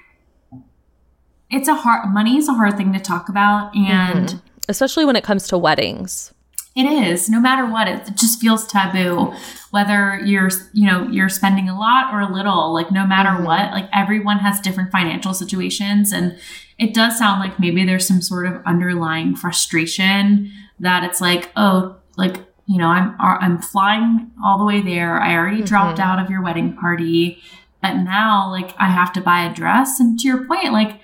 it's 1.49 1.67
a 1.67 1.75
hard 1.75 2.13
money 2.13 2.37
is 2.37 2.47
a 2.47 2.53
hard 2.53 2.77
thing 2.77 2.93
to 2.93 2.99
talk 2.99 3.29
about, 3.29 3.75
and 3.75 4.29
mm-hmm. 4.29 4.37
especially 4.67 5.05
when 5.05 5.15
it 5.15 5.23
comes 5.23 5.47
to 5.47 5.57
weddings. 5.57 6.33
It 6.75 6.85
is. 6.85 7.27
No 7.27 7.39
matter 7.39 7.65
what, 7.65 7.87
it 7.87 8.15
just 8.15 8.39
feels 8.39 8.67
taboo. 8.67 9.33
Whether 9.71 10.19
you're, 10.23 10.51
you 10.73 10.85
know, 10.85 11.07
you're 11.07 11.27
spending 11.27 11.67
a 11.67 11.77
lot 11.77 12.13
or 12.13 12.21
a 12.21 12.31
little, 12.31 12.71
like 12.71 12.91
no 12.91 13.07
matter 13.07 13.29
mm-hmm. 13.29 13.45
what, 13.45 13.71
like 13.71 13.89
everyone 13.91 14.37
has 14.37 14.59
different 14.59 14.91
financial 14.91 15.33
situations 15.33 16.11
and 16.11 16.37
it 16.77 16.93
does 16.93 17.17
sound 17.17 17.39
like 17.39 17.59
maybe 17.59 17.83
there's 17.83 18.07
some 18.07 18.21
sort 18.21 18.45
of 18.45 18.61
underlying 18.63 19.35
frustration 19.35 20.51
that 20.79 21.03
it's 21.03 21.19
like, 21.19 21.49
oh, 21.55 21.95
like, 22.15 22.37
you 22.67 22.77
know, 22.77 22.87
I'm 22.87 23.15
I'm 23.19 23.61
flying 23.61 24.31
all 24.43 24.57
the 24.57 24.65
way 24.65 24.81
there. 24.81 25.19
I 25.19 25.35
already 25.35 25.57
mm-hmm. 25.57 25.65
dropped 25.65 25.99
out 25.99 26.19
of 26.19 26.29
your 26.29 26.41
wedding 26.41 26.75
party, 26.75 27.41
but 27.81 27.95
now 27.95 28.51
like 28.51 28.75
I 28.77 28.89
have 28.89 29.13
to 29.13 29.21
buy 29.21 29.45
a 29.45 29.53
dress 29.53 29.99
and 29.99 30.19
to 30.19 30.27
your 30.27 30.45
point, 30.45 30.73
like 30.73 30.99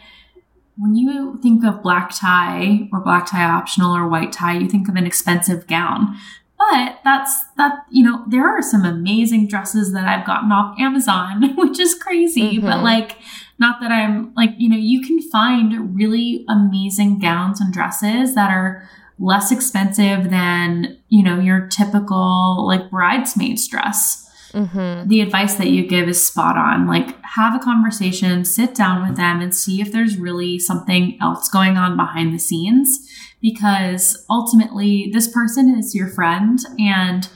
when 0.78 0.96
you 0.96 1.40
think 1.42 1.64
of 1.64 1.84
black 1.84 2.12
tie 2.14 2.90
or 2.92 3.00
black 3.00 3.30
tie 3.30 3.44
optional 3.44 3.96
or 3.96 4.08
white 4.08 4.32
tie, 4.32 4.58
you 4.58 4.68
think 4.68 4.90
of 4.90 4.96
an 4.96 5.06
expensive 5.06 5.68
gown. 5.68 6.18
But 6.58 7.00
that's 7.04 7.44
that, 7.58 7.86
you 7.92 8.04
know, 8.04 8.24
there 8.28 8.48
are 8.48 8.62
some 8.62 8.86
amazing 8.86 9.48
dresses 9.48 9.92
that 9.94 10.08
I've 10.08 10.26
gotten 10.26 10.52
off 10.52 10.80
Amazon, 10.80 11.56
which 11.58 11.80
is 11.80 11.96
crazy. 11.96 12.58
Mm-hmm. 12.58 12.66
But 12.66 12.84
like, 12.84 13.18
not 13.60 13.82
that 13.82 13.92
I'm 13.92 14.34
like, 14.36 14.52
you 14.58 14.70
know, 14.70 14.78
you 14.78 15.02
can 15.02 15.22
find 15.30 15.96
really 15.96 16.46
amazing 16.50 17.20
gowns 17.20 17.62
and 17.62 17.74
dresses 17.74 18.34
that 18.36 18.50
are 18.50 18.88
less 19.20 19.52
expensive 19.52 20.30
than, 20.30 20.98
you 21.10 21.24
know, 21.24 21.40
your 21.40 21.68
typical 21.68 22.66
like 22.68 22.90
bridesmaid's 22.90 23.68
dress. 23.68 24.20
Mm-hmm. 24.54 25.08
The 25.08 25.22
advice 25.22 25.56
that 25.56 25.70
you 25.70 25.88
give 25.88 26.08
is 26.08 26.26
spot 26.26 26.58
on. 26.58 26.88
Like, 26.88 27.20
have 27.24 27.56
a 27.56 27.60
conversation, 27.60 28.46
sit 28.46 28.76
down 28.76 29.08
with 29.08 29.18
them, 29.18 29.42
and 29.42 29.54
see 29.54 29.82
if 29.82 29.92
there's 29.92 30.18
really 30.18 30.60
something 30.60 31.18
else 31.20 31.50
going 31.50 31.76
on 31.76 31.98
behind 31.98 32.34
the 32.34 32.40
scenes. 32.40 33.10
Because 33.42 34.24
ultimately, 34.30 35.10
this 35.12 35.28
person 35.28 35.76
is 35.76 35.96
your 35.96 36.08
friend 36.08 36.60
and 36.80 37.28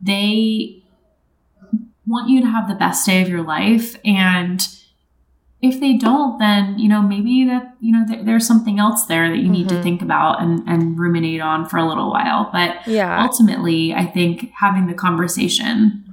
they 0.00 0.82
want 2.06 2.28
you 2.28 2.40
to 2.40 2.48
have 2.48 2.68
the 2.68 2.74
best 2.74 3.06
day 3.06 3.22
of 3.22 3.28
your 3.28 3.42
life. 3.42 3.96
And 4.04 4.66
if 5.64 5.80
they 5.80 5.96
don't, 5.96 6.38
then, 6.38 6.78
you 6.78 6.88
know, 6.88 7.00
maybe 7.00 7.44
that, 7.46 7.74
you 7.80 7.92
know, 7.92 8.04
th- 8.06 8.24
there's 8.24 8.46
something 8.46 8.78
else 8.78 9.06
there 9.06 9.28
that 9.28 9.38
you 9.38 9.48
need 9.48 9.66
mm-hmm. 9.66 9.78
to 9.78 9.82
think 9.82 10.02
about 10.02 10.42
and, 10.42 10.62
and 10.68 10.98
ruminate 10.98 11.40
on 11.40 11.68
for 11.68 11.78
a 11.78 11.88
little 11.88 12.10
while. 12.10 12.50
But 12.52 12.86
yeah. 12.86 13.22
ultimately, 13.22 13.94
I 13.94 14.04
think 14.04 14.52
having 14.60 14.86
the 14.86 14.94
conversation 14.94 16.04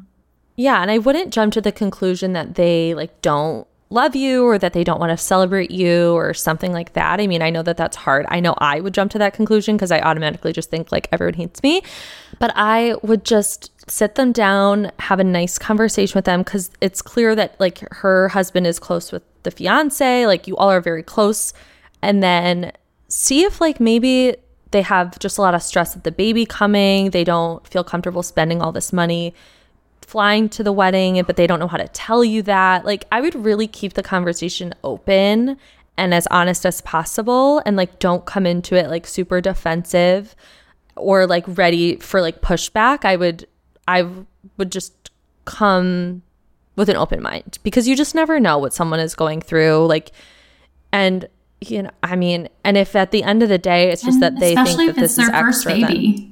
yeah, 0.62 0.82
and 0.82 0.92
I 0.92 1.00
wouldn't 1.00 1.34
jump 1.34 1.54
to 1.54 1.62
the 1.62 1.72
conclusion 1.72 2.34
that 2.34 2.54
they 2.54 2.94
like 2.94 3.22
don't 3.22 3.66
love 3.90 4.16
you 4.16 4.46
or 4.46 4.60
that 4.60 4.74
they 4.74 4.84
don't 4.84 5.00
want 5.00 5.10
to 5.10 5.18
celebrate 5.18 5.72
you 5.72 6.14
or 6.14 6.34
something 6.34 6.72
like 6.72 6.94
that. 6.94 7.20
I 7.20 7.26
mean, 7.26 7.42
I 7.42 7.50
know 7.50 7.64
that 7.64 7.78
that's 7.78 7.98
hard. 7.98 8.26
I 8.30 8.40
know 8.40 8.54
I 8.60 8.80
would 8.80 8.94
jump 8.94 9.12
to 9.12 9.18
that 9.18 9.34
conclusion 9.34 9.76
because 9.76 9.92
I 9.92 10.00
automatically 10.02 10.54
just 10.54 10.70
think 10.70 10.92
like 10.92 11.08
everyone 11.12 11.34
hates 11.34 11.64
me. 11.64 11.82
But 12.40 12.52
I 12.56 12.96
would 13.02 13.26
just 13.26 13.72
sit 13.90 14.16
them 14.16 14.32
down, 14.32 14.92
have 15.00 15.20
a 15.20 15.24
nice 15.24 15.58
conversation 15.58 16.18
with 16.18 16.26
them 16.26 16.42
because 16.42 16.70
it's 16.80 17.02
clear 17.02 17.36
that 17.36 17.60
like 17.60 17.80
her 17.92 18.30
husband 18.30 18.68
is 18.68 18.78
close 18.78 19.12
with 19.12 19.24
the 19.44 19.52
fiance, 19.52 20.26
like 20.26 20.48
you 20.48 20.56
all 20.58 20.70
are 20.70 20.82
very 20.82 21.04
close. 21.04 21.54
And 22.02 22.22
then 22.22 22.72
see 23.08 23.44
if 23.44 23.62
like 23.62 23.80
maybe 23.80 24.36
they 24.72 24.82
have 24.82 25.20
just 25.20 25.38
a 25.38 25.42
lot 25.42 25.54
of 25.54 25.62
stress 25.62 25.96
at 25.96 26.04
the 26.04 26.12
baby 26.12 26.46
coming, 26.46 27.12
they 27.12 27.24
don't 27.24 27.66
feel 27.68 27.84
comfortable 27.84 28.24
spending 28.24 28.62
all 28.62 28.72
this 28.72 28.94
money 28.94 29.34
flying 30.02 30.50
to 30.50 30.64
the 30.64 30.72
wedding, 30.74 31.22
but 31.24 31.36
they 31.38 31.48
don't 31.48 31.60
know 31.60 31.68
how 31.68 31.78
to 31.78 31.88
tell 31.90 32.24
you 32.24 32.42
that. 32.42 32.84
Like, 32.86 33.06
I 33.12 33.22
would 33.22 33.36
really 33.36 33.68
keep 33.68 33.94
the 33.94 34.04
conversation 34.04 34.74
open 34.84 35.58
and 35.98 36.14
as 36.14 36.28
honest 36.28 36.66
as 36.66 36.82
possible 36.82 37.62
and 37.66 37.78
like 37.78 38.00
don't 38.00 38.26
come 38.26 38.46
into 38.46 38.76
it 38.76 38.90
like 38.90 39.06
super 39.06 39.40
defensive 39.40 40.36
or 40.96 41.28
like 41.28 41.44
ready 41.48 41.98
for 41.98 42.22
like 42.22 42.42
pushback. 42.42 43.06
I 43.06 43.16
would, 43.16 43.48
I 43.88 44.08
would 44.58 44.72
just 44.72 45.12
come 45.46 46.24
with 46.76 46.90
an 46.90 46.96
open 46.96 47.22
mind 47.22 47.60
because 47.64 47.88
you 47.88 47.96
just 47.96 48.16
never 48.16 48.40
know 48.40 48.58
what 48.58 48.74
someone 48.74 49.00
is 49.00 49.16
going 49.16 49.42
through. 49.42 49.86
Like, 49.88 50.12
and 50.92 51.28
you 51.60 51.84
know, 51.84 51.92
I 52.02 52.16
mean, 52.16 52.50
and 52.64 52.78
if 52.78 52.96
at 52.96 53.12
the 53.12 53.24
end 53.24 53.44
of 53.44 53.50
the 53.50 53.58
day 53.58 53.92
it's 53.92 54.02
just 54.02 54.22
and 54.22 54.24
that 54.24 54.40
they 54.40 54.56
think 54.56 54.96
that 54.96 55.00
this 55.00 55.18
is 55.18 55.30
extra, 55.30 55.74
baby. 55.74 56.16
Then, 56.18 56.32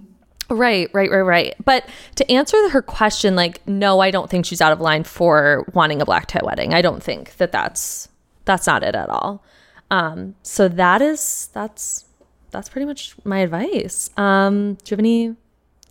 Right, 0.51 0.89
right, 0.93 1.11
right, 1.11 1.21
right. 1.21 1.55
But 1.63 1.87
to 2.15 2.29
answer 2.31 2.69
her 2.69 2.81
question, 2.81 3.35
like, 3.35 3.65
no, 3.67 3.99
I 3.99 4.09
don't 4.09 4.29
think 4.29 4.45
she's 4.45 4.61
out 4.61 4.71
of 4.71 4.81
line 4.81 5.03
for 5.03 5.65
wanting 5.73 6.01
a 6.01 6.05
black 6.05 6.25
tie 6.25 6.41
wedding. 6.43 6.73
I 6.73 6.81
don't 6.81 7.03
think 7.03 7.37
that 7.37 7.51
that's 7.51 8.09
that's 8.45 8.65
not 8.65 8.81
it 8.83 8.95
at 8.95 9.09
all. 9.09 9.43
Um, 9.91 10.35
so 10.41 10.67
that 10.67 11.01
is 11.01 11.49
that's 11.53 12.05
that's 12.51 12.69
pretty 12.69 12.85
much 12.85 13.15
my 13.23 13.39
advice. 13.39 14.09
Um, 14.17 14.75
do 14.83 14.85
you 14.85 14.93
have 14.93 14.99
any 14.99 15.27
do 15.27 15.33
you 15.33 15.35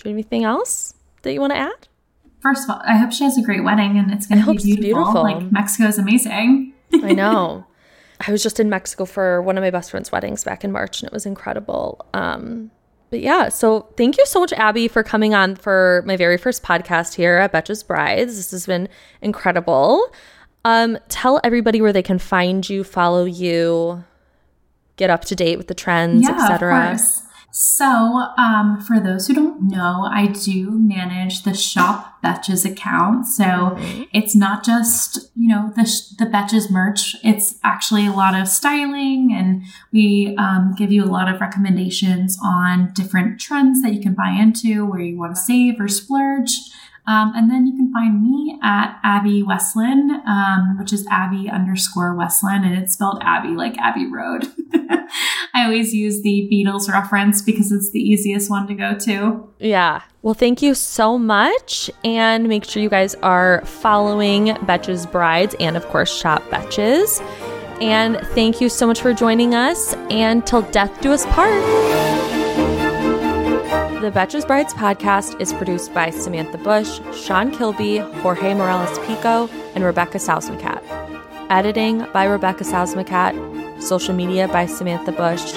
have 0.07 0.13
anything 0.13 0.45
else 0.45 0.95
that 1.23 1.33
you 1.33 1.41
want 1.41 1.53
to 1.53 1.59
add? 1.59 1.88
First 2.41 2.65
of 2.65 2.71
all, 2.71 2.83
I 2.85 2.97
hope 2.97 3.13
she 3.13 3.25
has 3.25 3.37
a 3.37 3.43
great 3.43 3.65
wedding 3.65 3.99
and 3.99 4.13
it's 4.13 4.27
going 4.27 4.43
to 4.43 4.53
be 4.53 4.59
beautiful. 4.59 4.83
beautiful. 4.83 5.23
Like 5.23 5.53
Mexico 5.53 5.89
is 5.89 5.99
amazing. 5.99 6.73
I 6.95 7.13
know. 7.15 7.65
I 8.27 8.33
was 8.33 8.43
just 8.43 8.59
in 8.59 8.69
Mexico 8.69 9.05
for 9.05 9.43
one 9.43 9.57
of 9.57 9.63
my 9.63 9.71
best 9.71 9.91
friend's 9.91 10.11
weddings 10.11 10.43
back 10.43 10.65
in 10.65 10.73
March, 10.73 11.01
and 11.01 11.07
it 11.07 11.13
was 11.13 11.25
incredible. 11.25 12.05
Um, 12.15 12.71
but 13.11 13.21
yeah, 13.21 13.49
so 13.49 13.89
thank 13.97 14.19
you 14.19 14.27
so 14.27 14.41
much, 14.41 14.53
Abby, 14.53 14.89
for 14.89 15.03
coming 15.03 15.35
on 15.35 15.57
for 15.57 16.03
my 16.05 16.17
very 16.17 16.37
first 16.37 16.63
podcast 16.63 17.15
here 17.15 17.37
at 17.37 17.53
Betches 17.53 17.87
Brides. 17.87 18.37
This 18.37 18.51
has 18.51 18.67
been 18.67 18.89
incredible. 19.23 20.13
Um, 20.65 20.99
tell 21.09 21.41
everybody 21.45 21.81
where 21.81 21.93
they 21.93 22.03
can 22.03 22.19
find 22.19 22.69
you, 22.69 22.85
follow 22.85 23.25
you, 23.25 24.05
get 24.97 25.11
up 25.11 25.25
to 25.27 25.37
date 25.37 25.57
with 25.57 25.69
the 25.69 25.75
trends, 25.75 26.25
yeah, 26.25 26.35
etc. 26.35 26.99
So, 27.51 27.87
um, 28.37 28.81
for 28.81 29.01
those 29.01 29.27
who 29.27 29.35
don't 29.35 29.69
know, 29.69 30.09
I 30.13 30.27
do 30.27 30.71
manage 30.71 31.43
the 31.43 31.55
Shop 31.55 32.23
Betches 32.23 32.71
account. 32.71 33.27
So 33.27 33.45
mm-hmm. 33.45 34.03
it's 34.13 34.37
not 34.37 34.65
just 34.65 35.31
you 35.35 35.49
know 35.49 35.73
the 35.75 35.85
the 36.19 36.27
Betches 36.27 36.71
merch. 36.71 37.17
It's 37.25 37.59
actually 37.65 38.07
a 38.07 38.13
lot 38.13 38.39
of 38.39 38.49
styling, 38.49 39.33
and 39.33 39.63
we 39.93 40.37
um, 40.37 40.75
give 40.77 40.93
you 40.93 41.03
a 41.03 41.07
lot 41.07 41.33
of 41.33 41.41
recommendations 41.41 42.39
on 42.45 42.93
different 42.93 43.41
trends 43.41 43.83
that 43.83 43.95
you 43.95 44.01
can 44.01 44.15
buy 44.15 44.31
into, 44.31 44.85
where 44.85 45.01
you 45.01 45.19
want 45.19 45.35
to 45.35 45.41
save 45.41 45.81
or 45.81 45.89
splurge. 45.89 46.51
Um, 47.09 47.33
and 47.35 47.51
then 47.51 47.67
you 47.67 47.75
can 47.75 47.91
find 47.91 48.23
me 48.23 48.59
at 48.63 49.01
Abbey 49.03 49.43
Westland, 49.43 50.11
um, 50.27 50.77
which 50.79 50.93
is 50.93 51.07
Abbey 51.11 51.49
underscore 51.49 52.15
Westland, 52.15 52.67
and 52.67 52.77
it's 52.77 52.93
spelled 52.93 53.23
Abbey 53.23 53.57
like 53.57 53.79
Abbey 53.79 54.07
Road. 54.13 54.47
I 55.55 55.65
always 55.65 55.95
use 55.95 56.21
the 56.21 56.47
Beatles 56.53 56.87
reference 56.87 57.41
because 57.41 57.73
it's 57.73 57.91
the 57.93 57.99
easiest 57.99 58.51
one 58.51 58.67
to 58.67 58.75
go 58.75 58.95
to. 58.99 59.49
Yeah. 59.59 60.03
Well, 60.21 60.35
thank 60.35 60.61
you 60.61 60.75
so 60.75 61.17
much. 61.17 61.91
And 62.05 62.47
make 62.47 62.65
sure 62.65 62.83
you 62.83 62.91
guys 62.91 63.15
are 63.17 63.63
following 63.65 64.49
Betches 64.67 65.11
Brides 65.11 65.57
and, 65.59 65.79
of 65.79 65.87
course, 65.87 66.15
Shop 66.15 66.43
Betches. 66.51 67.23
And 67.81 68.19
thank 68.35 68.61
you 68.61 68.69
so 68.69 68.87
much 68.87 69.01
for 69.01 69.15
joining 69.15 69.55
us. 69.55 69.95
And 70.11 70.47
till 70.47 70.63
death 70.63 71.01
do 71.01 71.13
us 71.13 71.25
part. 71.27 72.18
The 74.09 74.19
Betches 74.19 74.47
Brides 74.47 74.73
podcast 74.73 75.39
is 75.39 75.53
produced 75.53 75.93
by 75.93 76.09
Samantha 76.09 76.57
Bush, 76.57 76.99
Sean 77.13 77.51
Kilby, 77.51 77.99
Jorge 77.99 78.55
Morales 78.55 78.99
Pico, 79.01 79.51
and 79.75 79.85
Rebecca 79.85 80.17
Sausmacat. 80.17 80.83
Editing 81.51 82.07
by 82.15 82.25
Rebecca 82.25 82.65
Sausmacat. 82.65 83.83
Social 83.83 84.15
media 84.15 84.49
by 84.49 84.65
Samantha 84.65 85.13
Bush. 85.13 85.53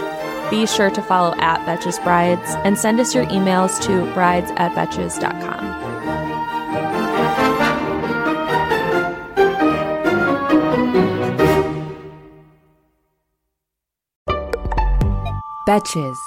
Be 0.49 0.67
sure 0.67 0.89
to 0.89 1.01
follow 1.01 1.33
at 1.37 1.65
Betches 1.65 2.03
Brides 2.03 2.41
and 2.65 2.77
send 2.77 2.99
us 2.99 3.15
your 3.15 3.25
emails 3.27 3.81
to 3.83 4.13
brides 4.13 4.51
at 4.57 4.73
betches.com. 4.73 5.71
Betches. 15.65 16.17